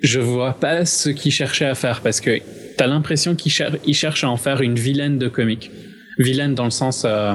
[0.02, 2.38] je vois pas ce qu'il cherchait à faire, parce que
[2.76, 5.70] t'as l'impression qu'il cher cherche à en faire une vilaine de comic
[6.18, 7.34] Vilaine dans le sens euh,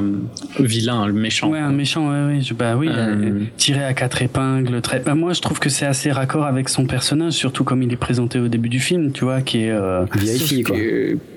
[0.60, 1.50] vilain, le méchant.
[1.50, 2.42] Ouais, un méchant, ouais, ouais.
[2.58, 3.42] bah oui, euh...
[3.58, 4.82] tiré à quatre épingles.
[4.82, 5.00] Très...
[5.00, 7.98] Bah, moi, je trouve que c'est assez raccord avec son personnage, surtout comme il est
[7.98, 9.72] présenté au début du film, tu vois, qui est.
[9.72, 10.06] Euh...
[10.16, 10.78] Vieille quoi.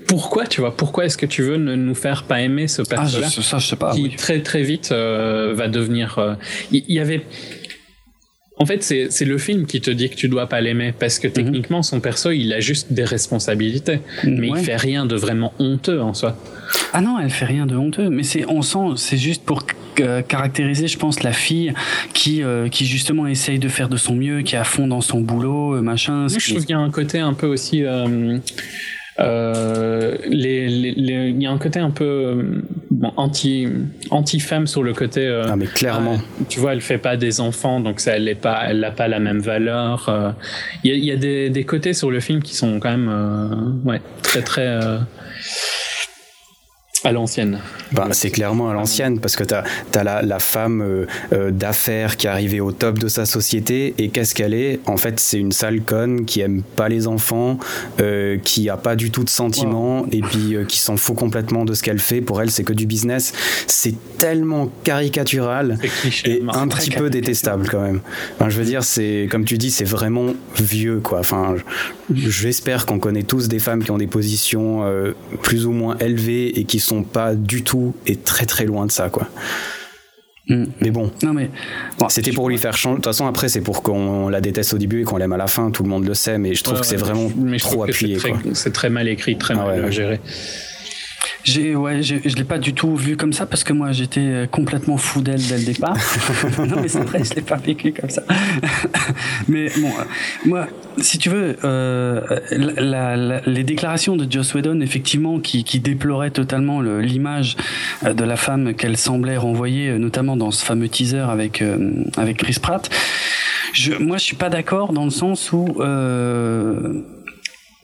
[0.06, 3.34] Pourquoi, tu vois, pourquoi est-ce que tu veux nous faire pas aimer ce ah, personnage
[3.38, 3.92] ah, ça, je sais pas.
[3.94, 6.36] Qui très très vite euh, va devenir.
[6.70, 7.24] Il y, y avait
[8.62, 11.26] en fait, c'est le film qui te dit que tu dois pas l'aimer parce que
[11.26, 11.32] mhm.
[11.32, 16.00] techniquement, son perso, il a juste des responsabilités, mais il fait rien de vraiment honteux
[16.00, 16.36] en soi.
[16.92, 19.66] Ah non, elle fait rien de honteux, mais c'est on sent, c'est juste pour
[20.28, 21.74] caractériser, je pense, la fille
[22.14, 25.00] qui euh, qui justement essaye de faire de son mieux, qui est à fond dans
[25.00, 26.28] son boulot, euh, machin.
[26.28, 27.84] je trouve qu'il y a un côté un peu aussi.
[27.84, 28.38] Euh,
[29.18, 32.62] euh, les, les, il y a un côté un peu
[33.02, 33.68] bon, anti
[34.10, 37.16] anti femme sur le côté euh, ah mais clairement euh, tu vois elle fait pas
[37.16, 40.30] des enfants donc ça elle est pas elle n'a pas la même valeur euh.
[40.84, 43.82] il y a, y a des, des, côtés sur le film qui sont quand même
[43.84, 44.78] ouais très très
[47.04, 47.58] à l'ancienne.
[47.92, 52.16] Ben, c'est clairement à l'ancienne parce que tu as, la, la, femme euh, euh, d'affaires
[52.16, 54.80] qui est arrivée au top de sa société et qu'est-ce qu'elle est?
[54.86, 57.58] En fait, c'est une sale conne qui aime pas les enfants,
[58.00, 61.74] euh, qui a pas du tout de sentiments et puis qui s'en fout complètement de
[61.74, 62.20] ce qu'elle fait.
[62.20, 63.32] Pour elle, c'est que du business.
[63.66, 65.78] C'est tellement caricatural
[66.24, 68.00] et un petit peu détestable quand même.
[68.36, 71.20] Enfin, je veux dire, c'est comme tu dis, c'est vraiment vieux quoi.
[71.20, 71.56] Enfin,
[72.14, 74.84] j'espère qu'on connaît tous des femmes qui ont des positions
[75.42, 78.92] plus ou moins élevées et qui sont pas du tout et très très loin de
[78.92, 79.28] ça, quoi.
[80.48, 80.64] Mm.
[80.80, 81.50] Mais bon, non mais
[82.08, 82.96] c'était pour lui faire changer.
[82.96, 85.36] De toute façon, après, c'est pour qu'on la déteste au début et qu'on l'aime à
[85.36, 85.70] la fin.
[85.70, 88.18] Tout le monde le sait, mais je trouve que c'est vraiment trop appuyé.
[88.52, 90.20] C'est très, mal écrit, très ah mal géré.
[91.44, 94.46] J'ai, ouais, je l'ai pas du tout vu comme ça parce que moi j'étais euh,
[94.46, 95.96] complètement fou d'elle dès le départ.
[96.58, 98.22] non mais c'est vrai, je l'ai pas vécu comme ça.
[99.48, 100.04] mais bon, euh,
[100.44, 100.68] moi,
[100.98, 102.20] si tu veux, euh,
[102.50, 107.56] la, la, les déclarations de Joss Whedon, effectivement, qui, qui déploraient totalement l'image
[108.04, 111.62] euh, de la femme qu'elle semblait renvoyer, notamment dans ce fameux teaser avec
[112.16, 112.88] avec Chris Pratt.
[113.72, 115.74] Je, moi, je suis pas d'accord dans le sens où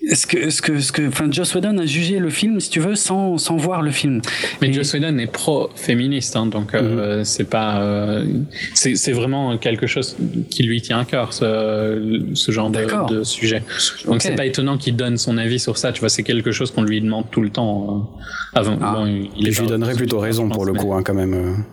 [0.08, 2.70] euh, est-ce que, est-ce que, ce que, enfin, Joss Whedon a jugé le film, si
[2.70, 4.20] tu veux, sans, sans voir le film.
[4.60, 7.24] Mais Joss Whedon est pro-féministe, hein, donc euh, mhm.
[7.24, 8.24] c'est pas, euh,
[8.74, 10.16] c'est, c'est vraiment quelque chose
[10.50, 13.62] qui lui tient à cœur, ce, ce genre de, de, sujet.
[14.06, 15.92] Donc c'est pas étonnant qu'il donne son avis sur ça.
[15.92, 18.08] Tu vois, c'est quelque chose qu'on lui demande tout le temps
[18.54, 18.78] euh, avant.
[18.80, 18.94] Ah.
[18.94, 21.64] Bon, il, je lui donnerais plutôt raison pour le coup, hein, quand même.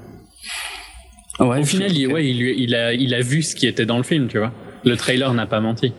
[1.39, 3.97] Ouais, Au final, il, ouais, il, il, a, il a vu ce qui était dans
[3.97, 4.53] le film, tu vois.
[4.85, 5.91] Le trailer n'a pas menti.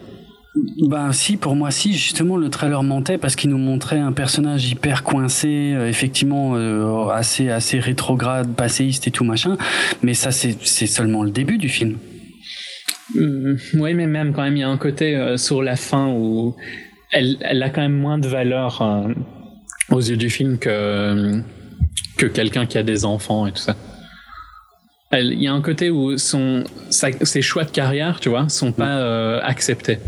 [0.88, 4.70] Ben si, pour moi si, justement le trailer mentait parce qu'il nous montrait un personnage
[4.70, 9.58] hyper coincé, euh, effectivement euh, assez assez rétrograde, passéiste et tout machin,
[10.02, 11.98] mais ça c'est seulement le début du film.
[13.14, 16.08] Mmh, oui, mais même quand même il y a un côté euh, sur la fin
[16.08, 16.56] où
[17.12, 18.82] elle, elle a quand même moins de valeur
[19.90, 21.42] aux yeux du film que
[22.16, 23.76] que quelqu'un qui a des enfants et tout ça.
[25.12, 29.38] Il y a un côté où son, ses choix de carrière, tu vois, sont pas
[29.38, 29.98] acceptés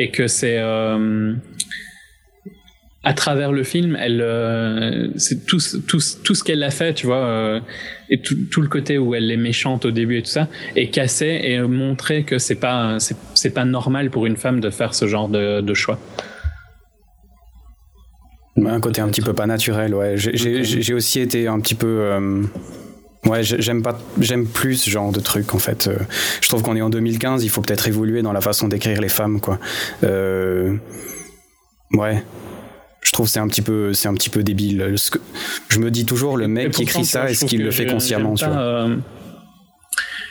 [0.00, 1.34] et que c'est euh,
[3.04, 7.04] à travers le film, elle, euh, c'est tout, tout, tout ce qu'elle a fait, tu
[7.04, 7.60] vois, euh,
[8.08, 10.88] et tout, tout, le côté où elle est méchante au début et tout ça, est
[10.88, 15.06] cassé et montrer que c'est pas, c'est, pas normal pour une femme de faire ce
[15.06, 15.98] genre de, de choix.
[18.56, 20.14] Un côté un petit peu pas naturel, ouais.
[20.16, 22.10] J'ai, j'ai aussi été un petit peu
[23.26, 25.88] Ouais, j'aime pas, j'aime plus ce genre de truc en fait.
[25.88, 25.96] Euh,
[26.40, 29.10] je trouve qu'on est en 2015, il faut peut-être évoluer dans la façon d'écrire les
[29.10, 29.58] femmes, quoi.
[30.04, 30.74] Euh,
[31.92, 32.24] ouais,
[33.02, 34.94] je trouve c'est un petit peu, c'est un petit peu débile.
[35.68, 38.44] Je me dis toujours, le mec qui écrit ça, est-ce qu'il le fait consciemment, tu
[38.48, 38.96] euh,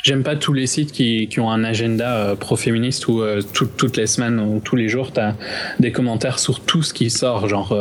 [0.02, 3.22] J'aime pas tous les sites qui, qui ont un agenda pro-féministe où
[3.53, 5.36] toutes les semaines ou tous les jours, t'as
[5.80, 7.78] des commentaires sur tout ce qui sort, genre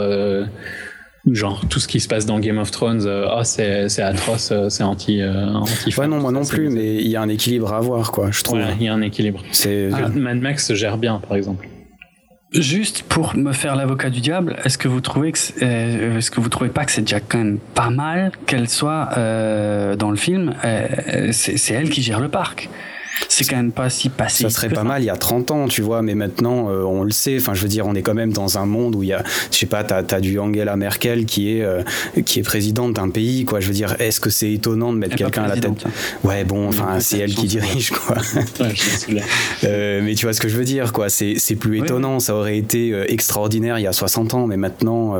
[1.34, 4.68] genre tout ce qui se passe dans Game of Thrones, euh, oh, c'est atroce, euh,
[4.68, 5.94] c'est anti, euh, anti.
[5.96, 8.42] Ouais, non, moi non plus, mais il y a un équilibre à avoir, quoi, je
[8.42, 8.60] trouve.
[8.78, 9.42] il y a un équilibre.
[9.52, 9.90] C'est.
[9.92, 11.68] Ah, Mad Max gère bien, par exemple.
[12.52, 15.38] Juste pour me faire l'avocat du diable, est-ce que vous trouvez que
[16.16, 19.10] est-ce que vous trouvez pas que c'est déjà quand même pas mal qu'elle soit
[19.98, 20.54] dans le film
[21.32, 22.70] C'est elle qui gère le parc
[23.28, 24.44] c'est quand même pas si passé.
[24.44, 27.02] Ça serait pas mal il y a 30 ans, tu vois, mais maintenant, euh, on
[27.02, 27.36] le sait.
[27.38, 29.22] Enfin, je veux dire, on est quand même dans un monde où il y a,
[29.50, 31.82] je sais pas, t'as as du Angela Merkel qui est, euh,
[32.24, 33.60] qui est présidente d'un pays, quoi.
[33.60, 35.84] Je veux dire, est-ce que c'est étonnant de mettre quelqu'un à la tête
[36.24, 38.16] Ouais, bon, enfin, c'est elle qui dirige, quoi.
[39.64, 41.08] euh, mais tu vois ce que je veux dire, quoi.
[41.08, 42.20] C'est plus étonnant.
[42.20, 45.14] Ça aurait été euh, extraordinaire il y a 60 ans, mais maintenant,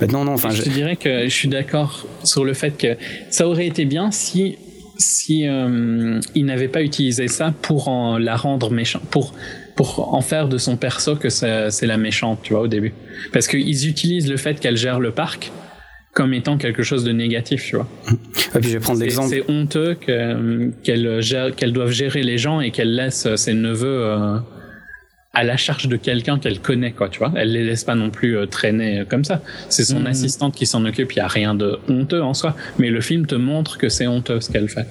[0.00, 0.34] maintenant, non.
[0.34, 2.96] Enfin, je te dirais que je suis d'accord sur le fait que
[3.30, 4.58] ça aurait été bien si
[5.00, 9.34] si euh, il n'avait pas utilisé ça pour en, la rendre méchante, pour
[9.76, 12.92] pour en faire de son perso que c'est la méchante, tu vois, au début.
[13.32, 15.50] Parce qu'ils utilisent le fait qu'elle gère le parc
[16.12, 17.88] comme étant quelque chose de négatif, tu vois.
[18.54, 19.30] Et puis je vais prendre l'exemple.
[19.30, 24.36] C'est honteux qu'elles qu'elles doivent gérer les gens et qu'elles laissent ses neveux euh,
[25.32, 27.32] à la charge de quelqu'un qu'elle connaît, quoi, tu vois.
[27.36, 29.42] Elle les laisse pas non plus euh, traîner comme ça.
[29.68, 30.06] C'est son mhm.
[30.06, 31.12] assistante qui s'en occupe.
[31.12, 34.06] Il y a rien de honteux en soi, mais le film te montre que c'est
[34.06, 34.86] honteux ce qu'elle fait.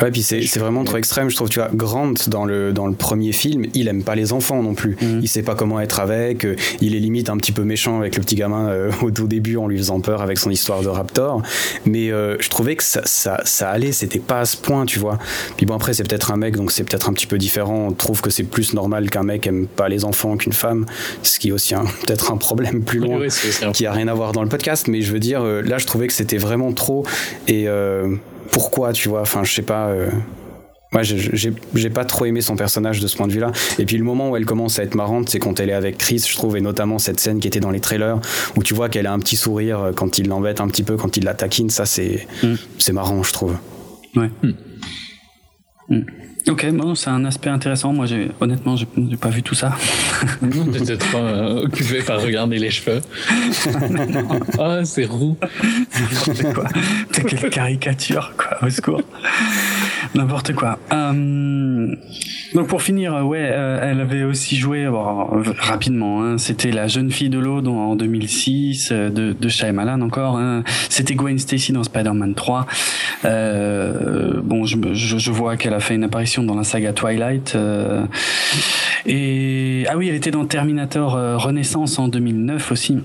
[0.00, 1.50] Ouais, puis c'est, c'est vraiment trop extrême, je trouve.
[1.50, 4.74] Tu vois, Grant, dans le, dans le premier film, il aime pas les enfants non
[4.74, 4.96] plus.
[5.02, 5.20] Mm.
[5.22, 6.46] Il sait pas comment être avec.
[6.46, 9.26] Euh, il est limite un petit peu méchant avec le petit gamin euh, au tout
[9.26, 11.42] début en lui faisant peur avec son histoire de Raptor.
[11.84, 14.98] Mais euh, je trouvais que ça, ça, ça allait, c'était pas à ce point, tu
[14.98, 15.18] vois.
[15.58, 17.88] Puis bon, après, c'est peut-être un mec, donc c'est peut-être un petit peu différent.
[17.88, 20.86] On trouve que c'est plus normal qu'un mec aime pas les enfants qu'une femme.
[21.22, 21.74] Ce qui est aussi
[22.06, 23.20] peut-être un problème plus loin,
[23.74, 24.88] qui a rien à voir dans le podcast.
[24.88, 27.04] Mais je veux dire, là, je trouvais que c'était vraiment trop.
[27.46, 27.68] Et
[28.50, 29.20] pourquoi, tu vois.
[29.20, 29.88] Enfin, je sais pas.
[29.88, 30.10] Euh...
[30.92, 33.50] Moi, j'ai pas trop aimé son personnage de ce point de vue-là.
[33.78, 35.96] Et puis le moment où elle commence à être marrante, c'est quand elle est avec
[35.96, 38.20] Chris, je trouve, et notamment cette scène qui était dans les trailers,
[38.56, 40.98] où tu vois qu'elle a un petit sourire euh, quand il l'embête un petit peu,
[40.98, 41.70] quand il la taquine.
[41.70, 42.54] Ça, c'est mm.
[42.78, 43.56] c'est marrant, je trouve.
[44.16, 44.30] Ouais.
[44.42, 44.52] Mm.
[45.88, 46.04] Mm.
[46.48, 47.92] Ok, bon, c'est un aspect intéressant.
[47.92, 48.86] Moi, j'ai, honnêtement, j'ai,
[49.20, 49.76] pas vu tout ça.
[50.72, 53.00] J'étais trop euh, occupé par regarder les cheveux.
[54.58, 55.36] oh, c'est roux.
[55.94, 56.64] N'importe quoi.
[57.28, 59.02] Quelle caricature, quoi, au secours.
[60.14, 60.78] N'importe quoi.
[60.92, 61.94] Euh,
[62.54, 64.88] donc pour finir, ouais, euh, elle avait aussi joué
[65.58, 66.22] rapidement.
[66.22, 70.36] Hein, c'était la jeune fille de l'eau en 2006 euh, de, de Shyamalan encore.
[70.36, 72.66] Hein, c'était Gwen Stacy dans Spider-Man 3.
[73.24, 77.54] Euh, bon, je, je, je vois qu'elle a fait une apparition dans la saga Twilight.
[77.54, 78.04] Euh,
[79.06, 82.98] et ah oui, elle était dans Terminator Renaissance en 2009 aussi.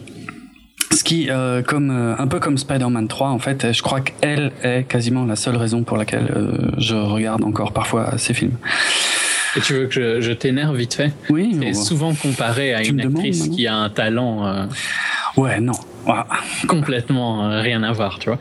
[0.92, 4.52] Ce qui, euh, comme euh, un peu comme Spider-Man 3, en fait, je crois qu'elle
[4.64, 8.58] est quasiment la seule raison pour laquelle euh, je regarde encore parfois ces films.
[9.56, 11.58] Et tu veux que je, t'énerve vite fait Oui.
[11.62, 14.68] C'est souvent comparé à une actrice qui a un talent.
[15.38, 15.74] ouais, non.
[16.68, 18.40] Complètement rien à voir, tu vois.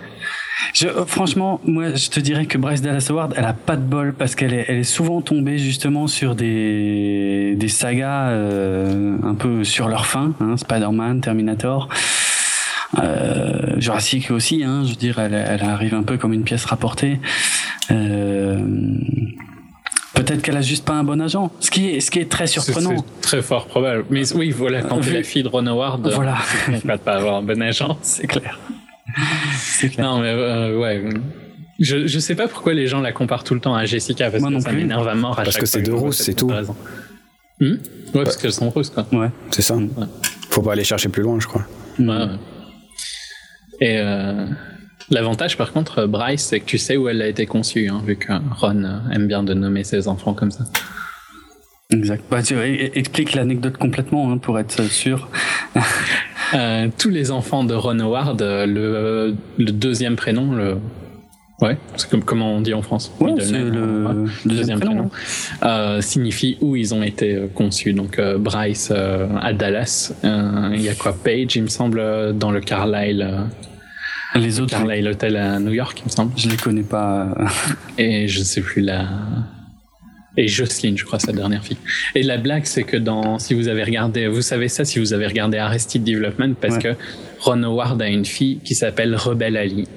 [0.72, 4.14] Je, franchement, moi, je te dirais que Bryce Dallas Howard, elle a pas de bol
[4.14, 9.88] parce qu'elle est, elle est souvent tombée justement sur des, des sagas un peu sur
[9.88, 11.88] leur fin, hein, Spider-Man, Terminator.
[12.98, 16.64] Euh, Jurassic aussi, hein, je veux dire, elle, elle, arrive un peu comme une pièce
[16.64, 17.20] rapportée.
[17.90, 18.58] Euh,
[20.16, 22.47] Peut-être qu'elle a juste pas un bon agent, ce qui est, ce qui est très
[22.47, 22.97] surprenant.
[22.97, 24.06] C'est très fort probable.
[24.10, 26.38] Mais oui, voilà, quand tu es la fille de Ron Howard, voilà.
[26.80, 27.98] tu vas pas avoir un bon agent.
[28.02, 28.59] C'est clair.
[29.56, 30.06] C'est clair.
[30.06, 31.05] Non, mais euh, ouais.
[31.78, 34.43] Je, je sais pas pourquoi les gens la comparent tout le temps à Jessica, parce
[34.43, 36.51] que ça m'énerve à mort à Parce que c'est deux rousses, c'est tout.
[37.60, 37.76] Hmm
[38.14, 39.06] ouais, parce qu'elles sont rousses, quoi.
[39.12, 39.30] Ouais.
[39.51, 39.76] C'est ça.
[40.51, 41.66] Faut pas aller chercher plus loin, je crois.
[41.98, 42.26] Ouais.
[43.80, 44.47] Et euh,
[45.10, 48.16] l'avantage, par contre, Bryce, c'est que tu sais où elle a été conçue, hein, vu
[48.16, 50.64] que Ron aime bien de nommer ses enfants comme ça.
[51.90, 52.24] Exact.
[52.30, 52.58] Bah, tu
[52.94, 55.28] explique l'anecdote complètement hein, pour être sûr.
[56.54, 60.78] euh, tous les enfants de Ron Howard, le, le deuxième prénom, le
[61.62, 63.10] Ouais, c'est comme comment on dit en France?
[63.18, 65.10] Ouais, c'est le, deuxième, prénom.
[65.62, 67.94] Euh, signifie où ils ont été euh, conçus.
[67.94, 70.12] Donc euh, Bryce euh, à Dallas.
[70.22, 71.14] Euh, il y a quoi?
[71.14, 73.46] Page, il me semble, dans le Carlisle.
[74.34, 74.70] Les autres.
[74.70, 76.32] Carlisle Hotel à New York, il me semble.
[76.36, 77.34] Je les connais pas.
[77.98, 79.08] Et je sais plus la.
[80.38, 81.78] Et Jocelyn, je crois, sa dernière fille.
[82.14, 85.14] Et la blague, c'est que dans, si vous avez regardé, vous savez ça si vous
[85.14, 86.94] avez regardé Arrested Development, parce que
[87.40, 89.88] Ron Howard a une fille qui s'appelle Rebel Ali.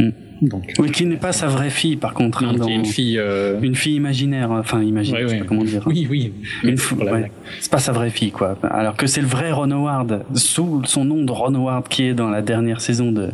[0.00, 0.10] Mm.
[0.42, 2.42] Donc, oui, qui n'est pas sa vraie fille, par contre.
[2.42, 5.82] Hein, une fille, euh, une fille imaginaire, enfin imaginaire, je sais pas comment dire.
[5.86, 6.32] Oui, oui.
[6.64, 8.56] Une C'est pas sa vraie fille, quoi.
[8.62, 12.14] Alors que c'est le vrai Ron Howard, sous son nom de Ron Howard, qui est
[12.14, 13.28] dans la dernière saison de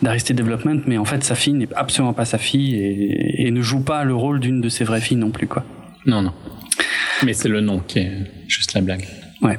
[0.00, 3.60] d'Arrested Development, mais en fait, sa fille n'est absolument pas sa fille et, et ne
[3.60, 5.62] joue pas le rôle d'une de ses vraies filles non plus, quoi.
[6.06, 6.32] Non, non.
[7.22, 8.10] Mais c'est le nom qui est
[8.48, 9.04] juste la blague.
[9.42, 9.58] Ouais.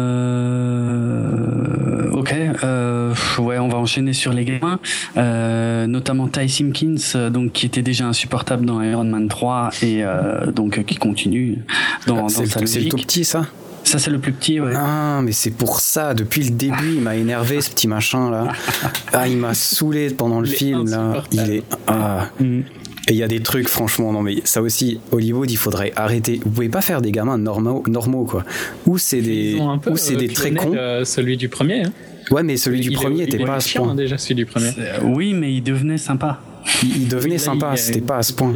[2.11, 2.35] Ok.
[2.63, 3.05] Euh
[3.39, 4.79] ouais, on va enchaîner sur les gamins,
[5.15, 10.03] euh, notamment Ty Simpkins, euh, donc qui était déjà insupportable dans Iron Man 3 et
[10.03, 11.59] euh, donc qui continue
[12.07, 12.67] dans, dans sa logique.
[12.67, 13.45] C'est le tout petit, ça?
[13.83, 14.73] Ça, c'est le plus petit, ouais.
[14.75, 16.15] Ah, mais c'est pour ça.
[16.15, 18.47] Depuis le début, il m'a énervé, ce petit machin, là.
[19.13, 21.23] Ah, il m'a saulé pendant le film, là.
[21.31, 21.63] Il est.
[21.85, 22.29] Ah.
[22.39, 22.61] Mm.
[23.07, 26.41] Et il y a des trucs, franchement, non mais ça aussi, Hollywood, il faudrait arrêter.
[26.43, 28.43] Vous pouvez pas faire des gamins normaux, normaux quoi.
[28.87, 30.73] Ou c'est des, ou c'est des très cons.
[31.03, 31.83] celui du premier.
[31.83, 31.91] Hein.
[32.31, 33.95] Ouais, mais celui du premier était pas à ce point.
[33.95, 34.71] déjà, celui du premier.
[35.03, 36.39] Oui, mais il devenait sympa.
[36.83, 38.53] Il, devenait sympa, c'était pas à ce point.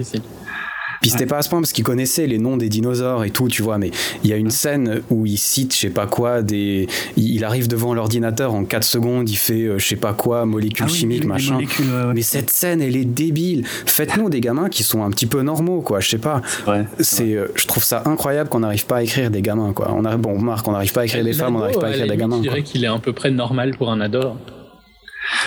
[1.02, 3.48] Puis c'était pas à ce point parce qu'il connaissait les noms des dinosaures et tout,
[3.48, 3.92] tu vois, mais
[4.24, 6.88] il y a une scène où il cite, je sais pas quoi, des.
[7.16, 10.86] Il arrive devant l'ordinateur en 4 secondes, il fait, euh, je sais pas quoi, molécules
[10.88, 11.54] Ah oui, chimiques, machin.
[11.56, 12.14] molécules, ouais, ouais.
[12.14, 13.66] Mais cette scène, elle est débile.
[13.86, 16.42] Faites-nous des gamins qui sont un petit peu normaux, quoi, je sais pas.
[16.68, 19.94] Ouais, C'est, euh, je trouve ça incroyable qu'on n'arrive pas à écrire des gamins, quoi.
[19.96, 21.92] On a, bon, Marc, on n'arrive pas à écrire des femmes, on n'arrive pas à
[21.92, 22.38] écrire des gamins.
[22.38, 24.20] Je dirais qu'il est à peu près normal pour un ado.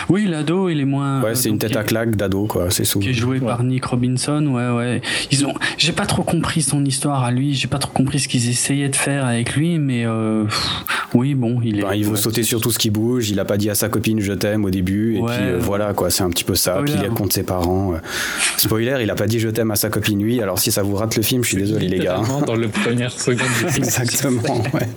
[0.08, 1.22] Oui, l'ado, il est moins.
[1.22, 2.98] Ouais, c'est une tête à claque d'ado, quoi, c'est sous.
[3.00, 5.02] qui est joué par Nick Robinson, ouais, ouais.
[5.30, 8.28] Ils ont, j'ai pas trop compris son histoire à lui, j'ai pas trop compris ce
[8.28, 10.44] qu'ils essayaient de faire avec lui, mais euh,
[11.14, 11.82] oui, bon, il est.
[11.82, 13.74] Ben, il veut ouais, sauter sur tout ce qui bouge, il a pas dit à
[13.74, 15.32] sa copine je t'aime au début, et Ouais.
[15.36, 16.92] puis euh, voilà quoi, c'est un petit peu ça, Spoiler.
[16.92, 17.94] puis il est contre ses parents.
[17.94, 17.98] euh.
[18.56, 20.94] Spoiler, il a pas dit je t'aime à sa copine lui, alors si ça vous
[20.96, 22.18] rate le film, je suis désolé les gars.
[22.20, 22.42] hein.
[22.46, 23.84] Dans le première seconde du film.
[23.84, 24.42] Exactement,
[24.74, 24.88] ouais.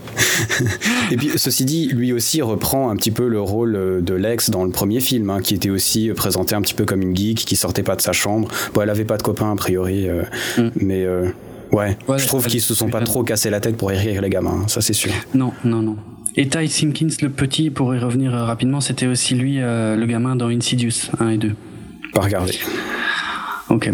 [1.12, 4.64] Et puis, ceci dit, lui aussi reprend un petit peu le rôle de Lex dans
[4.64, 7.56] le premier film, hein, qui était aussi présenté un petit peu comme une geek, qui
[7.56, 8.48] sortait pas de sa chambre.
[8.74, 10.22] Bon, elle avait pas de copain, a priori, euh,
[10.58, 10.70] Mm.
[10.82, 11.30] mais euh,
[11.72, 14.30] ouais, Ouais, je trouve qu'ils se sont pas trop cassé la tête pour écrire les
[14.30, 15.12] gamins, hein, ça c'est sûr.
[15.34, 15.96] Non, non, non.
[16.38, 20.06] Et Ty Simpkins, le petit, pour y revenir euh, rapidement, c'était aussi lui, euh, le
[20.06, 21.54] gamin dans Insidious 1 et 2.
[22.14, 22.54] Pas regarder.
[23.70, 23.90] Ok.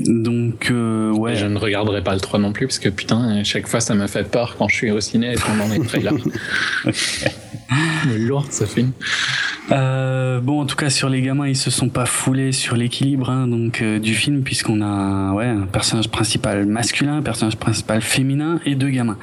[0.00, 1.32] Donc, euh, ouais.
[1.32, 3.80] Et je ne regarderai pas le 3 non plus, parce que putain, à chaque fois
[3.80, 6.12] ça me fait peur quand je suis au ciné et qu'on en est très là.
[8.18, 8.92] Lourd ce film.
[9.72, 13.30] Euh, bon, en tout cas, sur les gamins, ils se sont pas foulés sur l'équilibre
[13.30, 18.00] hein, donc euh, du film, puisqu'on a ouais, un personnage principal masculin, un personnage principal
[18.00, 19.18] féminin et deux gamins.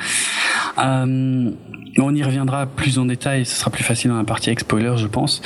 [0.80, 1.52] Euh,
[2.00, 4.94] on y reviendra plus en détail, ce sera plus facile dans la partie avec spoiler,
[4.98, 5.42] je pense.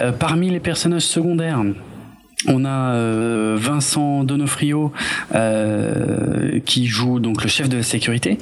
[0.00, 1.62] Euh, parmi les personnages secondaires,
[2.48, 4.92] on a euh, Vincent Donofrio
[5.34, 8.38] euh, qui joue donc le chef de la sécurité.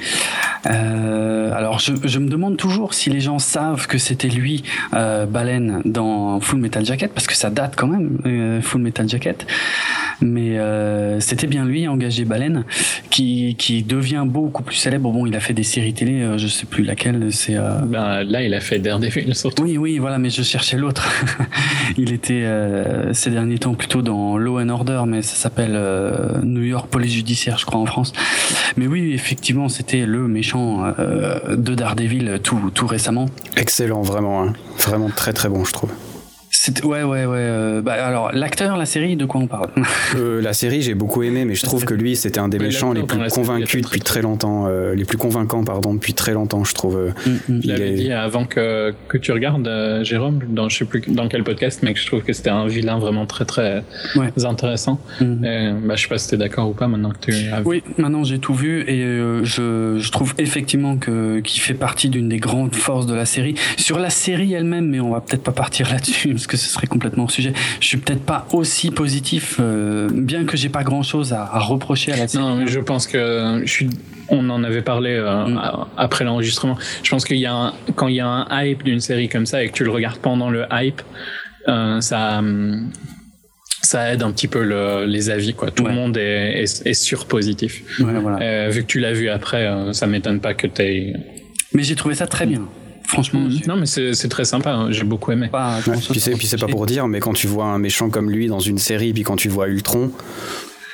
[0.67, 4.63] Euh, alors je, je me demande toujours si les gens savent que c'était lui
[4.95, 9.09] euh, Baleine dans Full Metal Jacket parce que ça date quand même euh, Full Metal
[9.09, 9.47] Jacket.
[10.23, 12.65] Mais euh, c'était bien lui engagé Baleine
[13.09, 15.11] qui qui devient beaucoup plus célèbre.
[15.11, 17.29] Bon, il a fait des séries télé, euh, je sais plus laquelle.
[17.33, 19.63] C'est euh, Ben, là, il a fait Daredevil surtout.
[19.63, 21.09] oui, oui, voilà, mais je cherchais l'autre.
[21.97, 26.41] il était euh, ces derniers temps plutôt dans Law and Order, mais ça s'appelle euh,
[26.45, 28.13] New York Police Judiciaire, je crois, en France.
[28.77, 33.27] Mais oui, effectivement, c'était le méchant euh, de Daredevil tout, tout récemment.
[33.57, 34.53] Excellent, vraiment, hein.
[34.79, 35.91] vraiment très très bon, je trouve.
[36.53, 37.37] C'était ouais, ouais, ouais.
[37.39, 39.71] euh, bah, alors, l'acteur, la série, de quoi on parle?
[40.17, 42.65] Euh, la série, j'ai beaucoup aimé, mais je trouve que lui, c'était un des Oui,
[42.65, 46.33] méchants les plus convaincus depuis très très longtemps, euh, les plus convaincants, pardon, depuis très
[46.33, 46.97] longtemps, je trouve.
[46.97, 47.61] euh, Mm, mm.
[47.63, 50.85] Je l'avais il est- dit avant que, que tu regardes, euh, Jérôme, dans je sais
[50.85, 53.85] plus dans quel podcast, mais que je trouve que c'était un vilain vraiment très très
[54.17, 54.33] Ouais.
[54.45, 54.99] intéressant.
[55.21, 55.45] Mm.
[55.45, 57.67] Et, bah, je sais pas si t'es d'accord ou pas maintenant que tu as vu.
[57.67, 62.09] Oui, maintenant j'ai tout vu et euh, je, je trouve effectivement que qu'il fait partie
[62.09, 63.55] d'une des grandes forces de la série.
[63.77, 66.87] Sur la série elle-même, mais on va peut-être pas partir là-dessus parce que ce serait
[66.87, 67.53] complètement hors sujet.
[67.81, 72.13] Je suis peut-être pas aussi positif, euh, bien que j'ai pas grand-chose à, à reprocher
[72.13, 72.43] à la série.
[72.43, 73.91] Non, mais je pense que je suis.
[74.31, 75.59] On en avait parlé euh, Mm.
[75.59, 76.77] a- après l'enregistrement.
[77.03, 79.45] Je pense qu'il y a un, quand il y a un hype d'une série comme
[79.45, 81.03] ça et que tu le regardes pendant le hype,
[81.69, 82.91] euh, ça hum,
[83.83, 85.71] ça aide un petit peu le- les avis quoi.
[85.71, 85.89] Tout Ouais.
[85.91, 87.83] le monde est, est, est surpositif.
[88.01, 88.39] Ouais, voilà.
[88.41, 91.13] Euh, vu que tu l'as vu après, euh, ça m'étonne pas que t'aies.
[91.75, 92.63] Mais j'ai trouvé ça très bien.
[93.13, 94.71] Franchement, j'ai Non, mais c'est très sympa.
[94.73, 94.89] hein.
[94.91, 95.49] J'ai beaucoup aimé.
[95.51, 98.47] pas Ouais, puis c'est pas pour dire, mais quand tu vois un méchant comme lui
[98.49, 100.11] dans une série, puis quand tu vois Ultron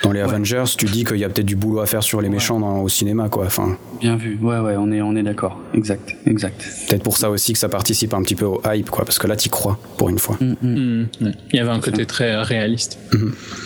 [0.03, 2.29] dans les Avengers, tu dis qu'il y a peut-être du boulot à faire sur les
[2.29, 3.47] méchants dans- au cinéma, quoi.
[3.47, 4.39] Enfin, Bien vu.
[4.43, 5.59] Ouais, ouais, on est on est d'accord.
[5.75, 6.63] Exact, exact.
[6.89, 9.27] peut-être pour ça aussi que ça participe un petit peu au hype, quoi, parce que
[9.27, 10.37] là, t'y crois pour une fois.
[10.41, 11.07] Mm, mm.
[11.21, 11.33] Mm.
[11.53, 12.99] Il y avait un côté très réaliste.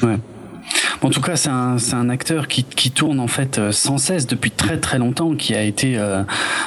[0.03, 0.17] Ouais.
[1.03, 4.27] En tout cas, c'est un, un acteur qui, qui tourne en fait euh, sans cesse
[4.27, 6.23] depuis très très longtemps, qui a été euh,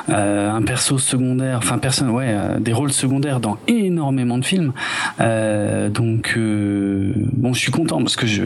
[0.09, 4.73] euh, un perso secondaire, enfin personne, ouais, euh, des rôles secondaires dans énormément de films.
[5.19, 8.43] Euh, donc euh, bon, je suis content parce que je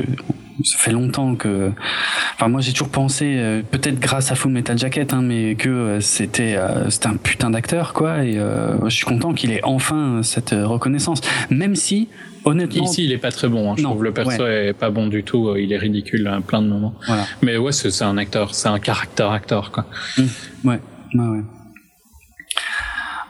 [0.64, 1.72] ça fait longtemps que,
[2.34, 6.00] enfin moi j'ai toujours pensé, euh, peut-être grâce à Full Metal Jacket, hein, mais que
[6.02, 10.52] c'était euh, c'était un putain d'acteur quoi, et je suis content qu'il ait enfin cette
[10.52, 12.10] reconnaissance, même si
[12.48, 13.72] honnêtement, Ici, il est pas très bon.
[13.72, 13.76] hein.
[13.78, 15.56] Je Non, trouve le perso est pas bon du tout.
[15.56, 16.94] Il est ridicule à plein de moments.
[17.06, 17.24] voilà.
[17.42, 19.86] Mais ouais, c'est un acteur, c'est un caractère acteur quoi.
[20.64, 20.80] Ouais,
[21.14, 21.42] ouais, ouais.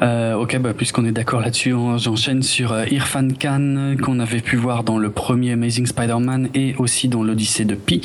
[0.04, 4.42] Euh, ok, bah, puisqu'on est d'accord là-dessus, on- j'enchaîne sur euh, Irfan Khan qu'on avait
[4.42, 8.02] pu voir dans le premier Amazing Spider-Man et aussi dans l'Odyssée de Pi,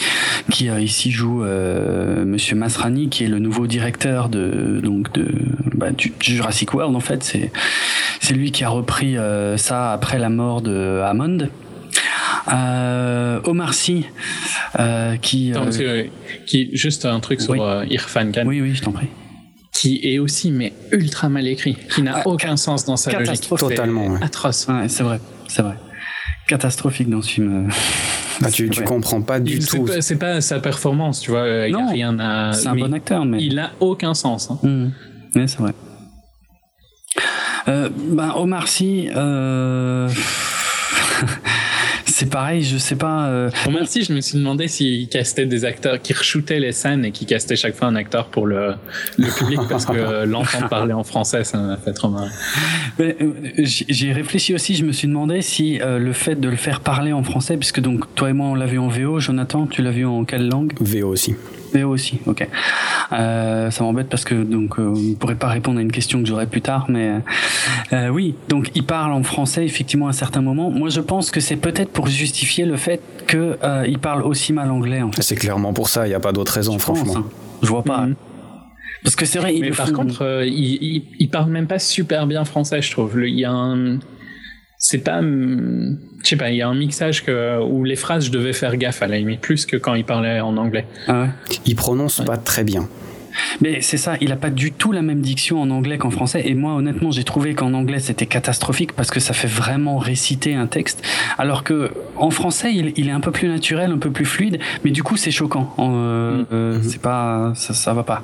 [0.51, 5.29] qui euh, ici joue euh, Monsieur Masrani, qui est le nouveau directeur de donc de
[5.75, 7.23] bah, du Jurassic World en fait.
[7.23, 7.53] C'est
[8.21, 11.49] c'est lui qui a repris euh, ça après la mort de Hammond.
[12.53, 14.07] Euh, Omar Sy,
[14.81, 16.07] euh, qui euh, que,
[16.47, 17.61] qui, juste un truc sur oui.
[17.91, 19.07] Irfan Khan, oui oui, je t'en prie.
[19.83, 23.49] Qui est aussi mais ultra mal écrit, qui n'a Ah, aucun sens dans sa logique.
[23.49, 24.23] Totalement, ouais.
[24.23, 24.69] Atroce.
[24.69, 25.75] Ouais, c'est vrai, c'est vrai.
[26.47, 27.67] Catastrophique dans ce film.
[27.67, 27.73] euh.
[28.45, 29.87] Ah, tu, tu comprends pas du tout.
[30.01, 31.47] C'est pas, sa performance, tu vois.
[31.69, 32.53] Il non, a rien à.
[32.53, 33.43] C'est un bon acteur, mais.
[33.43, 34.51] Il a aucun sens.
[34.51, 34.59] Hein.
[34.63, 35.47] Mmh.
[35.47, 35.75] c'est vrai.
[37.69, 39.09] Euh, ben, Omar Sy.
[39.15, 40.09] Euh...
[42.23, 43.27] c'est pareil, je sais pas.
[43.27, 43.51] Euh...
[43.65, 47.11] Bon, merci, je me suis demandé s'il castait des acteurs, qui re les scènes et
[47.11, 48.75] qui castait chaque fois un acteur pour le,
[49.19, 52.31] le public parce que l'entendre parler en français, ça m'a fait trop mal.
[53.01, 56.79] Euh, j'ai réfléchi aussi, je me suis demandé si euh, le fait de le faire
[56.79, 59.83] parler en français, puisque donc toi et moi on l'a vu en VO, Jonathan, tu
[59.83, 60.75] l'as vu en quelle langue?
[60.81, 61.35] VO aussi.
[61.75, 62.47] VO aussi, ok.
[63.13, 66.21] Euh, ça m'embête parce que donc euh, on ne pourrait pas répondre à une question
[66.21, 67.21] que j'aurai plus tard, mais
[67.93, 70.71] euh, oui, donc il parle en français effectivement à certains moments.
[70.71, 74.53] Moi, je pense que c'est peut-être pour justifier le fait que euh, il parle aussi
[74.53, 75.03] mal anglais.
[75.03, 75.23] En fait.
[75.23, 76.07] C'est clairement pour ça.
[76.07, 77.05] Il n'y a pas d'autre raison, franchement.
[77.05, 77.25] Pense, hein.
[77.63, 78.03] Je vois pas.
[78.03, 78.15] Mhm.
[79.05, 79.55] Parce que c'est vrai.
[79.61, 83.21] Mais par contre, euh, il, il, il, parle même pas super bien français, je trouve.
[83.25, 83.99] Il y a un
[84.85, 88.27] c'est pas hum, je sais pas il y a un mixage que, où les phrases
[88.27, 91.23] je devais faire gaffe à la limite plus que quand il parlait en anglais ah
[91.23, 91.29] ouais.
[91.65, 92.89] il prononce pas très bien
[93.61, 96.43] mais c'est ça, il a pas du tout la même diction en anglais qu'en français.
[96.45, 100.55] Et moi, honnêtement, j'ai trouvé qu'en anglais c'était catastrophique parce que ça fait vraiment réciter
[100.55, 101.03] un texte,
[101.39, 104.59] alors que en français il, il est un peu plus naturel, un peu plus fluide.
[104.85, 105.75] Mais du coup, c'est choquant.
[105.79, 108.23] Euh, euh, c'est pas, ça, ça va pas.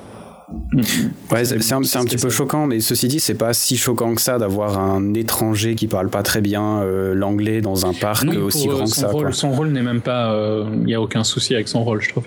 [1.31, 4.21] Ouais, c'est un, un, petit peu choquant, mais ceci dit, c'est pas si choquant que
[4.21, 8.67] ça d'avoir un étranger qui parle pas très bien euh, l'anglais dans un parc aussi
[8.67, 9.09] grand que ça.
[9.09, 9.31] Rôle, quoi.
[9.31, 10.31] Son rôle n'est même pas.
[10.31, 12.25] Il euh, n'y a aucun souci avec son rôle, je trouve.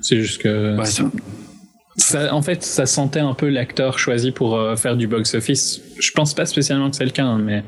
[0.00, 0.76] C'est juste que.
[0.76, 0.84] Ouais,
[1.98, 5.80] ça, en fait, ça sentait un peu l'acteur choisi pour euh, faire du box-office.
[5.98, 7.64] Je pense pas spécialement que c'est le cas, hein, mais.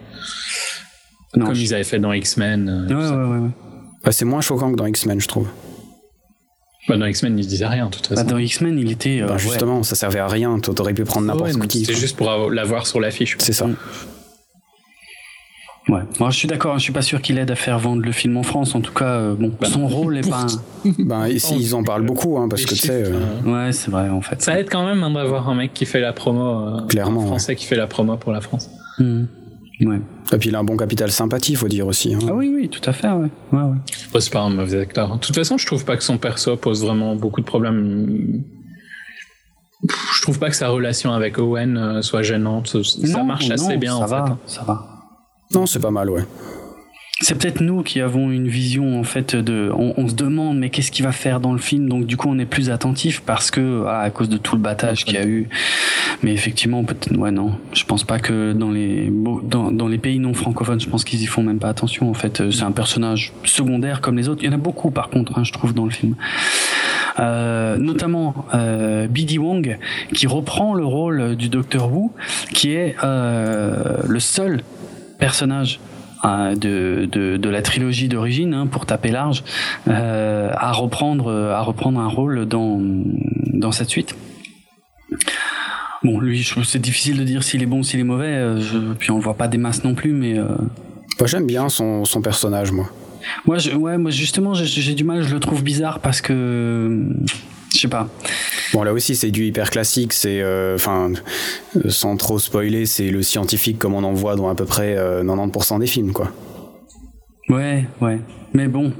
[1.35, 1.62] Non, comme je...
[1.62, 2.86] ils avaient fait dans X-Men.
[2.90, 3.51] ouais, ouais, ouais, ouais.
[4.05, 5.48] Bah, c'est moins choquant que dans X-Men, je trouve.
[6.89, 8.23] Bah dans X-Men, il disait rien, de toute façon.
[8.23, 9.20] Bah dans X-Men, il était.
[9.20, 9.85] Euh, bah justement, ouais.
[9.85, 10.59] ça servait à rien.
[10.59, 11.81] T'aurais pu prendre n'importe ouais, qui.
[11.81, 13.36] C'était juste pour l'avoir sur l'affiche.
[13.39, 13.66] C'est ça.
[15.89, 16.02] Ouais.
[16.20, 16.78] Moi, je suis d'accord.
[16.78, 18.74] Je suis pas sûr qu'il aide à faire vendre le film en France.
[18.74, 20.47] En tout cas, euh, bon, bah, son rôle est pas.
[20.85, 20.90] Un...
[20.98, 23.05] bah, ici, ils en parlent beaucoup, hein, parce que tu sais.
[23.06, 23.20] Euh...
[23.44, 24.43] Ouais, c'est vrai, en fait.
[24.43, 26.77] Ça aide quand même hein, d'avoir un mec qui fait la promo.
[26.77, 27.23] Euh, Clairement.
[27.23, 27.56] Un français ouais.
[27.56, 28.70] qui fait la promo pour la France.
[28.98, 29.24] Mmh.
[29.81, 30.01] Ouais.
[30.33, 32.15] Et puis il a un bon capital sympathie, faut dire aussi.
[32.15, 32.19] Hein.
[32.29, 33.29] Ah oui, oui, tout à fait, ouais.
[33.53, 33.77] ouais, ouais.
[34.13, 35.15] Bah, c'est pas un mauvais acteur.
[35.15, 38.43] De toute façon, je trouve pas que son perso pose vraiment beaucoup de problèmes.
[39.89, 42.83] Je trouve pas que sa relation avec Owen soit gênante.
[42.83, 44.53] Ça non, marche assez non, bien ça en va, fait.
[44.53, 44.87] Ça va.
[45.55, 46.25] Non, c'est pas mal, ouais.
[47.20, 49.73] C'est peut-être nous qui avons une vision en fait de.
[49.74, 51.89] On, se demande mais qu'est-ce qu'il va faire dans le film?
[51.89, 54.62] Donc du coup on est plus attentif parce que ah, à cause de tout le
[54.62, 55.49] battage qu'il y a eu.
[56.23, 59.11] Mais effectivement peut-être ouais non je pense pas que dans les
[59.43, 62.15] dans, dans les pays non francophones je pense qu'ils y font même pas attention en
[62.15, 64.45] fait c'est un personnage secondaire comme les autres.
[64.45, 66.15] Il y en a beaucoup par contre hein, je trouve dans le film.
[67.19, 69.39] Euh, notamment euh, B.D.
[69.39, 69.77] Wong
[70.15, 72.11] qui reprend le rôle du Docteur Wu
[72.55, 74.62] qui est euh, le seul
[75.19, 75.81] personnage
[76.24, 79.45] de, de, de, la trilogie d'origine, hein, pour taper large,
[79.89, 82.81] euh, à reprendre à reprendre un rôle dans
[83.53, 84.15] dans cette suite.
[86.05, 88.27] Bon, lui, c'est difficile de dire s'il est bon, s'il est mauvais.
[88.27, 90.39] Euh, je, puis on le voit pas des masses non plus, mais.
[90.39, 90.47] Euh...
[91.19, 92.89] Moi, j'aime bien son, son personnage, moi.
[93.45, 95.23] Moi, je, ouais, moi justement, j'ai du mal.
[95.23, 97.05] Je le trouve bizarre parce que
[97.74, 98.09] je sais pas.
[98.73, 100.43] Bon là aussi c'est du hyper classique, c'est
[100.74, 101.12] enfin
[101.77, 104.97] euh, sans trop spoiler, c'est le scientifique comme on en voit dans à peu près
[104.97, 106.31] euh, 90% des films quoi.
[107.49, 108.20] Ouais, ouais.
[108.53, 108.93] Mais bon,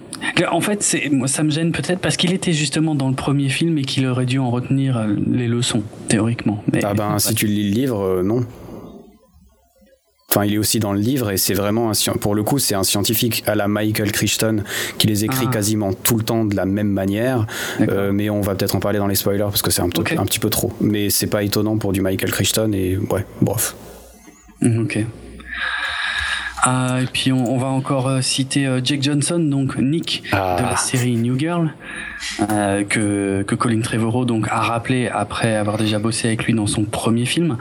[0.51, 3.49] en fait, c'est moi ça me gêne peut-être parce qu'il était justement dans le premier
[3.49, 6.62] film et qu'il aurait dû en retenir euh, les leçons théoriquement.
[6.73, 8.45] Mais, ah ben si tu lis le livre, euh, non.
[10.31, 12.75] Enfin, il est aussi dans le livre et c'est vraiment un, pour le coup, c'est
[12.75, 14.63] un scientifique à la Michael Crichton
[14.99, 15.53] qui les écrit ah.
[15.53, 17.47] quasiment tout le temps de la même manière.
[17.81, 20.19] Euh, mais on va peut-être en parler dans les spoilers parce que c'est un, okay.
[20.19, 20.71] un, petit peu trop.
[20.83, 23.75] Mais c'est pas étonnant pour du Michael Crichton et ouais, bref.
[24.61, 25.07] Mmh, ok.
[26.63, 30.57] Ah, et puis on, on va encore euh, citer euh, Jake Johnson, donc Nick ah.
[30.59, 31.73] de la série New Girl,
[32.51, 36.67] euh, que, que Colin Trevorrow donc a rappelé après avoir déjà bossé avec lui dans
[36.67, 37.57] son premier film.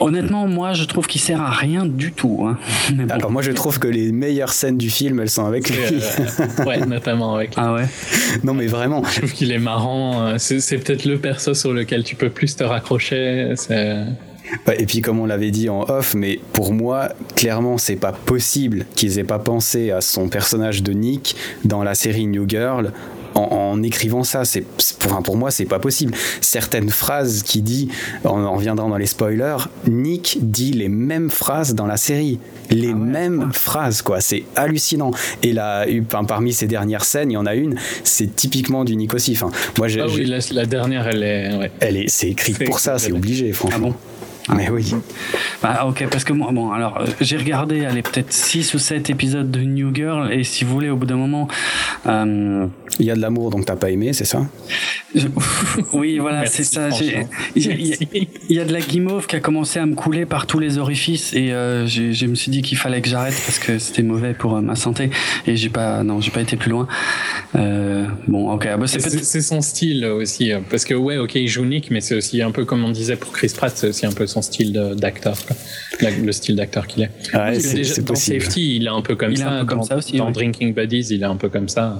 [0.00, 2.46] Honnêtement, moi, je trouve qu'il sert à rien du tout.
[2.46, 2.58] Hein.
[2.90, 3.08] Bon.
[3.08, 5.78] Alors moi, je trouve que les meilleures scènes du film, elles sont avec lui.
[5.78, 7.52] Euh, ouais, notamment avec.
[7.56, 7.86] Ah ouais.
[8.42, 9.02] Non, mais vraiment.
[9.04, 10.38] Je trouve qu'il est marrant.
[10.38, 13.52] C'est peut-être le perso sur lequel tu peux plus te raccrocher.
[13.56, 14.06] C'est.
[14.76, 18.86] Et puis comme on l'avait dit en off, mais pour moi, clairement, c'est pas possible
[18.96, 22.92] qu'ils aient pas pensé à son personnage de Nick dans la série New Girl
[23.34, 24.44] en, en, écrivant ça.
[24.44, 24.64] C'est
[24.98, 26.14] pour, pour moi, c'est pas possible.
[26.40, 27.88] Certaines phrases qu'il dit,
[28.24, 29.68] on en reviendra dans les spoilers.
[29.86, 32.38] Nick dit les mêmes phrases dans la série,
[32.70, 33.52] les ah ouais, mêmes ouais.
[33.52, 34.20] phrases, quoi.
[34.20, 35.10] C'est hallucinant.
[35.42, 35.86] Et là,
[36.26, 39.32] parmi ces dernières scènes, il y en a une, c'est typiquement du Nick aussi.
[39.32, 41.70] Enfin, moi, ah oui, la, la, dernière, elle est, ouais.
[41.80, 43.88] elle est, c'est écrit pour ça, c'est obligé, franchement.
[43.90, 43.94] Ah bon?
[44.48, 44.94] Mais oui.
[45.62, 49.10] Bah, ok, parce que moi, bon, alors, euh, j'ai regardé, allez, peut-être 6 ou 7
[49.10, 51.48] épisodes de New Girl, et si vous voulez, au bout d'un moment.
[52.06, 52.66] Euh,
[52.98, 54.46] il y a de l'amour, donc t'as pas aimé, c'est ça?
[55.92, 56.88] Oui, voilà, c'est ça.
[57.56, 57.64] Il
[58.48, 61.32] y, a de la guimauve qui a commencé à me couler par tous les orifices,
[61.32, 64.56] et euh, je me suis dit qu'il fallait que j'arrête parce que c'était mauvais pour
[64.56, 65.10] euh, ma santé,
[65.46, 66.86] et j'ai pas, non, j'ai pas été plus loin.
[67.56, 71.90] Euh, bon, ok, bah, c'est son style aussi, parce que ouais, ok, il joue Nick,
[71.90, 74.26] mais c'est aussi un peu comme on disait pour Chris Pratt, c'est aussi un peu
[74.30, 75.36] son style d'acteur,
[76.00, 77.10] le style d'acteur qu'il est.
[77.32, 79.64] Ah c'est dans Safety, il est un peu comme ça.
[79.66, 80.16] comme dans, ça aussi.
[80.16, 81.98] Dans Drinking Buddies, il est un peu comme ça.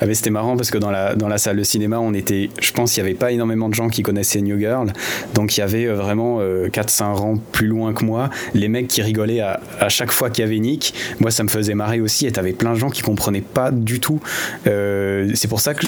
[0.00, 2.50] Ah mais c'était marrant parce que dans la, dans la salle de cinéma, on était,
[2.60, 4.92] je pense, qu'il n'y avait pas énormément de gens qui connaissaient New Girl.
[5.34, 8.30] Donc il y avait euh, vraiment 4-5 euh, rangs plus loin que moi.
[8.54, 10.94] Les mecs qui rigolaient à, à chaque fois qu'il y avait Nick.
[11.20, 12.26] Moi, ça me faisait marrer aussi.
[12.26, 14.20] Et t'avais plein de gens qui comprenaient pas du tout.
[14.66, 15.86] Euh, c'est pour ça que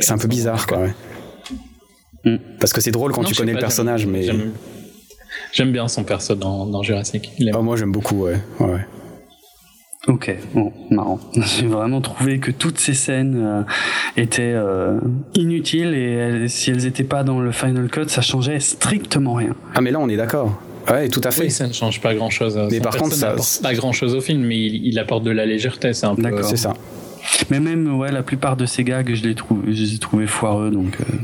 [0.00, 0.86] c'est un peu bizarre, quoi.
[2.24, 2.36] Mm.
[2.60, 4.28] Parce que c'est drôle quand tu connais le personnage, mais.
[5.52, 7.30] J'aime bien son perso dans, dans Jurassic.
[7.54, 8.40] Oh, moi, j'aime beaucoup, ouais.
[8.60, 8.86] ouais.
[10.08, 11.20] Ok, bon, marrant.
[11.36, 13.62] J'ai vraiment trouvé que toutes ces scènes euh,
[14.16, 14.98] étaient euh,
[15.34, 19.54] inutiles et si elles n'étaient pas dans le Final Cut, ça changeait strictement rien.
[19.76, 20.60] Ah mais là on est d'accord.
[20.90, 21.42] Ouais, tout à fait.
[21.42, 22.58] Oui, ça ne change pas grand chose.
[22.68, 25.46] Mais par contre, ça pas grand chose au film, mais il, il apporte de la
[25.46, 26.22] légèreté, c'est un peu.
[26.22, 26.74] D'accord, c'est ça.
[27.50, 30.26] Mais même, ouais, la plupart de ces gags, je les, trouve, je les ai trouvés
[30.26, 30.70] foireux.
[30.70, 31.14] Donc, euh.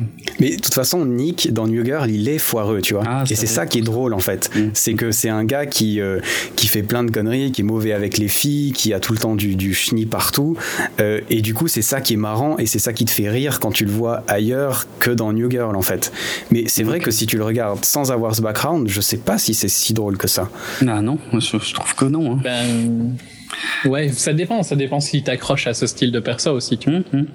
[0.40, 3.04] Mais de toute façon, Nick, dans New Girl, il est foireux, tu vois.
[3.06, 4.50] Ah, et c'est ça qui est drôle, en fait.
[4.54, 4.70] Mm.
[4.74, 6.20] C'est que c'est un gars qui, euh,
[6.56, 9.18] qui fait plein de conneries, qui est mauvais avec les filles, qui a tout le
[9.18, 10.56] temps du, du chenille partout.
[11.00, 13.28] Euh, et du coup, c'est ça qui est marrant et c'est ça qui te fait
[13.28, 16.12] rire quand tu le vois ailleurs que dans New Girl, en fait.
[16.50, 19.38] Mais c'est vrai que si tu le regardes sans avoir ce background, je sais pas
[19.38, 20.48] si c'est si drôle que ça.
[20.86, 22.34] Ah non, je, trouve que non.
[22.34, 22.40] Hein.
[22.42, 23.16] Ben
[23.84, 27.00] Ouais, ça dépend, ça dépend si t'accroches à ce style de perso aussi, tu vois.
[27.12, 27.26] Mhm.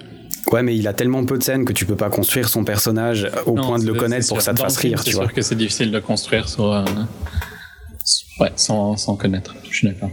[0.52, 3.30] Ouais, mais il a tellement peu de scènes que tu peux pas construire son personnage
[3.46, 5.22] au point de le connaître pour que ça te fasse rire, tu vois.
[5.22, 6.84] C'est sûr que c'est difficile de construire sur, euh,
[8.40, 10.10] ouais, sans, sans connaître, je suis d'accord.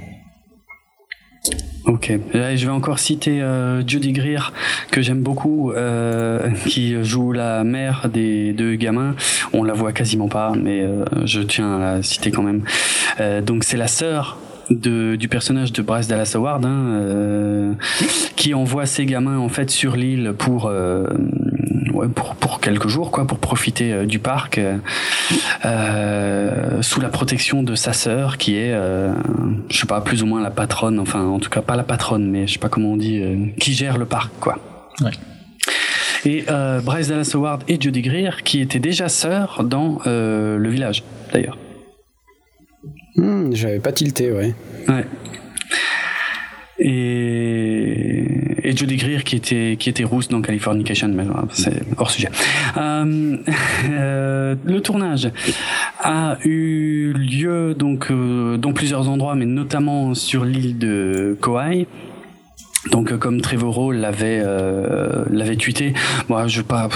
[1.85, 4.53] Ok, je vais encore citer euh, Judy Greer
[4.91, 9.15] que j'aime beaucoup, euh, qui joue la mère des deux gamins.
[9.51, 12.63] On la voit quasiment pas, mais euh, je tiens à la citer quand même.
[13.19, 14.37] Euh, donc c'est la sœur
[14.71, 17.73] de, du personnage de Bryce Dallas Howard, hein, euh,
[18.35, 21.05] qui envoie ses gamins en fait sur l'île pour, euh,
[21.93, 24.59] ouais, pour pour quelques jours, quoi, pour profiter euh, du parc
[25.65, 29.13] euh, sous la protection de sa sœur, qui est, euh,
[29.69, 32.29] je sais pas, plus ou moins la patronne, enfin en tout cas pas la patronne,
[32.29, 33.21] mais je sais pas comment on dit,
[33.59, 34.57] qui gère le parc, quoi.
[35.01, 35.11] Ouais.
[36.25, 36.45] Et
[36.83, 41.03] Bryce Dallas Howard et Judy Greer, qui étaient déjà sœurs dans le village,
[41.33, 41.57] d'ailleurs.
[43.15, 44.53] Hmm, j'avais pas tilté, ouais.
[44.87, 45.05] Ouais.
[46.83, 48.25] Et,
[48.63, 52.29] et Judy Greer qui était qui était rousse dans Californication, mais c'est hors sujet.
[52.77, 53.37] Euh,
[53.91, 55.29] euh, le tournage
[55.99, 61.87] a eu lieu donc euh, dans plusieurs endroits, mais notamment sur l'île de Kauai.
[62.89, 65.93] Donc euh, comme Trevorrow l'avait euh, l'avait tweeté,
[66.29, 66.89] moi je pas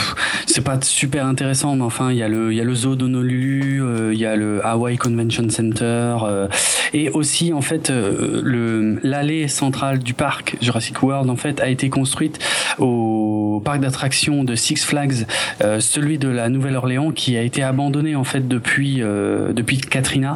[0.48, 2.96] c'est pas super intéressant mais enfin il y a le il y a le zoo
[2.96, 6.48] d'Honolulu, euh, il y a le Hawaii Convention Center euh,
[6.94, 11.90] et aussi en fait le l'allée centrale du parc Jurassic World en fait a été
[11.90, 12.40] construite
[12.80, 15.26] au parc d'attractions de Six Flags,
[15.80, 20.36] celui de la Nouvelle-Orléans qui a été abandonné en fait depuis depuis Katrina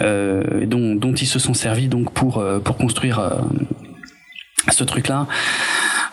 [0.00, 3.20] dont dont ils se sont servis donc pour pour construire
[4.70, 5.26] ce truc-là.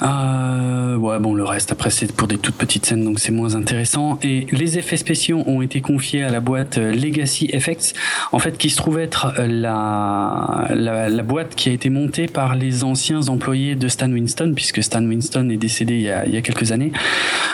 [0.02, 3.56] Euh, ouais, bon, le reste, après, c'est pour des toutes petites scènes, donc c'est moins
[3.56, 4.18] intéressant.
[4.24, 7.94] Et les effets spéciaux ont été confiés à la boîte euh, Legacy Effects,
[8.32, 12.28] en fait, qui se trouve être euh, la, la, la, boîte qui a été montée
[12.28, 16.26] par les anciens employés de Stan Winston, puisque Stan Winston est décédé il y a,
[16.26, 16.94] il y a quelques années.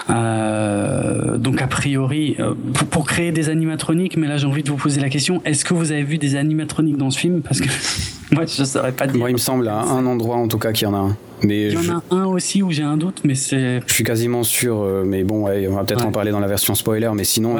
[0.09, 4.69] Euh, donc, a priori, euh, pour, pour, créer des animatroniques, mais là, j'ai envie de
[4.69, 7.41] vous poser la question, est-ce que vous avez vu des animatroniques dans ce film?
[7.41, 7.69] Parce que
[8.31, 9.19] moi, je saurais pas dire.
[9.19, 11.17] Moi, il me semble, à un endroit, en tout cas, qu'il y en a un.
[11.41, 13.81] Mais il y en a un aussi où j'ai un doute, mais c'est.
[13.85, 16.47] Je suis quasiment sûr, euh, mais bon, ouais, on va peut-être en parler dans la
[16.47, 17.57] version spoiler, mais sinon,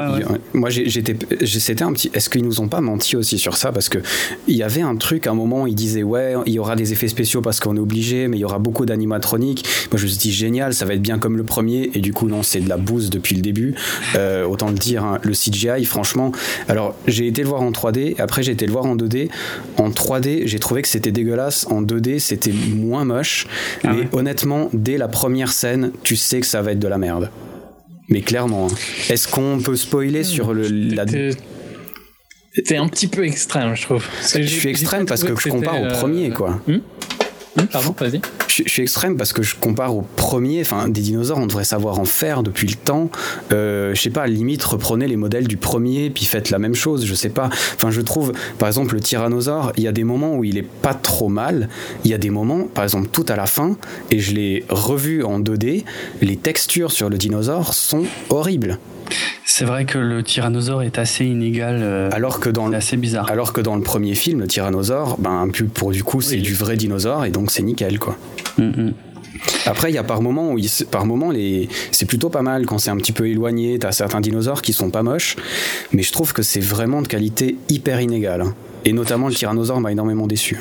[0.54, 2.10] moi j'étais, c'était un petit.
[2.14, 3.72] Est-ce qu'ils nous ont pas menti aussi sur ça?
[3.72, 3.98] Parce que
[4.48, 6.92] il y avait un truc, à un moment, ils disaient ouais, il y aura des
[6.92, 9.64] effets spéciaux parce qu'on est obligé, mais il y aura beaucoup d'animatroniques.
[9.90, 12.12] Moi je me suis dit génial, ça va être bien comme le premier, et du
[12.12, 13.74] coup non, c'est de la bouse depuis le début.
[14.14, 16.32] Euh, autant le dire, hein, le CGI, franchement.
[16.68, 19.28] Alors j'ai été le voir en 3D, après j'ai été le voir en 2D.
[19.78, 21.66] En 3D, j'ai trouvé que c'était dégueulasse.
[21.70, 23.46] En 2D, c'était moins moche.
[23.84, 26.98] Ah mais honnêtement, dès la première scène, tu sais que ça va être de la
[26.98, 27.30] merde.
[28.08, 28.68] Mais clairement.
[28.68, 28.74] Hein.
[29.10, 31.04] Est-ce qu'on peut spoiler sur le, la.
[32.54, 34.04] C'était un petit peu extrême, je trouve.
[34.22, 36.60] Je suis extrême parce que je compare au premier, euh, quoi.
[36.66, 36.78] Hmm
[37.70, 38.20] pardon, vas-y.
[38.48, 40.60] Je, suis extrême parce que je compare au premier.
[40.60, 43.10] Enfin, des dinosaures, on devrait savoir en faire depuis le temps.
[43.52, 47.04] Euh, je sais pas, limite, reprenez les modèles du premier, puis faites la même chose.
[47.04, 47.48] Je sais pas.
[47.74, 50.62] Enfin, je trouve, par exemple, le tyrannosaure, il y a des moments où il est
[50.62, 51.68] pas trop mal.
[52.04, 53.76] Il y a des moments, par exemple, tout à la fin,
[54.10, 55.84] et je l'ai revu en 2D,
[56.22, 58.78] les textures sur le dinosaure sont horribles.
[59.44, 61.78] C'est vrai que le tyrannosaure est assez inégal.
[61.80, 63.30] Euh, alors que dans le, assez bizarre.
[63.30, 66.76] Alors que dans le premier film, le tyrannosaure, ben pour du coup c'est du vrai
[66.76, 68.16] dinosaure et donc c'est nickel quoi.
[68.58, 68.94] Mm, mm.
[69.66, 70.58] Après, il y a par moments où
[70.90, 73.78] par moment les, c'est plutôt pas mal quand c'est un petit peu éloigné.
[73.78, 75.36] T'as certains dinosaures qui sont pas moches,
[75.92, 78.42] mais je trouve que c'est vraiment de qualité hyper inégale.
[78.42, 78.54] Hein.
[78.84, 80.60] Et notamment le tyrannosaure m'a énormément déçu.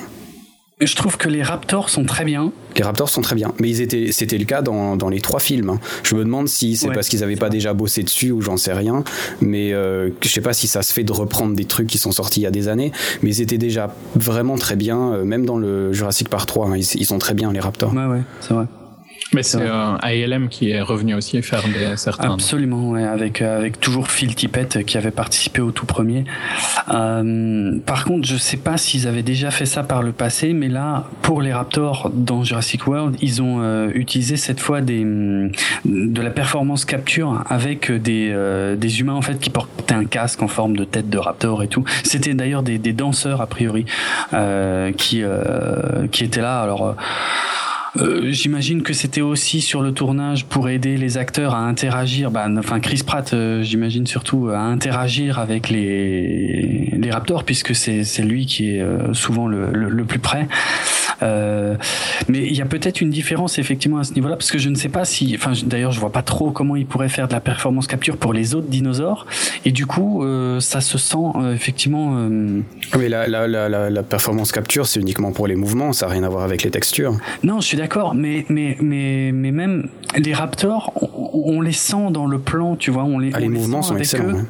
[0.81, 2.51] Je trouve que les Raptors sont très bien.
[2.75, 5.39] Les Raptors sont très bien, mais ils étaient, c'était le cas dans, dans les trois
[5.39, 5.69] films.
[5.69, 5.79] Hein.
[6.03, 8.73] Je me demande si c'est parce qu'ils n'avaient pas déjà bossé dessus ou j'en sais
[8.73, 9.05] rien,
[9.39, 12.11] mais euh, je sais pas si ça se fait de reprendre des trucs qui sont
[12.11, 12.91] sortis il y a des années,
[13.21, 16.75] mais ils étaient déjà vraiment très bien, euh, même dans le Jurassic Park 3, hein.
[16.75, 17.93] ils, ils, sont très bien les Raptors.
[17.93, 18.65] Ouais, ouais, c'est vrai.
[19.33, 22.31] Mais c'est euh, ALM qui est revenu aussi faire des, certains.
[22.31, 26.25] Absolument, ouais, avec, euh, avec toujours Phil Tippett qui avait participé au tout premier.
[26.93, 30.69] Euh, par contre, je sais pas s'ils avaient déjà fait ça par le passé, mais
[30.69, 36.21] là, pour les Raptors dans Jurassic World, ils ont euh, utilisé cette fois des, de
[36.21, 40.47] la performance capture avec des, euh, des humains en fait qui portaient un casque en
[40.47, 41.83] forme de tête de Raptor et tout.
[42.03, 43.85] C'était d'ailleurs des, des danseurs a priori
[44.97, 45.23] qui,
[46.11, 46.61] qui étaient là.
[46.61, 46.95] Alors
[47.97, 52.47] euh, j'imagine que c'était aussi sur le tournage pour aider les acteurs à interagir, bah,
[52.57, 58.45] enfin Chris Pratt, euh, j'imagine surtout à interagir avec les, les Raptors puisque c'est lui
[58.45, 60.47] qui est euh, souvent le, le, plus près.
[61.21, 61.77] mais
[62.29, 64.89] il y a peut-être une différence effectivement à ce niveau-là parce que je ne sais
[64.89, 67.87] pas si, enfin d'ailleurs je vois pas trop comment ils pourraient faire de la performance
[67.87, 69.25] capture pour les autres dinosaures
[69.63, 70.23] et du coup
[70.59, 71.17] ça se sent
[71.53, 72.27] effectivement.
[72.95, 76.23] Oui, la, la, la, la performance capture c'est uniquement pour les mouvements, ça n'a rien
[76.23, 77.17] à voir avec les textures.
[77.43, 80.93] Non, je suis d'accord, mais, mais, mais, mais même les Raptors,
[81.33, 83.03] on, les sent dans le plan, tu vois.
[83.03, 84.39] On les, ah, les mouvements sont excellents.
[84.39, 84.45] Hein.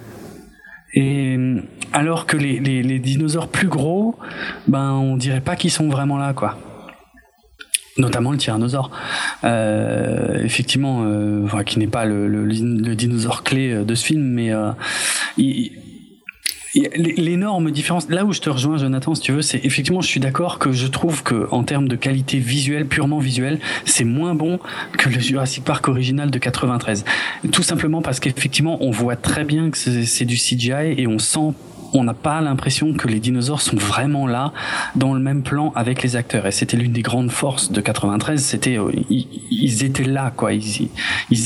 [0.93, 1.37] Et
[1.91, 4.15] alors que les, les, les, dinosaures plus gros,
[4.67, 6.57] ben on dirait pas qu'ils sont vraiment là, quoi.
[7.97, 8.91] Notamment le tyrannosaure,
[9.45, 14.51] euh, effectivement, euh, qui n'est pas le, le, le, dinosaure clé de ce film, mais
[14.51, 14.71] euh,
[15.37, 15.71] il,
[16.75, 20.19] L'énorme différence, là où je te rejoins, Jonathan, si tu veux, c'est effectivement, je suis
[20.19, 24.59] d'accord que je trouve que en termes de qualité visuelle, purement visuelle, c'est moins bon
[24.97, 27.05] que le Jurassic Park original de 93.
[27.51, 31.53] Tout simplement parce qu'effectivement, on voit très bien que c'est du CGI et on sent
[31.99, 34.51] on n'a pas l'impression que les dinosaures sont vraiment là
[34.95, 36.45] dans le même plan avec les acteurs.
[36.45, 38.43] Et c'était l'une des grandes forces de 93.
[38.43, 40.53] C'était euh, ils, étaient là, quoi.
[40.53, 40.89] Ils,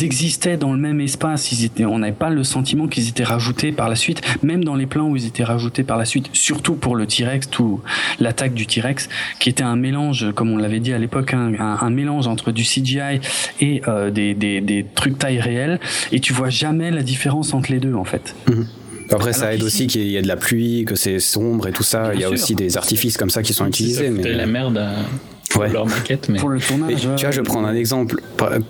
[0.04, 1.52] existaient dans le même espace.
[1.52, 4.76] Ils étaient, on n'avait pas le sentiment qu'ils étaient rajoutés par la suite, même dans
[4.76, 6.30] les plans où ils étaient rajoutés par la suite.
[6.34, 7.82] Surtout pour le T-Rex, tout
[8.20, 9.10] l'attaque du T-Rex,
[9.40, 12.64] qui était un mélange, comme on l'avait dit à l'époque, un, un, mélange entre du
[12.64, 13.20] CGI
[13.60, 15.80] et euh, des, trucs taille réelle.
[16.12, 18.36] Et tu vois jamais la différence entre les deux, en fait.
[18.48, 18.66] Mhm.
[19.12, 21.84] Après, ça aide aussi qu'il y ait de la pluie, que c'est sombre et tout
[21.84, 22.14] ça.
[22.14, 24.10] Il y a aussi des artifices comme ça qui sont utilisés.
[24.10, 24.80] Mais la merde.
[25.50, 26.38] Pour leur maquette, mais...
[26.38, 27.02] Pour le tournage.
[27.02, 28.22] tu vois, je vais prendre un exemple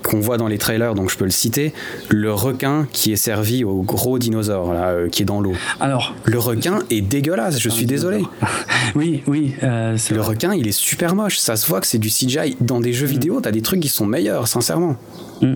[0.02, 1.74] qu'on voit dans les trailers, donc je peux le citer.
[2.08, 5.56] Le requin qui est servi au gros dinosaure, là, euh, qui est dans l'eau.
[5.82, 6.16] Alors.
[6.24, 8.24] Le requin est dégueulasse, je suis désolé.
[8.96, 9.56] oui, oui.
[9.62, 11.38] Euh, le requin, il est super moche.
[11.38, 12.56] Ça se voit que c'est du CGI.
[12.62, 13.12] Dans des jeux mm.
[13.12, 14.96] vidéo, t'as des trucs qui sont meilleurs, sincèrement.
[15.42, 15.56] Mm.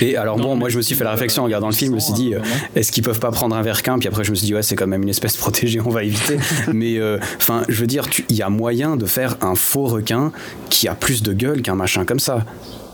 [0.00, 1.94] Et alors bon, moi je me suis fait la réflexion en regardant le film, je
[1.96, 2.40] me suis dit, euh,
[2.74, 4.76] est-ce qu'ils peuvent pas prendre un verquin Puis après je me suis dit, ouais, c'est
[4.76, 6.38] quand même une espèce protégée, on va éviter.
[6.72, 10.32] Mais euh, enfin, je veux dire, il y a moyen de faire un faux requin
[10.70, 12.44] qui a plus de gueule qu'un machin comme ça.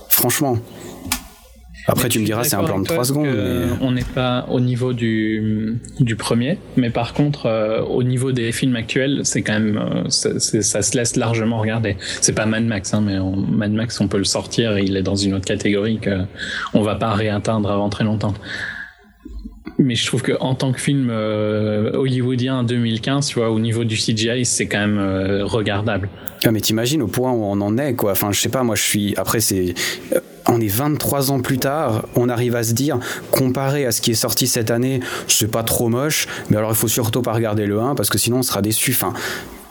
[0.08, 0.58] Franchement.
[1.88, 3.28] Après, tu me diras, c'est un plan de 3 secondes.
[3.80, 8.52] On n'est pas au niveau du, du premier, mais par contre, euh, au niveau des
[8.52, 11.96] films actuels, c'est quand même, euh, ça, ça, se laisse largement regarder.
[12.20, 13.18] C'est pas Mad Max, hein, mais
[13.50, 16.20] Mad Max, on peut le sortir, il est dans une autre catégorie que
[16.74, 18.34] on va pas réatteindre avant très longtemps.
[19.78, 23.84] Mais je trouve que en tant que film euh, hollywoodien 2015, tu vois, au niveau
[23.84, 26.10] du CGI, c'est quand même regardable.
[26.44, 28.12] Ah, mais t'imagines au point où on en est, quoi.
[28.12, 29.14] Enfin, je sais pas, moi, je suis.
[29.16, 29.74] Après, c'est
[30.48, 32.98] on est 23 ans plus tard, on arrive à se dire,
[33.30, 36.76] comparé à ce qui est sorti cette année, c'est pas trop moche, mais alors il
[36.76, 38.92] faut surtout pas regarder le 1 parce que sinon on sera déçu.
[38.92, 39.12] Enfin,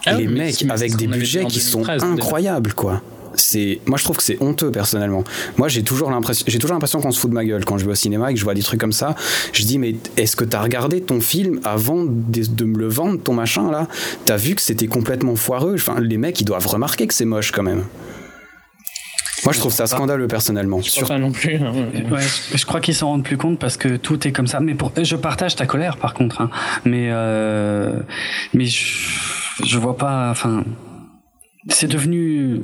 [0.06, 3.02] ah les mecs avec des budgets qui sont incroyables, quoi.
[3.34, 5.22] C'est moi je trouve que c'est honteux personnellement.
[5.58, 7.84] Moi j'ai toujours l'impression j'ai toujours l'impression qu'on se fout de ma gueule quand je
[7.84, 9.14] vais au cinéma et que je vois des trucs comme ça.
[9.52, 13.34] Je dis mais est-ce que t'as regardé ton film avant de, me le vendre ton
[13.34, 13.86] machin là?
[14.24, 15.74] T'as vu que c'était complètement foireux?
[15.74, 17.84] Enfin les mecs ils doivent remarquer que c'est moche quand même
[19.44, 20.80] moi, je trouve ça scandaleux personnellement.
[20.80, 21.56] Je pas non plus.
[21.56, 21.72] Hein.
[22.54, 24.60] je crois qu'ils s'en rendent plus compte parce que tout est comme ça.
[24.60, 26.40] Mais pour, je partage ta colère, par contre.
[26.40, 26.50] Hein.
[26.84, 28.00] Mais, euh,
[28.54, 28.84] mais je,
[29.64, 30.30] je vois pas.
[30.30, 30.64] Enfin,
[31.68, 32.60] c'est devenu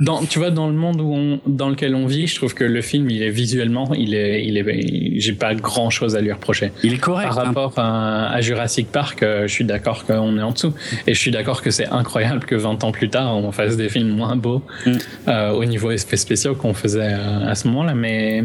[0.00, 2.64] dans, tu vois, dans le monde où on, dans lequel on vit, je trouve que
[2.64, 6.32] le film, il est visuellement, il est, il est, j'ai pas grand chose à lui
[6.32, 6.72] reprocher.
[6.82, 7.28] Il est correct.
[7.28, 7.44] Par hein.
[7.44, 10.72] rapport à, Jurassic Park, euh, je suis d'accord qu'on est en dessous.
[11.06, 13.90] Et je suis d'accord que c'est incroyable que 20 ans plus tard, on fasse des
[13.90, 14.92] films moins beaux mm.
[15.28, 17.94] euh, au niveau effets spéciaux qu'on faisait euh, à ce moment-là.
[17.94, 18.44] Mais,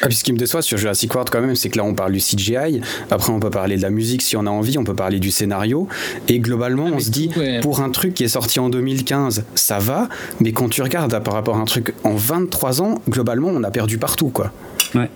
[0.00, 1.94] ah, puis ce qui me déçoit sur Jurassic World quand même, c'est que là on
[1.94, 2.80] parle du CGI,
[3.10, 5.30] après on peut parler de la musique si on a envie, on peut parler du
[5.30, 5.88] scénario,
[6.28, 7.30] et globalement on se dit,
[7.62, 10.08] pour un truc qui est sorti en 2015, ça va,
[10.40, 13.70] mais quand tu regardes par rapport à un truc en 23 ans, globalement on a
[13.70, 14.52] perdu partout quoi.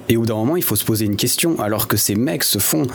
[0.08, 2.44] Et au bout d'un moment il faut se poser une question, alors que ces mecs
[2.44, 2.86] se font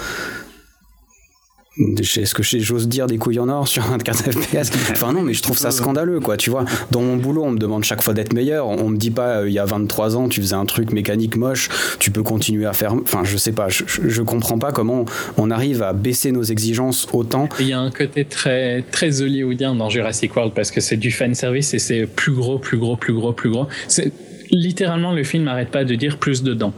[1.77, 5.41] est-ce que j'ose dire des couilles en or sur 24 FPS Enfin non, mais je
[5.41, 6.37] trouve ça scandaleux, quoi.
[6.37, 8.67] Tu vois, dans mon boulot, on me demande chaque fois d'être meilleur.
[8.67, 11.35] On me dit pas, euh, il y a 23 ans, tu faisais un truc mécanique
[11.35, 11.69] moche,
[11.99, 12.93] tu peux continuer à faire.
[12.93, 15.05] Enfin, je sais pas, je, je comprends pas comment
[15.37, 17.49] on arrive à baisser nos exigences autant.
[17.59, 21.11] Il y a un côté très très hollywoodien dans Jurassic World parce que c'est du
[21.11, 23.67] fan service et c'est plus gros, plus gros, plus gros, plus gros.
[23.87, 24.11] C'est
[24.51, 26.73] littéralement le film n'arrête pas de dire plus dedans.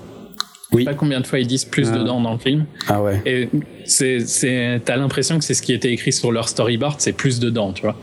[0.71, 0.83] Oui.
[0.83, 1.97] sais pas combien de fois ils disent plus ah.
[1.97, 2.65] dedans dans le film.
[2.87, 3.21] Ah ouais.
[3.25, 3.49] Et
[3.85, 7.39] c'est, c'est, t'as l'impression que c'est ce qui était écrit sur leur storyboard, c'est plus
[7.39, 7.97] dedans, tu vois.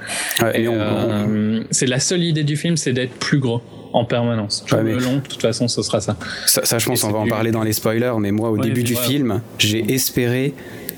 [0.55, 3.63] et euh, C'est la seule idée du film, c'est d'être plus gros
[3.93, 4.65] en permanence.
[4.73, 4.95] Ouais, mais...
[4.95, 6.17] long, de toute façon, ce sera ça.
[6.47, 8.97] Ça, je pense, on va en parler dans les spoilers, mais moi, au début du
[8.97, 10.55] film, j'ai espéré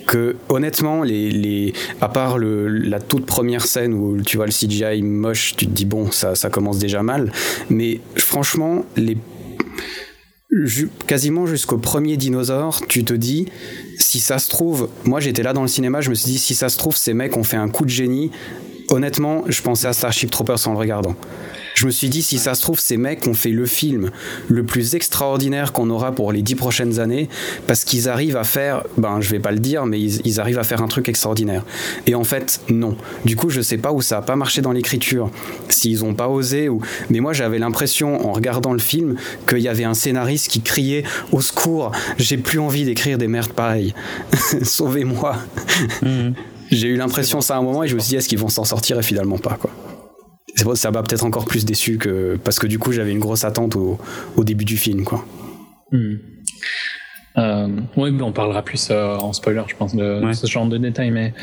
[0.07, 1.73] que honnêtement les, les
[2.03, 5.71] à part le, la toute première scène où tu vois le CGI moche tu te
[5.71, 7.33] dis bon ça, ça commence déjà mal
[7.71, 9.17] mais franchement les
[11.07, 13.47] quasiment jusqu'au premier dinosaure, tu te dis,
[13.99, 16.55] si ça se trouve, moi j'étais là dans le cinéma, je me suis dit, si
[16.55, 18.31] ça se trouve, ces mecs ont fait un coup de génie.
[18.89, 21.17] Honnêtement, je pensais à Starship Troopers en le regardant.
[21.75, 24.11] Je me suis dit, si ça se trouve, ces mecs ont fait le film
[24.49, 27.29] le plus extraordinaire qu'on aura pour les dix prochaines années,
[27.67, 30.65] parce qu'ils arrivent à faire, ben, je vais pas le dire, mais ils, arrivent à
[30.65, 31.65] faire un truc extraordinaire.
[32.07, 32.97] Et en fait, non.
[33.25, 35.31] Du coup, je sais pas où ça a pas marché dans l'écriture,
[35.69, 36.81] s'ils ont pas osé, ou,
[37.11, 39.17] mais moi, j'avais l'impression, en regardant le film,
[39.49, 41.03] qu'il y avait un scénariste qui criait
[41.33, 43.95] au secours, j'ai plus envie d'écrire des merdes pareilles.
[44.63, 45.37] Sauvez-moi.
[46.03, 46.35] Mhm.
[46.71, 48.49] J'ai eu l'impression ça à un moment et je me suis dit, est-ce qu'ils vont
[48.49, 49.71] s'en sortir et finalement pas, quoi
[50.55, 53.77] ça m'a peut-être encore plus déçu que parce que du coup j'avais une grosse attente
[53.77, 53.99] au,
[54.37, 55.25] au, début du film quoi.
[55.91, 56.17] Hmm.
[57.37, 57.67] Euh,
[57.97, 61.35] oui, on parlera plus euh, en spoiler, je pense, de, ce genre de détails, mais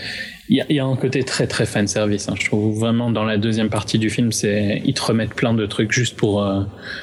[0.48, 2.30] il y, y a, un côté très très fan service.
[2.30, 2.36] Hein.
[2.40, 5.66] Je trouve vraiment dans la deuxième partie du film, c'est ils te remettent plein de
[5.66, 6.62] trucs juste pour euh,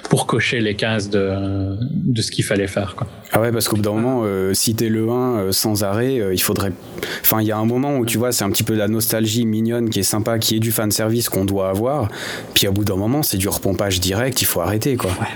[0.08, 2.94] pour cocher les cases de de ce qu'il fallait faire.
[2.96, 3.06] Quoi.
[3.32, 6.42] Ah ouais, parce qu'au bout d'un moment, euh, si t'es le 1 sans arrêt, il
[6.42, 6.72] faudrait.
[7.20, 9.44] Enfin, il y a un moment où tu vois, c'est un petit peu la nostalgie
[9.44, 12.08] mignonne qui est sympa, qui est du fan service qu'on doit avoir.
[12.54, 14.40] Puis au bout d'un moment, c'est du repompage direct.
[14.40, 15.10] Il faut arrêter, quoi.
[15.10, 15.26] Ouais.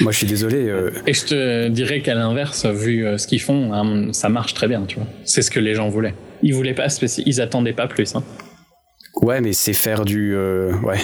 [0.00, 0.68] Moi, je suis désolé.
[0.68, 0.90] Euh.
[1.06, 4.68] Et je te dirais qu'à l'inverse, vu euh, ce qu'ils font, hein, ça marche très
[4.68, 5.06] bien, tu vois.
[5.24, 6.14] C'est ce que les gens voulaient.
[6.42, 6.86] Ils voulaient pas,
[7.26, 8.14] ils attendaient pas plus.
[8.14, 8.24] Hein.
[9.20, 10.34] Ouais, mais c'est faire du.
[10.34, 10.98] Euh, ouais.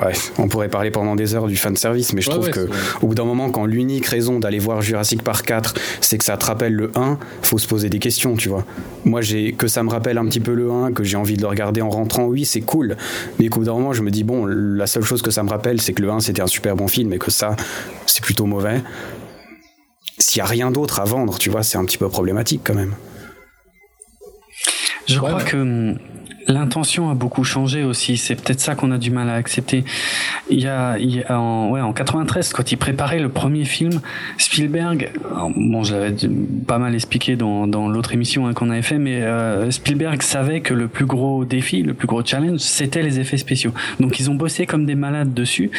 [0.00, 2.68] Ouais, on pourrait parler pendant des heures du fan service, mais je trouve que
[3.02, 6.36] au bout d'un moment, quand l'unique raison d'aller voir Jurassic Park 4, c'est que ça
[6.36, 8.64] te rappelle le 1, faut se poser des questions, tu vois.
[9.04, 11.42] Moi, j'ai que ça me rappelle un petit peu le 1, que j'ai envie de
[11.42, 12.96] le regarder en rentrant, oui, c'est cool.
[13.40, 15.50] Mais au bout d'un moment, je me dis, bon, la seule chose que ça me
[15.50, 17.56] rappelle, c'est que le 1, c'était un super bon film, et que ça,
[18.06, 18.82] c'est plutôt mauvais.
[20.18, 22.74] S'il y a rien d'autre à vendre, tu vois, c'est un petit peu problématique quand
[22.74, 22.94] même.
[25.08, 25.98] Je crois que hum,
[26.48, 28.16] l'intention a beaucoup changé aussi.
[28.16, 29.84] C'est peut-être ça qu'on a du mal à accepter.
[30.50, 33.64] Il y a, il y a en, ouais, en 93, quand il préparait le premier
[33.64, 34.00] film,
[34.38, 35.10] Spielberg,
[35.56, 35.94] bon, je
[36.66, 40.60] pas mal expliqué dans, dans l'autre émission hein, qu'on avait fait, mais euh, Spielberg savait
[40.60, 43.72] que le plus gros défi, le plus gros challenge, c'était les effets spéciaux.
[44.00, 45.70] Donc ils ont bossé comme des malades dessus.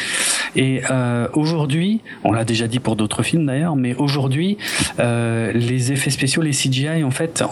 [0.56, 4.56] Et euh, aujourd'hui, on l'a déjà dit pour d'autres films d'ailleurs, mais aujourd'hui,
[4.98, 7.42] euh, les effets spéciaux, les CGI, en fait,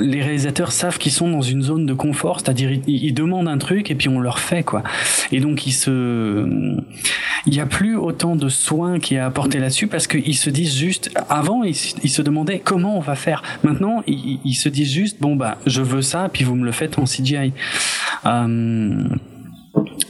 [0.00, 3.90] les réalisateurs savent qu'ils sont dans une zone de confort, c'est-à-dire ils, demandent un truc
[3.90, 4.82] et puis on leur fait quoi.
[5.30, 6.46] Et donc ils se,
[7.46, 10.76] il n'y a plus autant de soins qui est apporté là-dessus parce qu'ils se disent
[10.76, 13.42] juste, avant ils, se demandaient comment on va faire.
[13.62, 16.98] Maintenant ils, se disent juste bon bah je veux ça puis vous me le faites
[16.98, 17.52] en CGI.
[18.26, 19.08] Euh,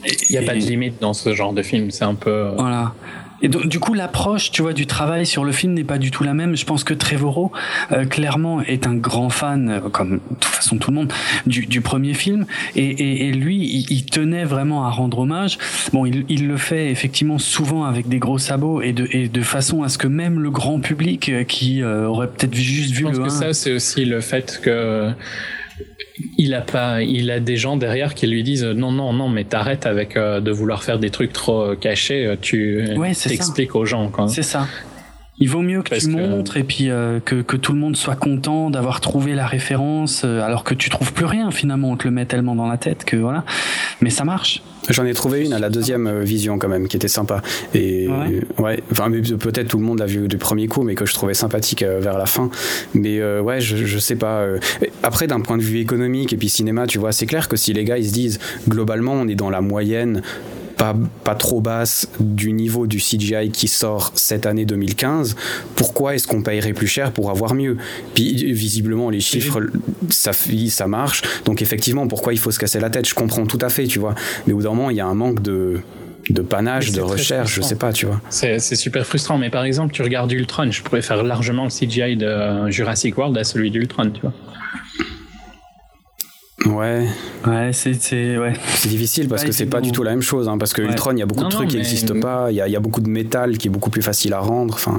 [0.05, 2.31] il n'y a pas de limite dans ce genre de film, c'est un peu.
[2.31, 2.95] Euh, voilà.
[3.43, 6.11] Et donc, du coup, l'approche, tu vois, du travail sur le film n'est pas du
[6.11, 6.57] tout la même.
[6.57, 7.53] Je pense que Trevorrow,
[7.91, 11.13] euh, clairement, est un grand fan, euh, comme de toute façon tout le monde,
[11.47, 12.47] du, du premier film.
[12.77, 15.59] Et, et, et lui, il, tenait vraiment à rendre hommage.
[15.93, 19.43] Bon, il, il, le fait effectivement souvent avec des gros sabots et de, et de
[19.43, 23.19] façon à ce que même le grand public euh, qui aurait peut-être juste vu Je
[23.19, 25.13] pense que ça, c'est aussi le fait que
[26.39, 29.45] il a pas, il a des gens derrière qui lui disent non non non mais
[29.45, 33.75] t'arrêtes avec euh, de vouloir faire des trucs trop euh, cachés, euh, tu ouais, t'expliques
[33.75, 34.29] aux gens quoi.
[34.29, 34.67] C'est ça.
[35.39, 36.85] Il vaut mieux que tu montres et puis
[37.25, 41.13] que, que, tout le monde soit content d'avoir trouvé la référence alors que tu trouves
[41.13, 43.45] plus rien finalement on te le met tellement dans la tête que voilà
[44.01, 46.97] mais ça marche J'en ai trouvé une à la deuxième euh, vision quand même, qui
[46.97, 47.41] était sympa.
[47.75, 48.09] Et
[48.59, 51.35] ouais, enfin peut-être tout le monde l'a vu du premier coup, mais que je trouvais
[51.35, 52.51] sympathique euh, vers la fin.
[52.95, 54.45] Mais euh, ouais, je, je sais pas.
[55.03, 57.73] Après, d'un point de vue économique et puis cinéma, tu vois, c'est clair que si
[57.73, 58.39] les gars ils se disent
[58.69, 60.23] globalement on est dans la moyenne
[60.83, 65.37] pas, pas, trop basse du niveau du CGI qui sort cette année 2015,
[65.77, 67.77] pourquoi est-ce qu'on payerait plus cher pour avoir mieux?
[68.15, 69.61] Puis visiblement les chiffres,
[70.11, 73.09] ça, ça marche, donc effectivement pourquoi il faut se casser la tête?
[73.09, 74.17] Je comprends tout à fait, tu vois.
[74.49, 75.79] Mais au bout d'un moment, il y a un manque de
[76.31, 78.21] de panache, de recherche, je sais pas, tu vois.
[78.31, 82.17] C'est super frustrant, mais par exemple, tu regardes Ultron, je pourrais faire largement le CGI
[82.17, 84.33] de Jurassic World à celui d'Ultron, tu vois.
[86.67, 87.07] Ouais.
[87.47, 88.53] Ouais, c'est ouais.
[88.85, 90.49] difficile parce que c'est pas du tout la même chose.
[90.49, 92.51] Hein, parce que Ultron, il y a beaucoup de trucs qui n'existent pas.
[92.51, 94.75] Il y a, y a, beaucoup de métal qui est beaucoup plus facile à rendre.
[94.75, 94.99] Enfin.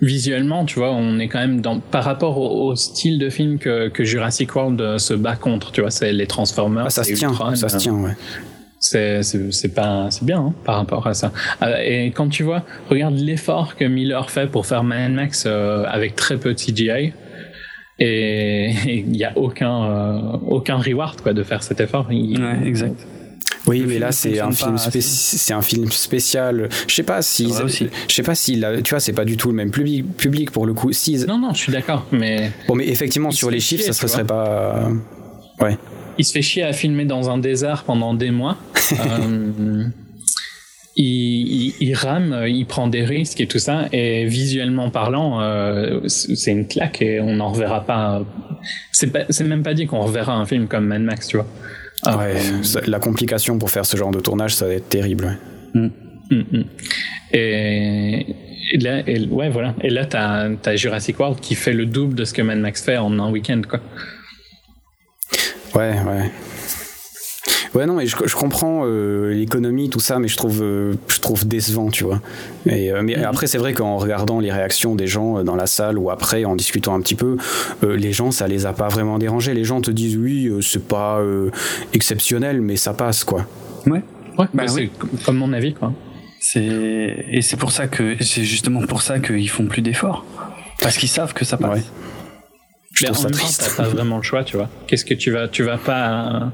[0.00, 3.88] Visuellement, tu vois, on est quand même dans par rapport au, style de film que,
[3.88, 5.72] que, Jurassic World euh, se bat contre.
[5.72, 6.86] Tu vois, c'est les Transformers.
[6.86, 7.32] Ah, ça se tient.
[7.54, 8.14] ça se tient, ouais.
[8.78, 11.32] C'est pas c'est bien hein, par rapport à ça.
[11.62, 15.84] Euh, et quand tu vois, regarde l'effort que Miller fait pour faire Man Max euh,
[15.88, 17.14] avec très peu de CGI
[17.98, 22.08] et il n'y a aucun euh, aucun reward quoi de faire cet effort.
[22.08, 23.06] Ouais, exact.
[23.66, 26.68] Oui, mais là c'est un film c'est un film spécial.
[26.86, 27.52] Je sais pas si
[28.08, 30.66] je sais pas si tu vois c'est pas du tout le même public public pour
[30.66, 30.92] le coup.
[30.92, 34.08] Si non non, je suis d'accord, mais bon mais effectivement sur les chiffres ça serait,
[34.08, 34.88] serait pas
[35.60, 35.76] ouais.
[36.18, 38.56] Il se fait chier à filmer dans un désert pendant des mois.
[38.92, 39.84] euh,
[40.96, 43.86] il, il, rame, il prend des risques et tout ça.
[43.92, 48.24] Et visuellement parlant, euh, c'est une claque et on n'en reverra pas.
[48.92, 51.46] C'est même pas dit qu'on reverra un film comme Mad Max, tu vois.
[52.06, 52.34] Ouais,
[52.86, 55.38] la complication pour faire ce genre de tournage, ça va être terrible.
[55.74, 55.88] Mm.
[56.30, 56.64] Mm, mm.
[57.32, 58.26] Et,
[58.78, 59.74] là, ouais, voilà.
[59.82, 62.82] Et là, t'as as Jurassic World qui fait le double de ce que Mad Max
[62.82, 63.80] fait en un week-end, quoi.
[65.74, 66.30] Ouais, ouais.
[67.76, 71.20] Ouais, non, mais je, je comprends euh, l'économie, tout ça, mais je trouve, euh, je
[71.20, 72.22] trouve décevant, tu vois.
[72.64, 73.24] Et, euh, mais mm-hmm.
[73.26, 76.56] après, c'est vrai qu'en regardant les réactions des gens dans la salle ou après, en
[76.56, 77.36] discutant un petit peu,
[77.82, 79.52] les gens, ça les a pas vraiment dérangés.
[79.52, 81.20] Les gens te disent, oui, c'est pas
[81.92, 83.44] exceptionnel, mais ça passe, quoi.
[83.84, 84.02] Ouais,
[84.38, 84.90] ouais bah, c'est
[85.26, 85.92] comme mon avis, quoi.
[86.40, 90.24] C'est et c'est pour ça que c'est justement pour ça qu'ils font plus d'efforts
[90.80, 91.78] parce qu'ils savent que ça passe.
[91.78, 91.84] Ouais.
[92.94, 93.72] Je trouve ça triste.
[93.76, 94.70] T'as pas vraiment le choix, tu vois.
[94.86, 96.52] Qu'est-ce que tu vas, tu vas pas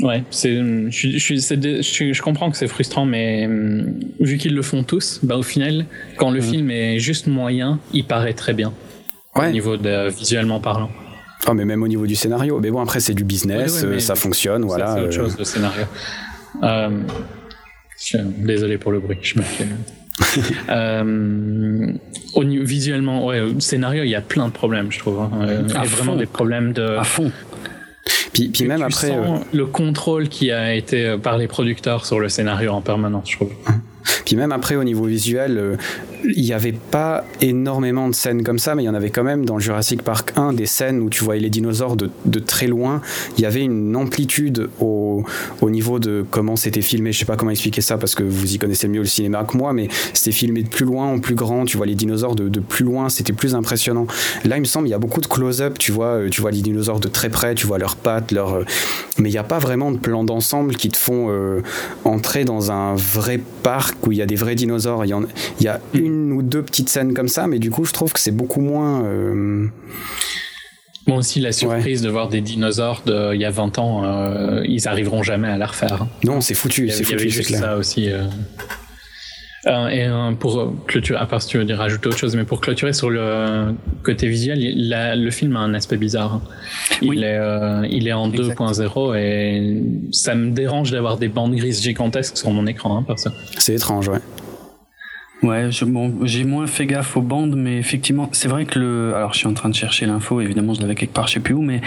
[0.00, 4.60] Ouais, c'est, je, je, je, je, comprends que c'est frustrant, mais hum, vu qu'ils le
[4.60, 5.86] font tous, bah au final,
[6.16, 6.42] quand le mm.
[6.42, 8.72] film est juste moyen, il paraît très bien.
[9.34, 10.90] Au niveau de visuellement parlant.
[11.48, 12.58] Oh, mais même au niveau du scénario.
[12.60, 14.94] Mais bon, après, c'est du business, euh, ça fonctionne, voilà.
[14.94, 15.24] C'est autre euh.
[15.24, 15.84] chose, le scénario.
[16.62, 16.88] Euh,
[18.38, 19.66] désolé pour le bruit, je me fais.
[20.70, 21.92] euh,
[22.34, 25.20] au, visuellement, ouais, scénario, il y a plein de problèmes, je trouve.
[25.20, 25.30] Hein.
[25.68, 26.96] Il y a vraiment des problèmes de.
[28.36, 29.08] Puis, puis même après.
[29.08, 33.36] Sens le contrôle qui a été par les producteurs sur le scénario en permanence, je
[33.36, 33.52] trouve.
[34.24, 35.76] Puis même après, au niveau visuel, euh,
[36.34, 39.24] il n'y avait pas énormément de scènes comme ça, mais il y en avait quand
[39.24, 42.66] même dans Jurassic Park 1 des scènes où tu voyais les dinosaures de, de très
[42.66, 43.00] loin.
[43.38, 45.24] Il y avait une amplitude au,
[45.60, 47.12] au niveau de comment c'était filmé.
[47.12, 49.56] Je sais pas comment expliquer ça parce que vous y connaissez mieux le cinéma que
[49.56, 51.64] moi, mais c'était filmé de plus loin en plus grand.
[51.64, 54.06] Tu vois les dinosaures de, de plus loin, c'était plus impressionnant.
[54.44, 55.78] Là, il me semble, il y a beaucoup de close-up.
[55.78, 58.54] Tu vois, euh, tu vois les dinosaures de très près, tu vois leurs pattes, leurs.
[58.54, 58.64] Euh,
[59.18, 61.30] mais il n'y a pas vraiment de plan d'ensemble qui te font
[62.04, 65.04] entrer dans un vrai parc où il y a des vrais dinosaures.
[65.04, 65.14] Il y,
[65.60, 68.12] il y a une ou deux petites scènes comme ça, mais du coup, je trouve
[68.12, 69.04] que c'est beaucoup moins.
[69.04, 69.66] Euh...
[71.06, 74.88] Moi aussi, la surprise de voir des dinosaures d'il y a 20 ans, euh, ils
[74.88, 76.06] arriveront jamais à la refaire.
[76.24, 77.30] Non, c'est foutu, c'est foutu.
[77.30, 78.10] c'est ça aussi.
[78.10, 78.24] Euh.
[79.66, 82.44] Euh, et euh, pour clôturer, à part si tu veux dire rajouter autre chose, mais
[82.44, 83.74] pour clôturer sur le
[84.04, 86.40] côté visuel, le film a un aspect bizarre.
[87.02, 89.82] Il, est, euh, il est en 2.0 et
[90.12, 93.32] ça me dérange d'avoir des bandes grises gigantesques sur mon écran, hein, ça.
[93.58, 94.20] C'est étrange, ouais.
[95.46, 99.14] Ouais, bon, j'ai moins fait gaffe aux bandes, mais effectivement, c'est vrai que le.
[99.14, 101.40] Alors, je suis en train de chercher l'info, évidemment, je l'avais quelque part, je sais
[101.40, 101.80] plus où, mais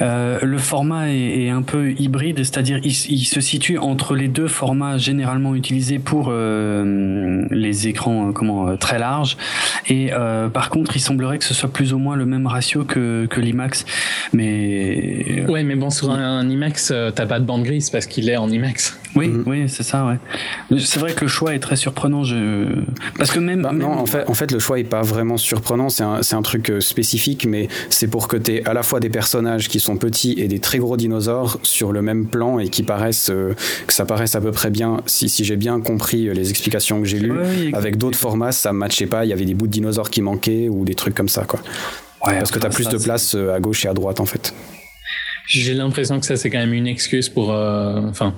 [0.00, 4.26] euh, le format est, est, un peu hybride, c'est-à-dire il, il, se situe entre les
[4.26, 9.36] deux formats généralement utilisés pour euh, les écrans, euh, comment, euh, très larges,
[9.86, 12.84] et euh, par contre, il semblerait que ce soit plus ou moins le même ratio
[12.84, 13.86] que, que l'IMAX,
[14.32, 15.44] mais.
[15.48, 18.50] Ouais, mais bon, sur un, IMAX, t'as pas de bande grise parce qu'il est en
[18.50, 18.98] IMAX.
[19.14, 19.42] Oui, mm.
[19.46, 20.78] oui, c'est ça, ouais.
[20.78, 22.24] C'est vrai que le choix est très surprenant.
[22.24, 22.66] Je
[23.16, 25.88] parce que même, bah, non, en fait, en fait, le choix est pas vraiment surprenant.
[25.88, 29.00] C'est un, un, truc euh, spécifique, mais c'est pour que tu aies à la fois
[29.00, 32.68] des personnages qui sont petits et des très gros dinosaures sur le même plan et
[32.68, 33.54] qui paraissent euh,
[33.86, 34.98] que ça paraisse à peu près bien.
[35.06, 38.72] Si, si j'ai bien compris euh, les explications que j'ai lues, avec d'autres formats, ça
[38.72, 39.24] matchait pas.
[39.24, 41.60] Il y avait des bouts de dinosaures qui manquaient ou des trucs comme ça, quoi.
[42.26, 44.52] Ouais, Parce que tu as plus de place à gauche et à droite, en fait.
[45.48, 48.34] J'ai l'impression que ça c'est quand même une excuse pour, enfin,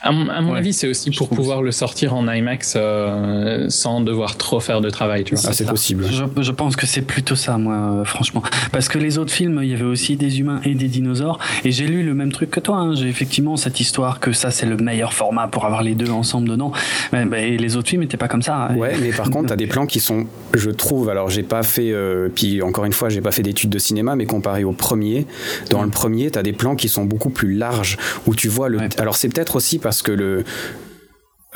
[0.00, 4.60] à mon, avis, c'est aussi pour pouvoir le sortir en IMAX euh, sans devoir trop
[4.60, 5.24] faire de travail.
[5.24, 5.44] Tu vois.
[5.48, 6.06] Ah, c'est possible.
[6.08, 8.42] Je, je, pense que c'est plutôt ça, moi, euh, franchement.
[8.70, 11.40] Parce que les autres films, il y avait aussi des humains et des dinosaures.
[11.64, 12.76] Et j'ai lu le même truc que toi.
[12.76, 12.94] Hein.
[12.94, 16.48] J'ai effectivement cette histoire que ça, c'est le meilleur format pour avoir les deux ensemble
[16.48, 16.72] dedans.
[17.12, 18.70] Mais, les autres films n'étaient pas comme ça.
[18.76, 21.90] Ouais, mais par contre, t'as des plans qui sont, je trouve, alors j'ai pas fait,
[21.92, 25.26] euh, puis encore une fois, j'ai pas fait d'études de cinéma, mais comparé au premier,
[25.70, 27.96] dans le premier, t'as des plans qui sont beaucoup plus larges,
[28.26, 28.78] où tu vois le.
[28.98, 30.44] Alors c'est peut-être aussi parce que le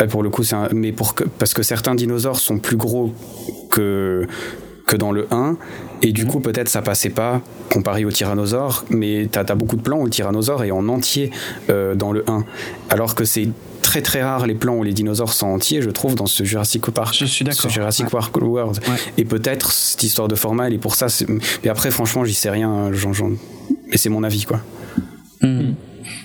[0.09, 3.13] pour le coup, c'est mais pour que, parce que certains dinosaures sont plus gros
[3.71, 4.27] que
[4.87, 5.59] que dans le 1
[6.01, 6.31] et du mhm.
[6.31, 10.05] coup peut-être ça passait pas comparé au tyrannosaure mais tu as, beaucoup de plans où
[10.05, 11.31] le tyrannosaure est en entier
[11.69, 12.45] euh, dans le 1
[12.89, 13.49] alors que c'est
[13.83, 16.91] très très rare les plans où les dinosaures sont entiers je trouve dans ce Jurassic
[16.91, 17.15] Park.
[17.17, 17.71] Je suis d'accord.
[17.71, 18.81] Jurassic Park World.
[19.19, 21.07] Et peut-être cette histoire de format elle est pour ça
[21.63, 23.31] mais après franchement j'y sais rien Jean, Jean...
[23.89, 24.61] mais c'est mon avis quoi.
[25.43, 25.75] Mhm.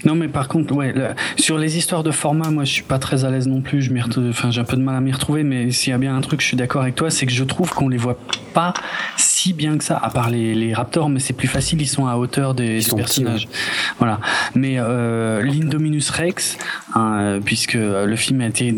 [0.07, 0.93] Non, mais par contre, ouais,
[1.35, 3.81] sur les histoires de format, moi, je suis pas très à l'aise non plus.
[3.81, 3.91] Je
[4.29, 6.21] enfin, j'ai un peu de mal à m'y retrouver, mais s'il y a bien un
[6.21, 8.17] truc, je suis d'accord avec toi, c'est que je trouve qu'on les voit
[8.57, 8.73] pas
[9.17, 12.07] si bien que ça, à part les, les raptors, mais c'est plus facile, ils sont
[12.07, 13.47] à hauteur des, personnages.
[13.99, 14.19] Voilà.
[14.55, 16.57] Mais euh, l'Indominus Rex,
[16.95, 18.73] hein, puisque le film a été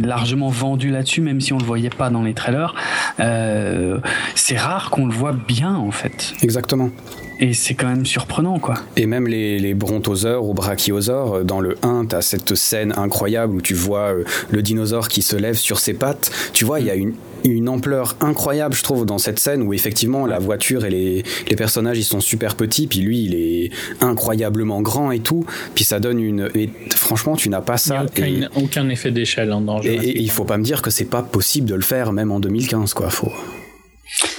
[0.00, 2.74] largement vendu là-dessus, même si on le voyait pas dans les trailers,
[3.20, 4.00] euh,
[4.34, 6.34] c'est rare qu'on le voit bien, en fait.
[6.42, 6.90] Exactement.
[7.38, 8.74] Et c'est quand même surprenant, quoi.
[8.96, 12.92] Et même les, les brontosaures ou brachiosaures, euh, dans le 1, tu as cette scène
[12.96, 16.32] incroyable où tu vois euh, le dinosaure qui se lève sur ses pattes.
[16.52, 19.72] Tu vois, il y a une, une ampleur incroyable, je trouve, dans cette scène où
[19.72, 23.70] effectivement la voiture et les, les personnages ils sont super petits, puis lui il est
[24.00, 25.44] incroyablement grand et tout,
[25.74, 26.50] puis ça donne une.
[26.54, 28.06] Et franchement, tu n'as pas ça.
[28.18, 29.94] Il n'y a aucun, effet d'échelle en danger.
[29.94, 32.32] Et, et, il faut pas me dire que c'est pas possible de le faire, même
[32.32, 33.10] en 2015, quoi.
[33.10, 33.32] Faut.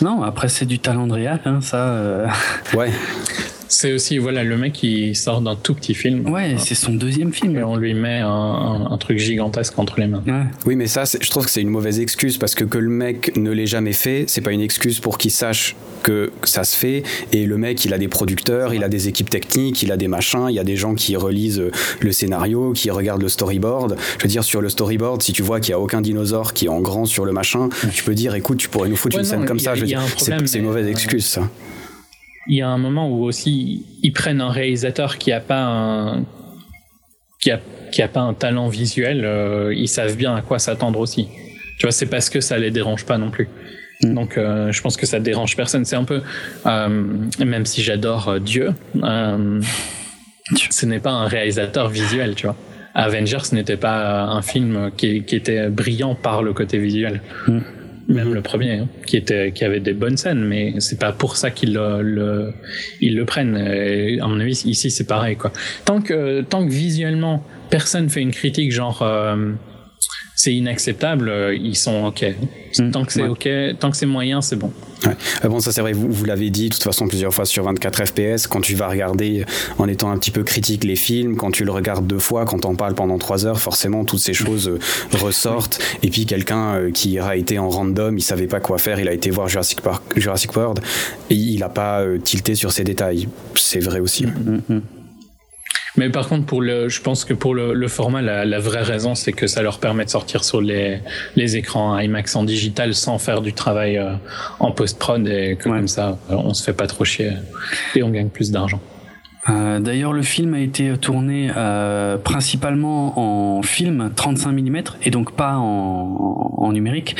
[0.02, 1.88] Non, après c'est du talent de réal, hein, ça.
[1.88, 2.28] Euh.
[2.76, 2.92] Ouais.
[3.74, 6.30] C'est aussi voilà le mec qui sort d'un tout petit film.
[6.30, 7.58] Ouais, c'est son deuxième film.
[7.58, 10.24] Et on lui met un, truc gigantesque entre les mains.
[10.66, 13.36] Oui, mais ça, je trouve que c'est une mauvaise excuse parce que que le mec
[13.36, 17.04] ne l'ait jamais fait, c'est pas une excuse pour qu'il sache que ça se fait.
[17.32, 20.08] Et le mec, il a des producteurs, il a des équipes techniques, il a des
[20.08, 21.64] machins, il y a des gens qui relisent
[22.00, 23.98] le scénario, qui regardent le storyboard.
[24.20, 26.66] Je veux dire, sur le storyboard, si tu vois qu'il y a aucun dinosaure qui
[26.66, 29.26] est en grand sur le machin, tu peux dire, écoute, tu pourrais nous foutre une
[29.26, 29.74] scène comme ça.
[29.74, 31.50] Veux dire, c'est une mauvaise excuse, ça
[32.48, 36.26] il y a un moment où aussi ils prennent un réalisateur qui a pas un
[37.40, 37.60] qui a
[37.92, 41.28] qui a pas un talent visuel, euh, ils savent bien à quoi s'attendre aussi.
[41.78, 43.48] Tu vois, c'est parce que ça les dérange pas non plus.
[44.02, 44.14] Mm.
[44.16, 45.86] Donc, euh, je pense que ça dérange personne.
[45.86, 46.22] C'est un peu,
[46.66, 47.04] euh,
[47.40, 52.56] même si j'adore Dieu, ce n'est pas un réalisateur visuel, tu vois.
[52.96, 57.22] Avengers n'était pas un film qui, qui, était brillant par le côté visuel.
[57.48, 57.60] Mm
[58.08, 58.34] même mhm.
[58.34, 61.52] le premier, hein, qui était, qui avait des bonnes scènes, mais c'est pas pour ça
[61.52, 62.54] qu'ils le, le,
[63.02, 63.58] ils le prennent.
[63.58, 65.52] Et à mon avis, ici c'est pareil quoi.
[65.86, 69.54] Tant que, tant que visuellement personne fait une critique genre euh,
[70.36, 72.26] c'est inacceptable, euh, ils sont ok.
[72.78, 72.92] Mm.
[72.92, 73.48] tant que c'est ok,
[73.80, 74.72] tant que c'est moyen, c'est bon.
[75.06, 75.16] Ouais.
[75.44, 77.64] Euh, bon, ça c'est vrai, vous, vous l'avez dit de toute façon plusieurs fois sur
[77.64, 79.46] 24 FPS, quand tu vas regarder
[79.78, 82.66] en étant un petit peu critique les films, quand tu le regardes deux fois, quand
[82.66, 84.80] on parle pendant trois heures, forcément toutes ces choses euh,
[85.18, 85.80] ressortent.
[86.02, 89.14] Et puis quelqu'un qui a été en random, il savait pas quoi faire, il a
[89.14, 90.80] été voir Jurassic, Park, Jurassic World
[91.30, 93.28] et il a pas tilté sur ces détails.
[93.56, 94.26] C'est vrai aussi.
[94.26, 94.82] Mm, mm,
[95.98, 98.82] mais par contre, pour le, je pense que pour le, le format, la, la, vraie
[98.82, 101.00] raison, c'est que ça leur permet de sortir sur les,
[101.36, 104.14] les écrans IMAX en digital sans faire du travail euh,
[104.60, 107.32] en post-prod et comme ça, euh, on se fait pas trop chier
[107.96, 108.80] et on gagne plus d'argent.
[109.50, 115.34] Euh, D'ailleurs, le film a été tourné euh, principalement en film 35 mm et donc
[115.34, 117.16] pas en, en numérique.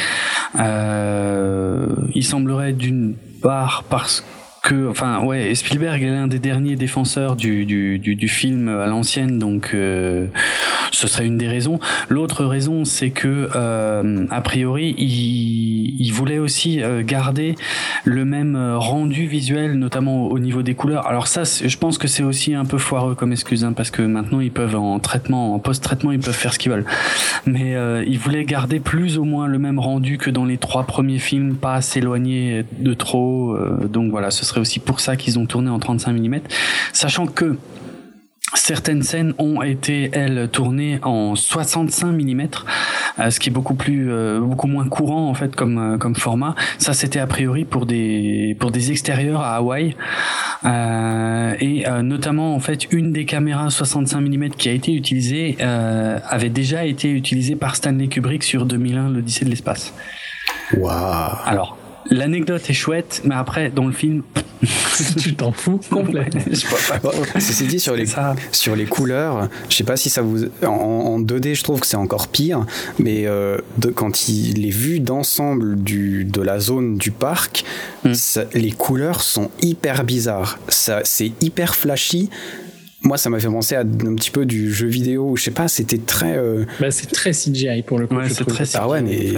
[0.60, 4.26] Euh, il semblerait d'une part parce
[4.64, 8.88] que enfin, ouais, Spielberg est l'un des derniers défenseurs du, du, du, du film à
[8.88, 10.28] l'ancienne, donc euh,
[10.92, 11.82] ce serait une des raisons.
[12.08, 17.56] L'autre raison, c'est que euh, a priori, il, il voulait aussi euh, garder
[18.06, 21.08] le même rendu visuel, notamment au niveau des couleurs.
[21.08, 24.02] Alors ça, je pense que c'est aussi un peu foireux comme excuse, hein, parce que
[24.02, 26.86] maintenant ils peuvent en traitement, en post-traitement, ils peuvent faire ce qu'ils veulent.
[27.46, 30.84] Mais euh, il voulait garder plus ou moins le même rendu que dans les trois
[30.84, 33.58] premiers films, pas s'éloigner de trop.
[33.90, 36.40] donc voilà, ce serait aussi pour ça qu'ils ont tourné en 35 mm,
[36.94, 37.58] sachant que
[38.56, 42.48] Certaines scènes ont été elles tournées en 65 mm,
[43.20, 46.16] euh, ce qui est beaucoup plus euh, beaucoup moins courant en fait comme euh, comme
[46.16, 46.56] format.
[46.78, 49.96] Ça c'était a priori pour des pour des extérieurs à Hawaï
[51.60, 56.86] et notamment en fait une des caméras 65 mm qui a été utilisée avait déjà
[56.86, 59.94] été utilisée par Stanley Kubrick sur 2001 l'Odyssée de l'espace.
[60.78, 61.36] Waouh.
[61.46, 61.78] Alors
[62.10, 64.24] L'anecdote est chouette, mais après, dans le film,
[65.18, 66.42] tu t'en fous complètement.
[67.40, 68.06] Ceci dit, sur les,
[68.52, 70.46] sur les couleurs, je sais pas si ça vous.
[70.64, 72.66] En, 2D, je trouve que c'est encore pire,
[73.00, 77.64] mais euh, de, quand il est vu d'ensemble de la zone du parc,
[78.04, 78.14] hmm.
[78.54, 80.60] les couleurs sont hyper bizarres.
[80.68, 82.30] C'est hyper flashy
[83.06, 85.68] moi ça m'a fait penser à un petit peu du jeu vidéo je sais pas
[85.68, 89.34] c'était très euh, bah, c'est très CGI pour le coup c'est très ah ouais mais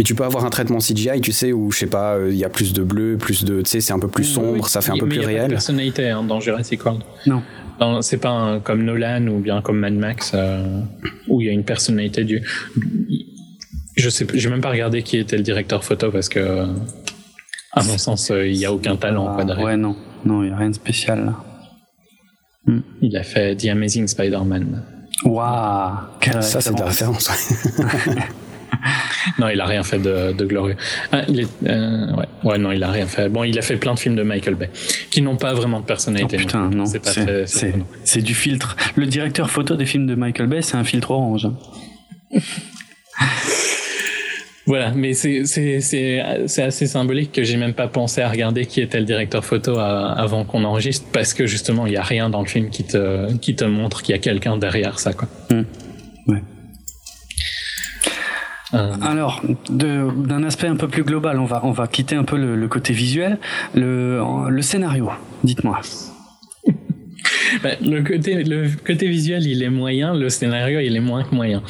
[0.00, 2.38] mais tu peux avoir un traitement CGI, tu sais, où je sais pas, euh, il
[2.38, 4.80] y a plus de bleu, plus de, tu sais, c'est un peu plus sombre, ça
[4.80, 5.30] fait un peu plus réel.
[5.30, 7.02] Il y a pas personnalité hein, dans Jurassic World.
[7.26, 7.42] Non.
[8.00, 10.80] C'est pas comme Nolan ou bien comme Mad Max euh,
[11.28, 12.40] où il y a une personnalité du.
[13.94, 16.64] Je sais, j'ai même pas regardé qui était le directeur photo parce que,
[17.72, 19.36] à mon sens, euh, il y a aucun talent.
[19.36, 21.44] Ouais, non, non, il y a rien de spécial là.
[22.64, 22.80] Hmm.
[23.02, 24.82] Il a fait The Amazing Spider-Man.
[25.26, 25.92] Waouh,
[26.40, 27.30] ça c'est de la référence.
[29.38, 30.76] non, il a rien fait de, glorieux.
[31.12, 32.26] Ah, il est, euh, ouais.
[32.44, 33.28] ouais, non, il a rien fait.
[33.28, 34.70] Bon, il a fait plein de films de Michael Bay
[35.10, 36.36] qui n'ont pas vraiment de personnalité.
[36.38, 36.84] Oh, putain, non.
[38.04, 38.76] C'est du filtre.
[38.96, 41.48] Le directeur photo des films de Michael Bay, c'est un filtre orange.
[44.66, 49.04] Voilà, mais c'est assez symbolique que j'ai même pas pensé à regarder qui était le
[49.04, 52.70] directeur photo avant qu'on enregistre parce que justement il y a rien dans le film
[52.70, 55.26] qui te qui te montre qu'il y a quelqu'un derrière ça quoi.
[55.50, 55.62] Hmm.
[58.74, 58.94] Euh.
[59.02, 62.68] Alors, d'un aspect un peu plus global, on va, on va quitter un peu le,
[62.68, 63.38] côté visuel.
[63.74, 65.10] Le, le scénario,
[65.44, 65.80] dites-moi.
[67.64, 71.34] Bah, le, côté, le côté visuel, il est moyen, le scénario, il est moins que
[71.34, 71.62] moyen.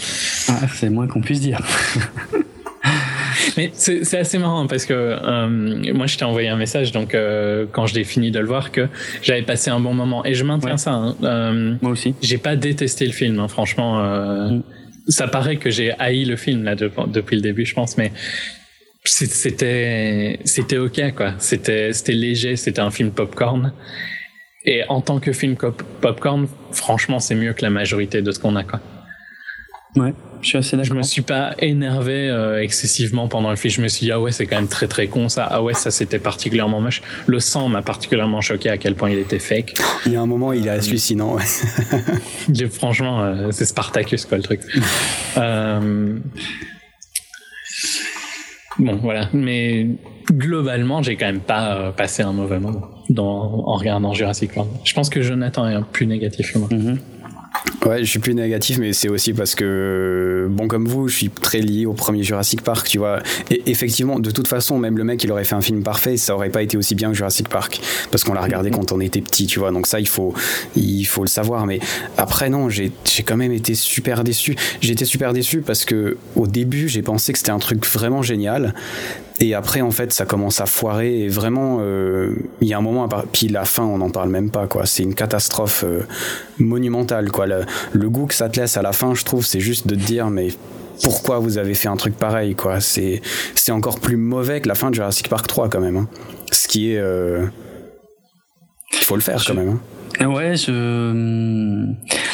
[0.49, 1.61] Ah, c'est moins qu'on puisse dire.
[3.57, 7.67] Mais c'est assez marrant parce que euh, moi je t'ai envoyé un message donc euh,
[7.73, 8.89] quand je l'ai fini de le voir que
[9.23, 10.93] j'avais passé un bon moment et je maintiens ça.
[10.93, 11.17] Hein.
[11.23, 12.15] Euh, moi aussi.
[12.23, 14.03] J'ai pas détesté le film, hein, franchement.
[14.51, 14.63] Mm
[15.11, 18.13] ça paraît que j'ai haï le film là depuis le début, je pense, mais
[19.05, 21.35] c'était c'était ok quoi.
[21.39, 23.73] C'était c'était léger, c'était un film popcorn.
[24.65, 25.57] Et en tant que film
[26.01, 28.81] popcorn, franchement, c'est mieux que la majorité de ce qu'on a quoi.
[29.97, 30.93] Ouais, je suis assez d'accord.
[30.93, 33.75] Je me suis pas énervé euh, excessivement pendant le film.
[33.75, 35.47] Je me suis dit ah ouais c'est quand même très très con ça.
[35.51, 37.03] Ah ouais ça c'était particulièrement moche.
[37.27, 39.75] Le sang m'a particulièrement choqué à quel point il était fake.
[40.07, 41.35] Il y a un moment il est hallucinant.
[41.35, 42.67] Ouais.
[42.71, 44.61] franchement euh, c'est Spartacus quoi le truc.
[45.37, 46.19] euh...
[48.79, 49.87] Bon voilà mais
[50.31, 54.73] globalement j'ai quand même pas euh, passé un mauvais moment dans, en regardant Jurassic World.
[54.85, 56.69] Je pense que Jonathan est un plus négatif que moi.
[56.69, 56.99] Mm-hmm.
[57.87, 61.31] Ouais, je suis plus négatif, mais c'est aussi parce que, bon, comme vous, je suis
[61.31, 63.21] très lié au premier Jurassic Park, tu vois.
[63.51, 66.35] Et effectivement, de toute façon, même le mec, il aurait fait un film parfait, ça
[66.35, 67.81] aurait pas été aussi bien que Jurassic Park.
[68.11, 69.73] Parce qu'on l'a regardé quand on était petit, tu vois.
[69.73, 70.35] Donc ça, il faut,
[70.77, 71.67] il faut le savoir.
[71.67, 71.81] Mais
[72.19, 72.93] après, non, j'ai
[73.25, 74.57] quand même été super déçu.
[74.81, 78.23] J'ai été super déçu parce que, au début, j'ai pensé que c'était un truc vraiment
[78.23, 78.75] génial.
[79.43, 81.21] Et après, en fait, ça commence à foirer.
[81.21, 84.51] Et vraiment, euh, il y a un moment, puis la fin, on n'en parle même
[84.51, 84.85] pas, quoi.
[84.85, 86.07] C'est une catastrophe euh,
[86.59, 87.47] monumentale, quoi.
[87.47, 90.01] Le, goût que ça te laisse à la fin, je trouve, c'est juste de te
[90.01, 90.49] dire, mais
[91.03, 92.81] pourquoi vous avez fait un truc pareil, quoi.
[92.81, 93.23] C'est,
[93.55, 95.97] c'est encore plus mauvais que la fin de Jurassic Park 3, quand même.
[95.97, 96.09] Hein.
[96.53, 96.99] Ce qui est.
[96.99, 97.47] Euh,
[98.93, 99.71] il faut le faire, quand même.
[99.71, 99.81] Hein.
[100.21, 101.87] Ouais, je.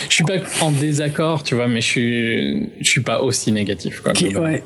[0.08, 4.00] Je suis pas en désaccord, tu vois, mais je suis, je suis pas aussi négatif.
[4.00, 4.62] Quoi, ouais,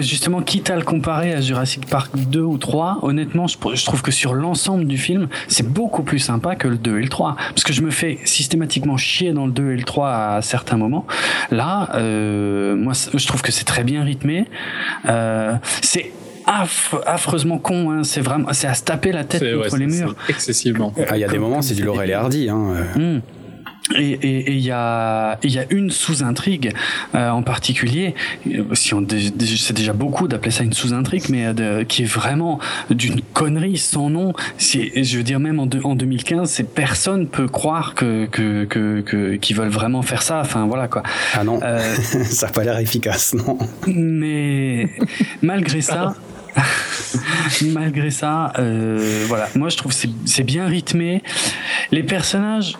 [0.00, 4.10] justement, quitte à le comparer à Jurassic Park 2 ou 3, honnêtement, je, trouve que
[4.10, 7.36] sur l'ensemble du film, c'est beaucoup plus sympa que le 2 et le 3.
[7.36, 10.76] Parce que je me fais systématiquement chier dans le 2 et le 3 à certains
[10.76, 11.06] moments.
[11.50, 14.46] Là, euh, moi, je trouve que c'est très bien rythmé.
[15.08, 16.12] Euh, c'est
[16.46, 17.90] affreusement con.
[17.90, 18.04] Hein.
[18.04, 20.14] C'est vraiment, c'est à se taper la tête contre les murs.
[20.28, 20.92] Excessivement.
[21.08, 22.48] Ah, il y a des moments, c'est du Laurel et Hardy.
[22.48, 22.74] Hein.
[22.96, 23.20] Hmm.
[23.96, 26.72] Et il y, a, y a une sous-intrigue
[27.14, 28.14] euh, en particulier,
[28.72, 32.58] si on c'est déjà beaucoup d'appeler ça une sous-intrigue, mais de, qui est vraiment
[32.90, 34.32] d'une connerie sans nom.
[34.58, 39.56] Je veux dire même en, en 2015, c'est personne peut croire que que que qu'ils
[39.56, 40.40] veulent vraiment faire ça.
[40.40, 41.02] Enfin voilà quoi.
[41.34, 41.94] Ah non, euh,
[42.24, 43.58] ça n'a pas l'air efficace non.
[43.86, 44.88] Mais
[45.42, 46.14] malgré ça.
[47.62, 51.22] malgré ça, euh, voilà, moi je trouve c'est c'est bien rythmé.
[51.90, 52.76] Les personnages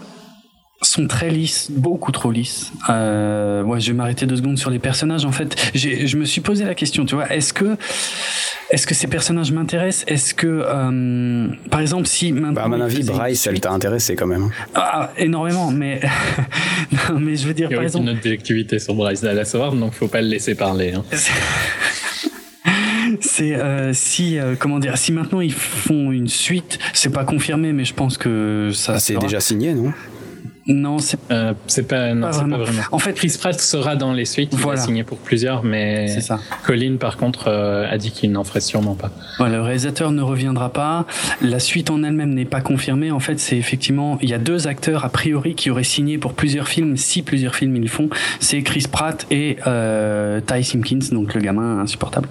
[0.83, 2.73] sont très lisses, beaucoup trop lisses.
[2.89, 5.25] Euh, ouais, je vais m'arrêter deux secondes sur les personnages.
[5.25, 7.77] En fait, je me suis posé la question, tu vois, est-ce que,
[8.71, 10.05] est-ce que ces personnages m'intéressent?
[10.09, 14.17] Est-ce que, euh, par exemple, si maintenant, bah, à mon avis, Bryce, elle t'a intéressé
[14.17, 14.51] quand même.
[14.75, 16.01] Ah, énormément, mais,
[16.93, 19.23] non, mais je veux dire, Il y a par exemple, une autre activité sur Bryce
[19.23, 20.95] la savoir, donc faut pas le laisser parler.
[20.95, 21.05] Hein.
[23.23, 27.73] c'est euh, si euh, comment dire si maintenant ils font une suite c'est pas confirmé
[27.73, 29.93] mais je pense que ça ah, c'est déjà signé non?
[30.67, 32.59] Non, c'est euh, c'est pas, non, Pas c'est vraiment.
[32.59, 32.83] pas vraiment.
[32.93, 34.51] En fait- Chris Pratt sera dans les suites.
[34.53, 34.81] Il Voilà.
[34.81, 36.39] a signé pour plusieurs, mais c'est ça.
[36.65, 39.11] Colin, par contre, euh, a dit qu'il n'en ferait sûrement pas.
[39.39, 41.05] Voilà, le réalisateur ne reviendra pas.
[41.41, 43.11] La suite en elle-même n'est pas confirmée.
[43.11, 46.33] En fait, c'est effectivement, il y a deux acteurs a priori qui auraient signé pour
[46.35, 48.09] plusieurs films, si plusieurs films ils font.
[48.39, 52.29] C'est Chris Pratt et euh, Ty Simpkins, donc le gamin insupportable.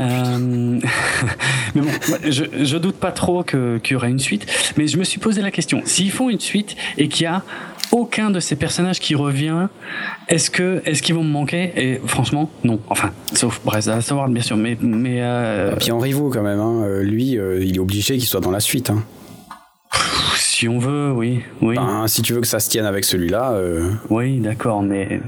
[0.00, 0.78] Euh,
[1.74, 1.88] mais bon,
[2.28, 4.46] je, je doute pas trop que- qu'il y aura une suite.
[4.78, 7.42] Mais je me suis posé la question s'ils font une suite et qu'il y a
[7.92, 9.68] aucun de ces personnages qui revient,
[10.28, 11.72] est-ce que est-ce qu'ils vont me manquer?
[11.76, 12.80] Et franchement, non.
[12.88, 17.00] Enfin, sauf Dallas Howard, bien sûr, mais mais euh, Et puis Henri quand même, hein,
[17.02, 18.90] lui, euh, il est obligé qu'il soit dans la suite.
[18.90, 19.04] Hein.
[20.34, 23.52] Si on veut, oui, oui, Enfin, si tu veux que ça se tienne avec celui-là,
[23.52, 25.20] euh, oui, d'accord, mais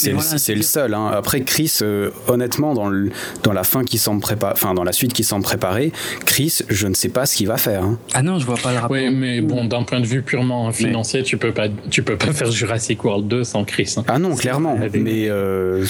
[0.00, 0.12] c'est
[0.52, 0.94] Mais le, seul.
[0.94, 1.10] Hein.
[1.14, 3.10] Après, Chris, euh, honnêtement, dans, le,
[3.42, 5.92] dans la fin qui semble préparer, enfin dans la suite qui semble préparer,
[6.26, 7.82] Chris, je ne sais pas ce qu'il va faire.
[7.84, 7.98] Hein.
[8.14, 8.90] ah non, je vois pas le rapport.
[8.96, 12.32] Oui, mais bon, d'un point de vue purement financier, tu peux pas, tu peux pas
[12.32, 13.94] faire Jurassic World 2 sans Chris.
[13.96, 14.04] hein.
[14.08, 14.78] Ah non, clairement.
[14.94, 15.84] Mais euh,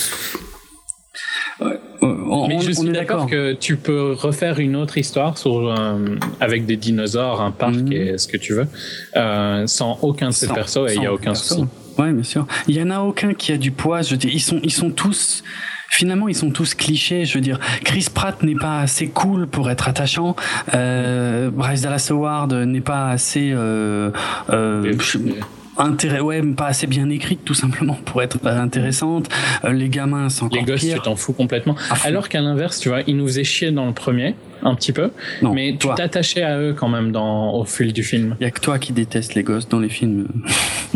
[1.63, 5.37] Euh, on, Mais je on suis est d'accord que tu peux refaire une autre histoire
[5.37, 7.93] sur, euh, avec des dinosaures, un parc Mhm.
[7.93, 8.67] et ce que tu veux,
[9.17, 11.65] euh, sans aucun de ces persos et il sans y a aucun souci.
[12.01, 12.47] Ouais, bien sûr.
[12.69, 14.03] Il y en a aucun qui a du poids.
[14.03, 15.43] Je dis, ils sont, ils sont tous.
[15.91, 17.25] Finalement, ils sont tous clichés.
[17.25, 20.37] Je veux dire, Chris Pratt n'est pas assez cool pour être attachant.
[20.75, 24.11] Euh, Bryce Dallas Howard n'est pas assez euh,
[24.51, 25.19] euh, je-
[25.79, 29.29] intérêt, ouais, pas assez bien écrite tout simplement pour être euh, intéressante.
[29.65, 30.97] Euh, les gamins, c'est encore Les gosses, pire.
[30.99, 31.75] tu t'en fous complètement.
[32.05, 35.11] Alors qu'à l'inverse, tu vois, ils nous faisaient chier dans le premier, un petit peu,
[35.43, 38.37] Non, mais tu t'attachais à eux quand même dans, au fil du film.
[38.41, 40.29] Il y a que toi qui détestes les gosses dans les films.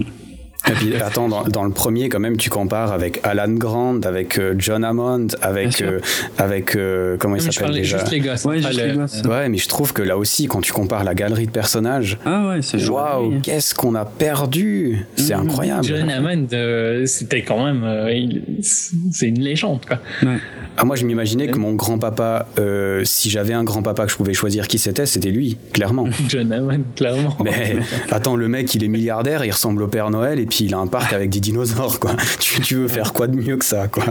[0.68, 4.38] et puis, attends, dans, dans le premier, quand même, tu compares avec Alan Grant, avec
[4.38, 6.00] euh, John Hammond, avec euh,
[6.38, 8.44] avec euh, comment il Mais je s'appelle parlais déjà juste les gosses.
[8.44, 9.22] Ouais, pas juste le- les gosses.
[9.24, 12.48] Ouais, mais je trouve que là aussi, quand tu compares la galerie de personnages, Ah
[12.48, 15.06] ouais, c'est waouh, qu'est-ce qu'on a perdu?
[15.16, 15.42] C'est Mhm.
[15.48, 15.84] incroyable.
[15.84, 19.98] John Hammond, euh, c'était quand même, euh, il- c'est une légende, quoi.
[20.22, 20.38] Ouais.
[20.76, 24.34] Ah, moi, je m'imaginais que mon grand-papa, euh, si j'avais un grand-papa que je pouvais
[24.34, 26.08] choisir qui c'était, c'était lui, clairement.
[26.28, 27.36] John Hammond, clairement.
[27.44, 27.76] Mais
[28.10, 30.78] attends, le mec, il est milliardaire, il ressemble au Père Noël, et puis il a
[30.78, 32.14] un parc avec des dinosaures, quoi.
[32.40, 34.04] Tu, tu veux faire quoi de mieux que ça, quoi?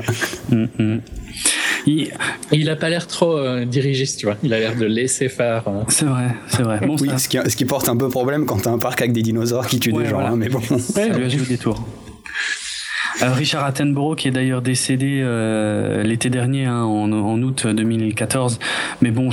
[0.49, 1.01] Mm, mm.
[1.85, 2.11] Il-
[2.51, 4.37] Il a pas l'air trop euh, dirigiste, tu vois.
[4.43, 5.63] Il a l'air de laisser faire.
[5.67, 5.81] euh.
[5.89, 6.79] C'est vrai, c'est vrai.
[6.85, 9.13] Bon, Oui, ce qui, ce qui porte un peu problème quand t'as un parc avec
[9.13, 10.29] des dinosaures qui tuent Ouais, des gens, voilà.
[10.31, 10.61] hein, mais bon.
[10.79, 11.85] ça lui a joué des tours.
[13.21, 18.59] Euh, Richard Attenborough, qui est d'ailleurs décédé euh, l'été dernier, hein, en, en août 2014.
[19.01, 19.29] Mais bon,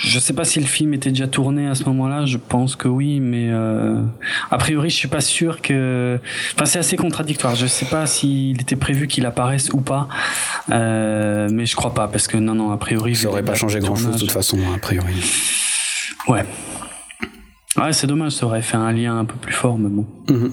[0.00, 2.24] je, sais pas si le film était déjà tourné à ce moment-là.
[2.26, 4.00] Je pense que oui, mais euh,
[4.50, 6.18] a priori, je suis pas sûr que.
[6.54, 7.54] Enfin, c'est assez contradictoire.
[7.54, 10.08] Je sais pas s'il était prévu qu'il apparaisse ou pas,
[10.70, 13.14] euh, mais je crois pas parce que non, non, a priori.
[13.14, 15.14] Ça aurait pas changé grand-chose de toute façon, a priori.
[16.28, 16.44] Ouais.
[17.78, 20.04] Ouais, c'est dommage, ça aurait fait un lien un peu plus fort, mais bon.
[20.28, 20.50] Mhm.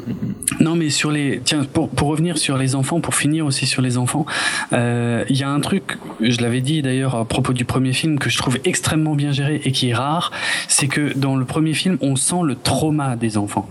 [0.62, 3.82] Non, mais sur les, tiens, pour, pour revenir sur les enfants, pour finir aussi sur
[3.82, 4.26] les enfants,
[4.72, 8.20] euh, il y a un truc, je l'avais dit d'ailleurs à propos du premier film,
[8.20, 10.32] que je trouve extrêmement bien géré et qui est rare,
[10.70, 13.68] c'est que dans le premier film, on sent le trauma des enfants.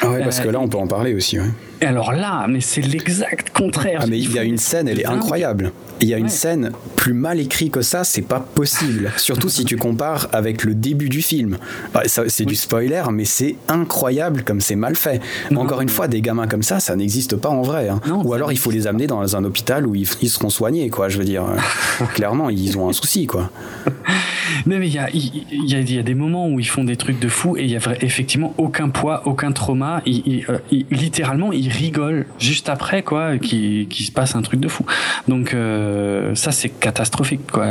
[0.00, 1.46] Ah ouais, parce Euh, que là, on peut en parler aussi, ouais.
[1.80, 4.00] Et alors là, mais c'est l'exact contraire.
[4.02, 5.72] Ah, mais il y a une scène, elle est incroyable.
[6.00, 6.28] Il y a une Ouais.
[6.30, 9.12] scène plus mal écrite que ça, c'est pas possible.
[9.16, 11.58] Surtout si tu compares avec le début du film.
[11.94, 15.20] Bah, c'est du spoiler, mais c'est incroyable comme c'est mal fait.
[15.50, 15.62] Non.
[15.62, 17.88] Encore une fois, des gamins comme ça, ça n'existe pas en vrai.
[17.88, 18.00] hein.
[18.24, 21.08] Ou alors il faut les amener dans un hôpital où ils, ils seront soignés, quoi.
[21.08, 21.44] Je veux dire,
[22.14, 23.50] clairement, ils ont un souci, quoi.
[24.66, 26.58] Non, mais il y a, il il y, a, il y a des moments où
[26.58, 30.02] ils font des trucs de fou et il y a effectivement aucun poids, aucun trauma.
[30.06, 30.58] Ils, ils, euh,
[30.90, 34.84] littéralement, ils rigolent juste après, quoi, qu'il qu'il se passe un truc de fou.
[35.28, 37.66] Donc, euh, ça, c'est catastrophique, quoi.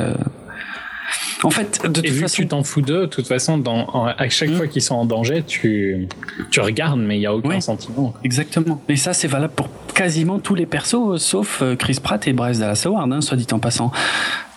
[1.43, 2.35] En fait, de Et toute que façon.
[2.35, 4.55] tu t'en fous d'eux, de toute façon, dans, en- à chaque Mm.
[4.55, 6.07] fois qu'ils sont en danger, tu,
[6.49, 8.13] tu regardes, mais il n'y a aucun sentiment.
[8.23, 8.81] Exactement.
[8.89, 12.59] Et ça, c'est valable pour quasiment tous les persos, sauf euh, Chris Pratt et Bryce
[12.59, 13.91] Dallas Howard, hein, soit dit en passant.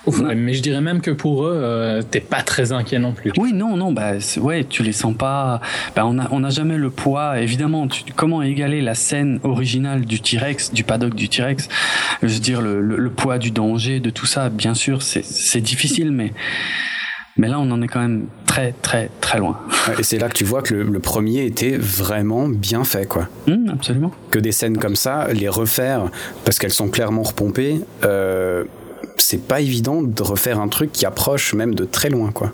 [0.07, 3.33] Ouais, mais je dirais même que pour eux, euh, t'es pas très inquiet non plus.
[3.37, 5.61] Oui, non, non, bah, ouais, tu les sens pas.
[5.95, 7.39] Bah, on a, on n'a jamais le poids.
[7.41, 11.69] Évidemment, tu- comment égaler la scène originale du T-Rex, du paddock du T-Rex?
[12.23, 15.61] Je veux dire, le, le, le poids du danger, de tout ça, bien sûr, c'est,
[15.61, 16.33] difficile, mais,
[17.37, 19.61] mais là, on en est quand même très, très, très loin.
[19.99, 23.29] Et c'est là que tu vois que le, le premier était vraiment bien fait, quoi.
[23.49, 24.13] Hum, absolument.
[24.31, 26.11] que des scènes comme ça, les refaire,
[26.45, 28.65] parce qu'elles sont clairement repompées, euh,
[29.21, 32.53] c'est pas évident de refaire un truc qui approche même de très loin, quoi.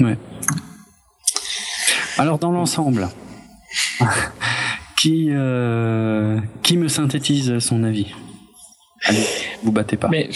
[0.00, 0.16] Ouais.
[2.18, 3.08] Alors, dans l'ensemble,
[4.96, 8.12] qui, euh, qui me synthétise son avis?
[9.04, 9.24] Allez,
[9.62, 10.08] vous battez pas.
[10.08, 10.28] Mais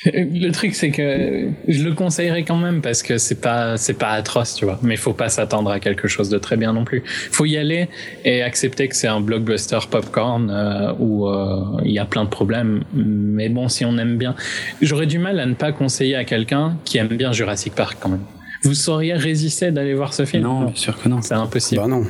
[0.12, 4.10] Le truc, c'est que je le conseillerais quand même parce que c'est pas, c'est pas
[4.10, 4.78] atroce, tu vois.
[4.82, 7.02] Mais il faut pas s'attendre à quelque chose de très bien non plus.
[7.04, 7.88] Faut y aller
[8.24, 12.30] et accepter que c'est un blockbuster popcorn euh, où euh, il y a plein de
[12.30, 12.82] problèmes.
[12.94, 14.34] Mais bon, si on aime bien,
[14.80, 18.08] j'aurais du mal à ne pas conseiller à quelqu'un qui aime bien Jurassic Park quand
[18.08, 18.24] même.
[18.62, 20.44] Vous sauriez résister d'aller voir ce film?
[20.44, 21.20] Non, bien sûr que non.
[21.22, 21.80] C'est impossible.
[21.80, 22.04] Bah non.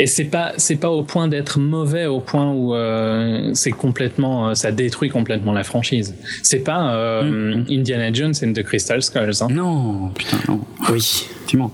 [0.00, 4.50] Et c'est pas c'est pas au point d'être mauvais au point où euh, c'est complètement
[4.50, 6.14] euh, ça détruit complètement la franchise.
[6.44, 7.66] C'est pas euh, mm.
[7.68, 9.32] Indiana Jones and the Crystal Skulls.
[9.40, 9.48] Hein.
[9.50, 10.60] Non, putain non.
[10.90, 11.72] Oui, effectivement.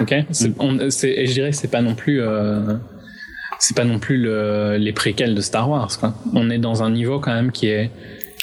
[0.00, 0.12] Ok.
[0.12, 0.46] Mm.
[0.60, 2.74] On, et je dirais que c'est pas non plus euh,
[3.58, 5.90] c'est pas non plus le, les préquels de Star Wars.
[5.98, 6.14] Quoi.
[6.34, 7.90] On est dans un niveau quand même qui est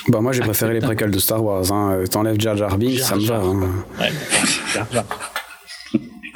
[0.09, 1.71] bah moi j'ai préféré les préquels de Star Wars.
[1.71, 2.03] Hein.
[2.11, 3.37] T'enlèves Jar Jar Binks, ça me va.
[3.37, 3.85] Hein.
[3.99, 4.11] Ouais,
[4.73, 5.05] Jar.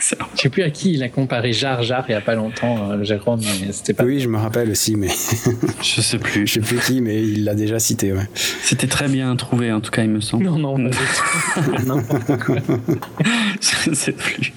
[0.03, 0.27] Excellent.
[0.35, 2.91] Je sais plus à qui il a comparé Jar Jar il y a pas longtemps,
[2.91, 4.03] euh, Jérôme, mais c'était pas.
[4.03, 5.07] Oui, je me rappelle aussi, mais.
[5.81, 6.45] je sais plus.
[6.45, 8.27] Je sais plus qui, mais il l'a déjà cité, ouais.
[8.33, 10.43] C'était très bien trouvé, en tout cas, il me semble.
[10.43, 10.77] Non, non,
[11.85, 12.57] n'importe quoi.
[13.61, 14.51] je ne sais plus.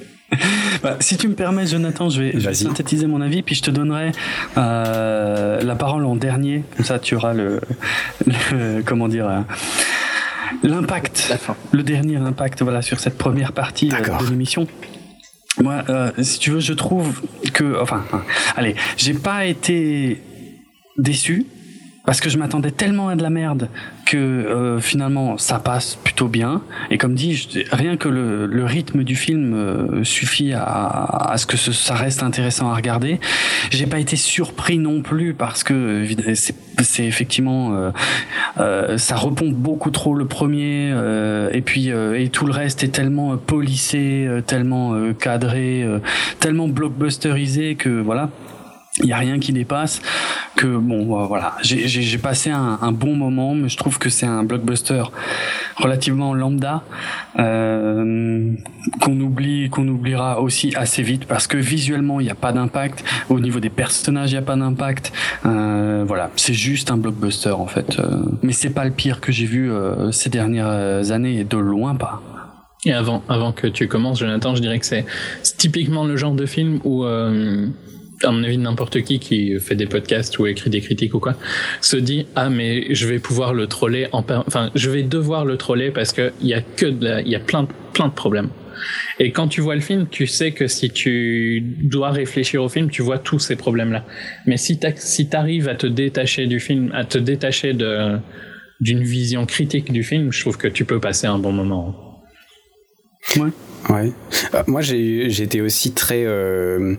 [0.83, 4.11] Bah, si tu me permets, Jonathan, je vais, synthétiser mon avis, puis je te donnerai
[4.59, 6.65] euh, la parole en dernier.
[6.77, 7.61] Comme ça, tu auras le,
[8.85, 9.41] comment dire, euh,
[10.65, 11.33] l'impact,
[11.71, 14.67] le dernier impact, voilà, sur cette première partie euh, de l'émission.
[15.63, 17.23] Moi, euh, si tu veux, je trouve
[17.53, 18.05] que, enfin,
[18.57, 20.21] allez, j'ai pas été
[20.99, 21.47] déçu
[22.07, 23.69] parce que je m'attendais tellement à de la merde
[24.07, 26.63] que euh, finalement ça passe plutôt bien.
[26.91, 31.47] Et comme dit rien que le, le rythme du film euh, suffit à, à, ce
[31.47, 33.19] que ce, ça reste intéressant à regarder.
[33.71, 36.07] J'ai pas été surpris non plus parce que
[36.83, 37.91] c'est effectivement euh,
[38.61, 40.95] euh, ça repompe beaucoup trop le premier
[41.53, 45.85] et puis et tout le reste est tellement polissé tellement cadré
[46.39, 48.31] tellement blockbusterisé que voilà
[49.03, 50.01] il y a rien qui dépasse
[50.57, 51.55] que bon euh, voilà.
[51.63, 55.05] J'ai passé un, un, bon moment mais je trouve que c'est un blockbuster
[55.77, 56.83] relativement lambda
[57.39, 58.53] euh,
[59.01, 63.05] qu'on oublie qu'on oubliera aussi assez vite parce que visuellement il n'y a pas d'impact.
[63.29, 65.13] Au niveau des personnages il n'y a pas d'impact.
[65.45, 66.31] Euh, voilà.
[66.37, 67.99] C'est juste un blockbuster en fait.
[67.99, 71.59] Euh, mais c'est pas le pire que j'ai vu euh, ces dernières années et de
[71.59, 72.23] loin pas.
[72.85, 75.05] Et avant avant que tu commences Jonathan je dirais que c'est
[75.59, 77.05] typiquement le genre de film où
[78.23, 81.35] à mon avis, n'importe qui qui fait des podcasts ou écrit des critiques ou quoi,
[81.81, 85.57] se dit ah mais je vais pouvoir le troller en enfin je vais devoir le
[85.57, 88.49] troller parce que il y a que de il y a plein plein de problèmes.
[89.19, 92.91] Et quand tu vois le film, tu sais que si tu dois réfléchir au film,
[92.91, 94.05] tu vois tous ces problèmes-là.
[94.47, 98.19] Mais si tu si t'arrives à te détacher du film, à te détacher de
[98.81, 102.23] d'une vision critique du film, je trouve que tu peux passer un bon moment.
[103.37, 103.51] Ouais.
[103.89, 104.13] Ouais.
[104.55, 106.97] Euh, moi, j'ai été aussi très euh,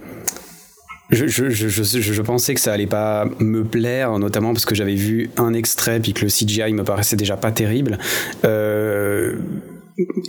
[1.10, 4.96] je, je, je, je, pensais que ça allait pas me plaire, notamment parce que j'avais
[4.96, 7.98] vu un extrait puis que le CGI me paraissait déjà pas terrible.
[8.44, 9.38] Euh,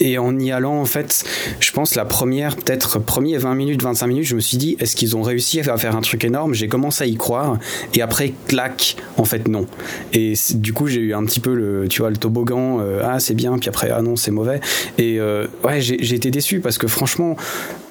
[0.01, 1.25] et en y allant, en fait,
[1.61, 4.97] je pense la première, peut-être premier 20 minutes, 25 minutes, je me suis dit, est-ce
[4.97, 6.55] qu'ils ont réussi à faire un truc énorme?
[6.55, 7.59] J'ai commencé à y croire,
[7.95, 9.67] et après, clac, en fait, non.
[10.15, 13.21] Et du coup, j'ai eu un petit peu le, tu vois, le toboggan, euh, ah,
[13.21, 14.61] c'est bien, puis après, ah non, c'est mauvais.
[14.97, 17.37] Et euh, ouais, j'ai été déçu parce que franchement,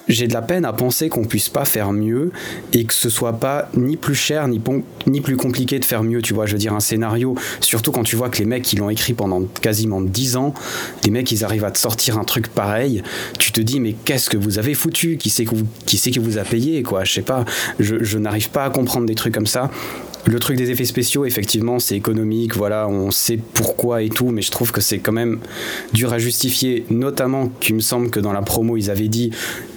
[0.08, 2.32] j'ai de la peine à penser qu'on puisse pas faire mieux
[2.72, 4.60] et que ce soit pas ni plus cher ni,
[5.20, 6.46] plus compliqué de faire mieux, tu vois.
[6.46, 9.14] Je veux dire, un scénario, surtout quand tu vois que les mecs, ils l'ont écrit
[9.14, 10.54] pendant quasiment 10 ans,
[11.04, 13.02] les mecs, ils arrivent à te sortir un truc pareil,
[13.38, 15.16] tu te dis, mais qu'est-ce que vous avez foutu?
[15.16, 15.56] Qui c'est qui,
[15.86, 17.04] qui, qui vous a payé, quoi?
[17.04, 17.44] Je sais pas,
[17.78, 19.70] je n'arrive pas à comprendre des trucs comme ça.
[20.26, 24.42] Le truc des effets spéciaux, effectivement, c'est économique, voilà, on sait pourquoi et tout, mais
[24.42, 25.38] je trouve que c'est quand même
[25.92, 29.30] dur à justifier, notamment qu'il me semble que dans la promo, ils avaient dit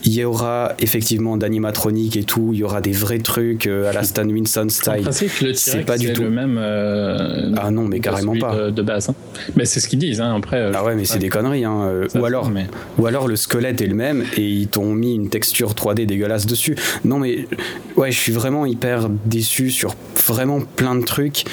[0.04, 3.94] il y aura effectivement d'animatronique et tout, il y aura des vrais trucs euh, à
[3.94, 5.08] la Stan Winston style.
[5.54, 6.58] C'est pas du tout le même.
[6.60, 8.72] Euh, ah non, mais carrément pas.
[8.72, 9.10] De, base.
[9.10, 9.16] Hein.
[9.56, 10.58] Mais c'est ce qu'ils disent, hein, après.
[10.58, 11.66] Euh, ah ouais, mais c'est des conneries.
[11.66, 12.08] Hein.
[12.16, 12.50] ou, alors,
[12.98, 16.46] ou alors le squelette est le même et ils t'ont mis une texture 3D dégueulasse
[16.46, 16.76] dessus.
[17.06, 17.48] Non, mais
[17.96, 19.96] ouais, je suis vraiment hyper déçu sur
[20.32, 21.44] vraiment plein de trucs.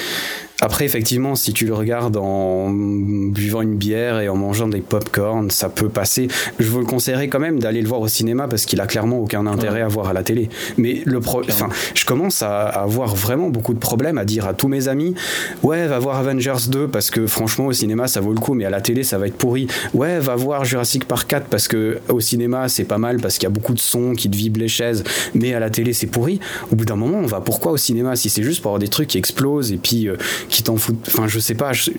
[0.61, 5.49] Après, effectivement, si tu le regardes en buvant une bière et en mangeant des pop-corn,
[5.51, 6.27] ça peut passer.
[6.59, 9.19] Je vous le conseillerais quand même d'aller le voir au cinéma parce qu'il a clairement
[9.19, 10.49] aucun intérêt à voir à la télé.
[10.77, 11.43] Mais le pro...
[11.47, 15.15] enfin, je commence à, avoir vraiment beaucoup de problèmes à dire à tous mes amis
[15.63, 18.65] Ouais, va voir Avengers 2 parce que franchement, au cinéma, ça vaut le coup, mais
[18.65, 19.67] à la télé, ça va être pourri.
[19.93, 23.43] Ouais, va voir Jurassic Park 4 parce que au cinéma, c'est pas mal parce qu'il
[23.43, 26.07] y a beaucoup de sons qui te vibrent les chaises, mais à la télé, c'est
[26.07, 26.41] pourri.
[26.69, 28.89] Au bout d'un moment, on va pourquoi au cinéma si c'est juste pour avoir des
[28.89, 30.09] trucs qui explosent et puis.
[30.09, 30.17] Euh,
[30.49, 31.07] qui t'en foutent.
[31.07, 31.71] Enfin, je sais pas.
[31.71, 31.91] Je,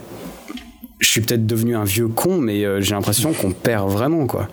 [1.00, 4.48] suis peut-être devenu un vieux con, mais euh, j'ai l'impression qu'on perd vraiment, quoi.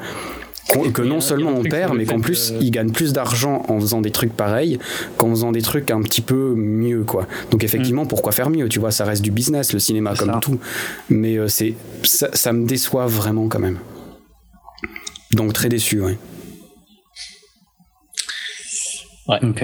[0.93, 4.11] que non seulement on perd, mais qu'en plus ils gagnent plus d'argent en faisant des
[4.11, 4.79] trucs pareils
[5.17, 7.27] qu'en faisant des trucs un petit peu mieux, quoi.
[7.51, 8.07] Donc effectivement, mm.
[8.07, 10.59] pourquoi faire mieux Tu vois, ça reste du business, le cinéma comme tout.
[11.09, 13.79] Mais euh, c'est ça, ça, me déçoit vraiment quand même.
[15.33, 16.17] Donc très déçu, ouais.
[19.27, 19.39] Ouais.
[19.43, 19.63] Ok.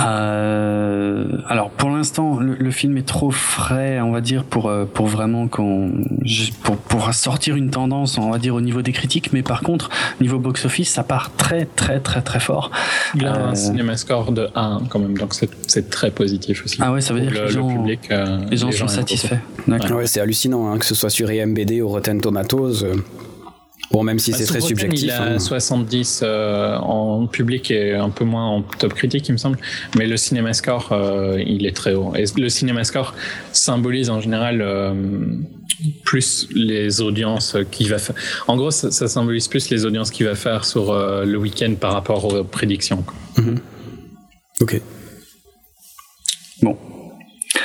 [0.00, 5.06] Euh, alors pour l'instant, le, film est trop frais, on va dire, pour euh, pour
[5.06, 5.92] vraiment qu'on
[6.62, 9.32] pour pour sortir une tendance, on va dire au niveau des critiques.
[9.32, 9.90] Mais par contre,
[10.20, 12.70] niveau box office, ça part très très très très fort.
[13.14, 16.78] Il a un euh, cinéma score de 1 quand même, donc c'est très positif aussi.
[16.80, 18.00] Ah ouais, ça veut dire que les gens, public,
[18.50, 19.40] les gens sont satisfaits.
[19.68, 22.86] Ouais, c'est hallucinant, hein, que ce soit sur IMBD ou Rotten Tomatoes.
[23.92, 25.02] Bon, même si bah, c'est très subjectif.
[25.02, 26.26] Il a 70 hein.
[26.26, 29.58] euh, en public et un peu moins en top critique, il me semble.
[29.98, 32.14] Mais le CinemaScore, euh, il est très haut.
[32.16, 33.14] Et le CinemaScore
[33.52, 34.94] symbolise en général euh,
[36.04, 38.16] plus les audiences qu'il va faire.
[38.48, 42.24] En gros, ça, symbolise plus les audiences qu'il va faire sur le week-end par rapport
[42.24, 43.04] aux prédictions.
[43.36, 43.58] Mhm.
[44.60, 44.80] Ok.
[46.62, 46.78] Bon.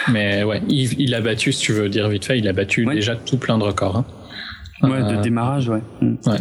[0.09, 3.15] Mais ouais, il, a battu, si tu veux dire vite fait, il a battu déjà
[3.15, 3.97] tout plein de records.
[3.97, 4.05] Hein.
[4.83, 5.81] Ouais, de euh, démarrage, ouais.
[6.01, 6.15] Mm.
[6.25, 6.39] Ouais.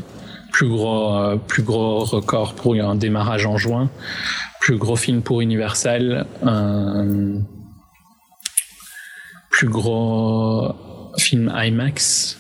[0.52, 3.90] Plus gros, euh, plus gros record pour un démarrage en juin.
[4.60, 6.26] Plus gros film pour Universal.
[9.50, 10.74] plus gros
[11.18, 12.38] film IMAX.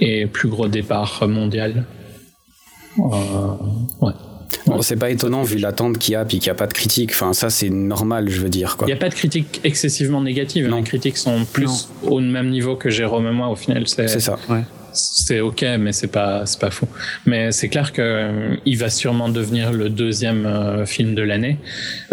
[0.00, 1.84] Et plus gros départ mondial.
[2.98, 3.02] Euh,
[4.00, 4.12] ouais.
[4.66, 6.72] Bon, c'est pas étonnant vu l'attente qu'il y a puis qu'il n'y a pas de
[6.72, 7.10] critique.
[7.10, 8.76] Enfin, ça c'est normal, je veux dire.
[8.82, 10.72] Il n'y a pas de critiques excessivement négatives.
[10.72, 13.86] Les critiques sont plus au même niveau que Jérôme et moi au final.
[13.86, 14.38] C'est ça.
[14.48, 16.86] Ouais c'est ok, mais c'est pas c'est pas fou.
[17.26, 21.58] Mais c'est clair que euh, il va sûrement devenir le deuxième euh, film de l'année,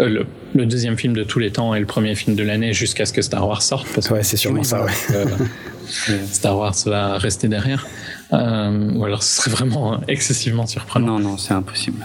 [0.00, 0.24] euh,
[0.54, 3.12] le, deuxième film de tous les temps et le premier film de l'année jusqu'à ce
[3.12, 3.86] que Star Wars sorte.
[3.94, 4.84] Parce ouais, c'est sûrement ça.
[6.32, 7.86] Star Wars va rester derrière.
[8.32, 11.18] ou alors ce serait vraiment excessivement surprenant.
[11.18, 12.04] Non, non, c'est impossible.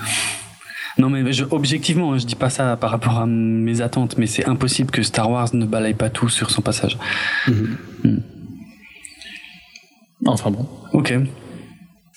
[0.98, 4.92] Non, mais objectivement, je dis pas ça par rapport à mes attentes, mais c'est impossible
[4.92, 6.98] que Star Wars ne balaye pas tout sur son passage.
[7.48, 7.78] Mhm.
[8.04, 8.18] Mm.
[10.26, 10.66] Enfin bon.
[10.94, 11.14] Ok.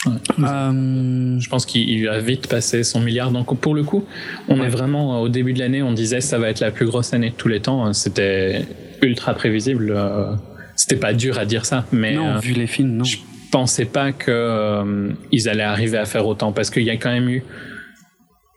[0.06, 3.30] Euh, je pense qu'il a vite passé son milliard.
[3.30, 4.04] Donc pour le coup,
[4.48, 7.14] on est vraiment au début de l'année, on disait ça va être la plus grosse
[7.14, 7.92] année de tous les temps.
[7.92, 8.66] C'était
[9.02, 9.92] ultra prévisible.
[9.94, 10.34] Euh,
[10.76, 13.04] c'était pas dur à dire ça, mais non, euh, vu les films, non.
[13.04, 13.16] Je
[13.50, 17.28] pensais pas que ils allaient arriver à faire autant parce qu'il y a quand même
[17.28, 17.44] eu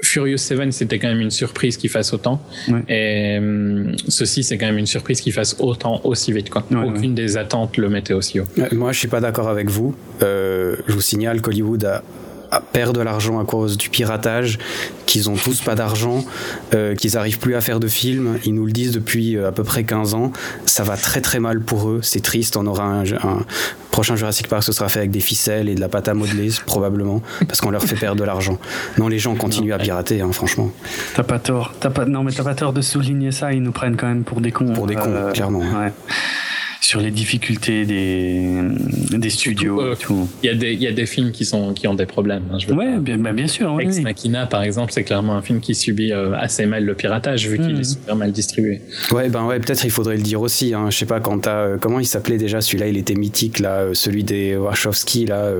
[0.01, 2.41] Furious 7, c'était quand même une surprise qu'il fasse autant.
[2.87, 6.49] Et hum, ceci, c'est quand même une surprise qu'il fasse autant aussi vite.
[6.49, 6.65] Quoi.
[6.85, 8.45] Aucune des attentes le mettait aussi haut.
[8.71, 9.95] Moi, je suis pas d'accord avec vous.
[10.21, 12.03] Euh, je vous signale qu'Hollywood a
[12.73, 14.59] perdre de l'argent à cause du piratage,
[15.05, 16.23] qu'ils ont tous pas d'argent,
[16.73, 18.39] euh, qu'ils arrivent plus à faire de films.
[18.45, 20.31] Ils nous le disent depuis euh, à peu près 15 ans.
[20.65, 21.99] Ça va très très mal pour eux.
[22.01, 22.57] C'est triste.
[22.57, 23.03] On aura un,
[23.91, 26.49] prochain Jurassic Park, ce sera fait avec des ficelles et de la pâte à modeler,
[26.65, 28.59] probablement, parce qu'on leur fait perdre de l'argent.
[28.97, 30.71] Non, les gens continuent à pirater, hein, franchement.
[31.15, 31.73] T'as pas tort.
[31.73, 33.53] pas, non, mais t'as pas tort de souligner ça.
[33.53, 34.73] Ils nous prennent quand même pour des cons.
[34.73, 35.59] Pour des cons, euh, clairement.
[35.59, 35.91] Ouais
[36.81, 38.61] sur les difficultés des,
[39.11, 39.81] des studios.
[39.81, 39.95] Euh,
[40.43, 42.43] il y, a des, y a des films qui, sont, qui ont des problèmes.
[42.51, 43.79] Hein, je bien, bah, bien sûr.
[43.81, 47.47] Ex Machina, par exemple, c'est clairement un film qui subit euh, assez mal le piratage
[47.47, 47.81] vu qu'il mhm.
[47.81, 48.81] est super mal distribué.
[49.11, 50.73] Ouais, ben ouais, peut-être il faudrait le dire aussi.
[50.73, 50.89] Hein.
[50.89, 51.57] Je sais pas quand t'as.
[51.57, 52.87] Euh, comment il s'appelait déjà celui-là?
[52.87, 55.51] Il était mythique, là, celui des Wachowski, là.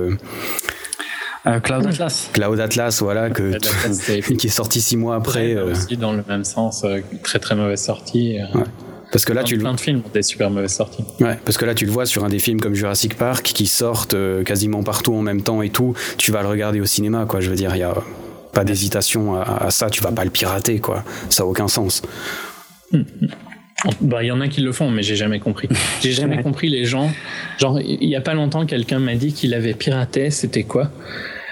[1.62, 2.30] Cloud Atlas.
[2.32, 3.56] Cloud Atlas, voilà, que
[4.36, 5.56] qui est sorti six mois après.
[5.56, 6.84] Aussi dans le même sens,
[7.22, 8.38] très très mauvaise sortie.
[8.54, 8.64] Ouais.
[9.10, 11.04] Parce que là, tu plein de films ont des super mauvaises sorties.
[11.20, 13.66] Ouais, parce que là, tu le vois sur un des films comme Jurassic Park qui
[13.66, 15.94] sortent euh, quasiment partout en même temps et tout.
[16.18, 17.40] Tu vas le regarder au cinéma, quoi.
[17.40, 17.94] Je veux dire, il y a
[18.52, 19.88] pas d'hésitation à, ça.
[19.88, 21.04] Tu vas pas le pirater, quoi.
[21.30, 22.02] Ça a aucun sens.
[22.92, 23.02] Hmm.
[24.00, 25.68] Bah, il y en a qui le font, mais j'ai jamais compris.
[26.02, 27.10] J'ai jamais compris les gens.
[27.58, 30.30] Genre, il y a pas longtemps, quelqu'un m'a dit qu'il avait piraté.
[30.30, 30.90] C'était quoi?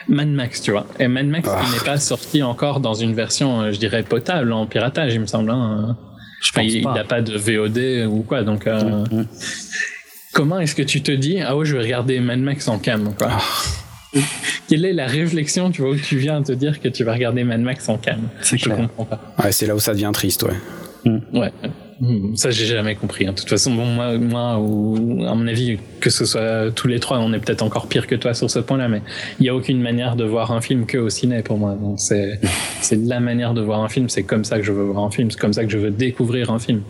[0.08, 0.86] Mad Max, tu vois.
[0.98, 1.62] Et Mad Max, ah.
[1.66, 5.20] il n'est pas sorti encore dans une version, euh, je dirais, potable en piratage, il
[5.20, 5.50] me semble.
[5.50, 5.96] Hein.
[6.40, 8.66] Je pense il n'a pas de VOD ou quoi, donc.
[8.66, 9.26] Euh, mm, mm.
[10.32, 13.14] Comment est-ce que tu te dis ah ouais je vais regarder Mad Max en cam
[13.14, 13.28] quoi?
[13.30, 14.20] Ah.
[14.68, 17.42] Quelle est la réflexion tu vois où tu viens te dire que tu vas regarder
[17.44, 18.20] Mad Max en cam?
[18.42, 19.34] C'est Je comprends pas.
[19.42, 20.56] Ouais, c'est là où ça devient triste ouais.
[21.10, 21.38] Mm.
[21.38, 21.52] Ouais.
[22.00, 23.26] Hmm, ça, j'ai jamais compris.
[23.26, 23.32] Hein.
[23.32, 27.00] De toute façon, bon, moi, moi, ou, à mon avis, que ce soit tous les
[27.00, 29.00] trois, on est peut-être encore pire que toi sur ce point-là, mais
[29.40, 31.74] il n'y a aucune manière de voir un film que au ciné pour moi.
[31.74, 32.38] Donc, c'est,
[32.82, 34.08] c'est la manière de voir un film.
[34.08, 35.30] C'est comme ça que je veux voir un film.
[35.30, 36.82] C'est comme ça que je veux découvrir un film.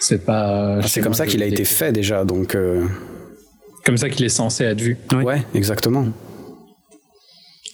[0.00, 0.78] C'est pas.
[0.78, 2.54] Ah, c'est comme ça qu'il a été fait déjà, donc.
[2.54, 2.84] Euh,
[3.84, 4.98] comme ça qu'il est censé être vu.
[5.12, 6.08] Ouais, exactement.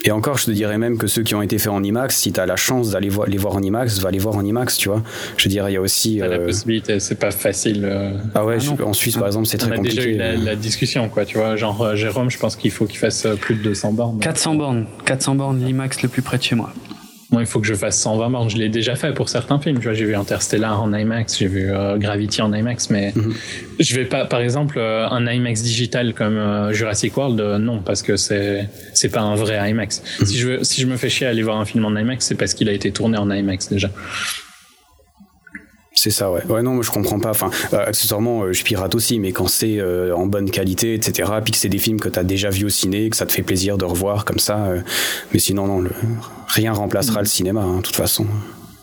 [0.06, 2.30] Et encore, je te dirais même que ceux qui ont été faits en IMAX, si
[2.30, 4.76] tu as la chance d'aller voir, les voir en IMAX, va les voir en IMAX,
[4.76, 5.02] tu vois.
[5.38, 6.18] Je dirais, il y a aussi.
[6.18, 7.84] La euh, possibilité, c'est pas facile.
[7.84, 8.12] Euh.
[8.34, 9.96] Ah ouais, ah en Suisse, par exemple, c'est très compliqué.
[9.96, 11.56] On a déjà eu la, discussion, quoi, tu vois.
[11.56, 14.18] Genre, Jérôme, je pense qu'il faut qu'il fasse plus de 200 bornes.
[14.18, 14.86] 400 bornes.
[15.06, 16.70] 400 bornes, l'IMAX le plus près de chez moi.
[17.34, 18.48] Moi, il faut que je fasse 120 bornes.
[18.48, 19.78] Je l'ai déjà fait pour certains films.
[19.78, 23.34] Tu vois, j'ai vu Interstellar en IMAX, j'ai vu euh, Gravity en IMAX, mais mhm.
[23.80, 28.02] je vais pas, par exemple, euh, un IMAX digital comme euh, Jurassic World, non, parce
[28.02, 30.00] que c'est c'est pas un vrai IMAX.
[30.20, 30.26] Mhm.
[30.26, 32.24] Si je veux, si je me fais chier à aller voir un film en IMAX,
[32.24, 33.90] c'est parce qu'il a été tourné en IMAX déjà.
[35.94, 36.44] C'est ça, ouais.
[36.48, 37.30] Ouais, non, je comprends pas.
[37.30, 41.30] Enfin, euh, accessoirement, euh, je pirate aussi, mais quand c'est euh, en bonne qualité, etc.,
[41.42, 43.32] puis que c'est des films que tu as déjà vus au ciné, que ça te
[43.32, 44.70] fait plaisir de revoir comme ça.
[45.32, 45.90] mais sinon, non, le,
[46.48, 48.26] rien remplacera le cinéma, hein, de toute façon.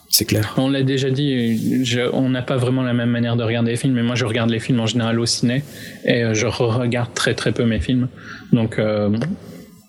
[0.08, 0.54] C'est clair.
[0.58, 3.94] On l'a déjà dit, on n'a pas vraiment la même manière de regarder les films,
[3.94, 5.64] mais moi je regarde les films en général au ciné
[6.04, 8.10] et je re-regarde très très peu mes films.
[8.52, 8.78] Donc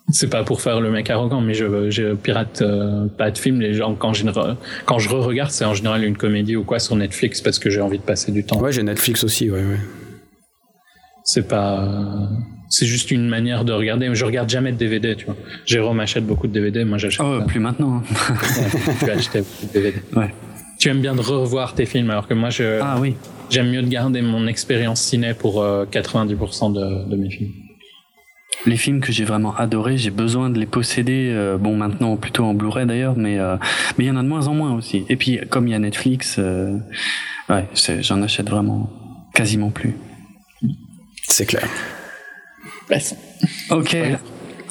[0.09, 3.61] c'est pas pour faire le mec arrogant, mais je, je pirate euh, pas de films.
[3.61, 4.25] Les gens, quand je,
[4.85, 7.81] quand je re-regarde, c'est en général une comédie ou quoi sur Netflix parce que j'ai
[7.81, 8.59] envie de passer du temps.
[8.59, 9.79] Ouais, j'ai Netflix aussi, ouais, ouais.
[11.23, 11.87] C'est pas.
[12.69, 14.13] C'est juste une manière de regarder.
[14.13, 15.37] Je regarde jamais de DVD, tu vois.
[15.65, 17.25] Jérôme achète beaucoup de DVD, moi j'achète.
[17.25, 17.97] Oh, plus maintenant.
[17.97, 18.35] Hein.
[18.99, 19.97] tu acheter beaucoup de DVD.
[20.17, 20.33] Ouais.
[20.79, 22.79] Tu aimes bien de revoir tes films, alors que moi, je.
[22.81, 23.15] Ah oui.
[23.49, 27.51] J'aime mieux de garder mon expérience ciné pour 90% euh, de, de mes films
[28.65, 31.31] les films que j'ai vraiment adorés, j'ai besoin de les posséder.
[31.31, 33.57] Euh, bon, maintenant plutôt en Blu-ray d'ailleurs, mais euh,
[33.97, 35.05] mais il y en a de moins en moins aussi.
[35.09, 36.77] Et puis comme il y a Netflix, euh,
[37.49, 37.67] ouais,
[38.01, 38.89] j'en achète vraiment
[39.33, 39.95] quasiment plus.
[41.27, 41.67] C'est clair.
[43.69, 43.95] Ok.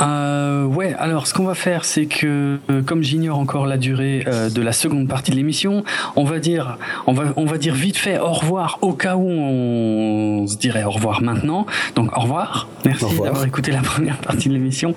[0.01, 4.24] Euh, ouais, alors ce qu'on va faire, c'est que euh, comme j'ignore encore la durée
[4.27, 5.85] euh, de la seconde partie de l'émission,
[6.16, 9.28] on va dire, on va, on va dire vite fait au revoir au cas où
[9.28, 11.66] on se dirait au revoir maintenant.
[11.94, 12.69] Donc au revoir.
[12.85, 14.94] Merci d'avoir écouté la première partie de l'émission.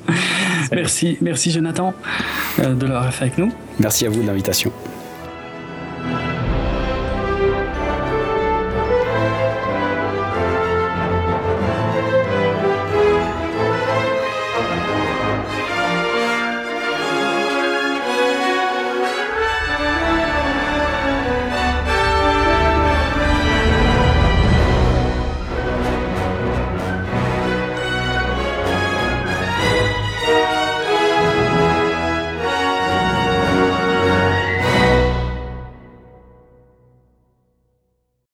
[0.71, 1.93] merci, merci Jonathan
[2.57, 3.51] de l'avoir fait avec nous.
[3.79, 4.71] Merci à vous de l'invitation.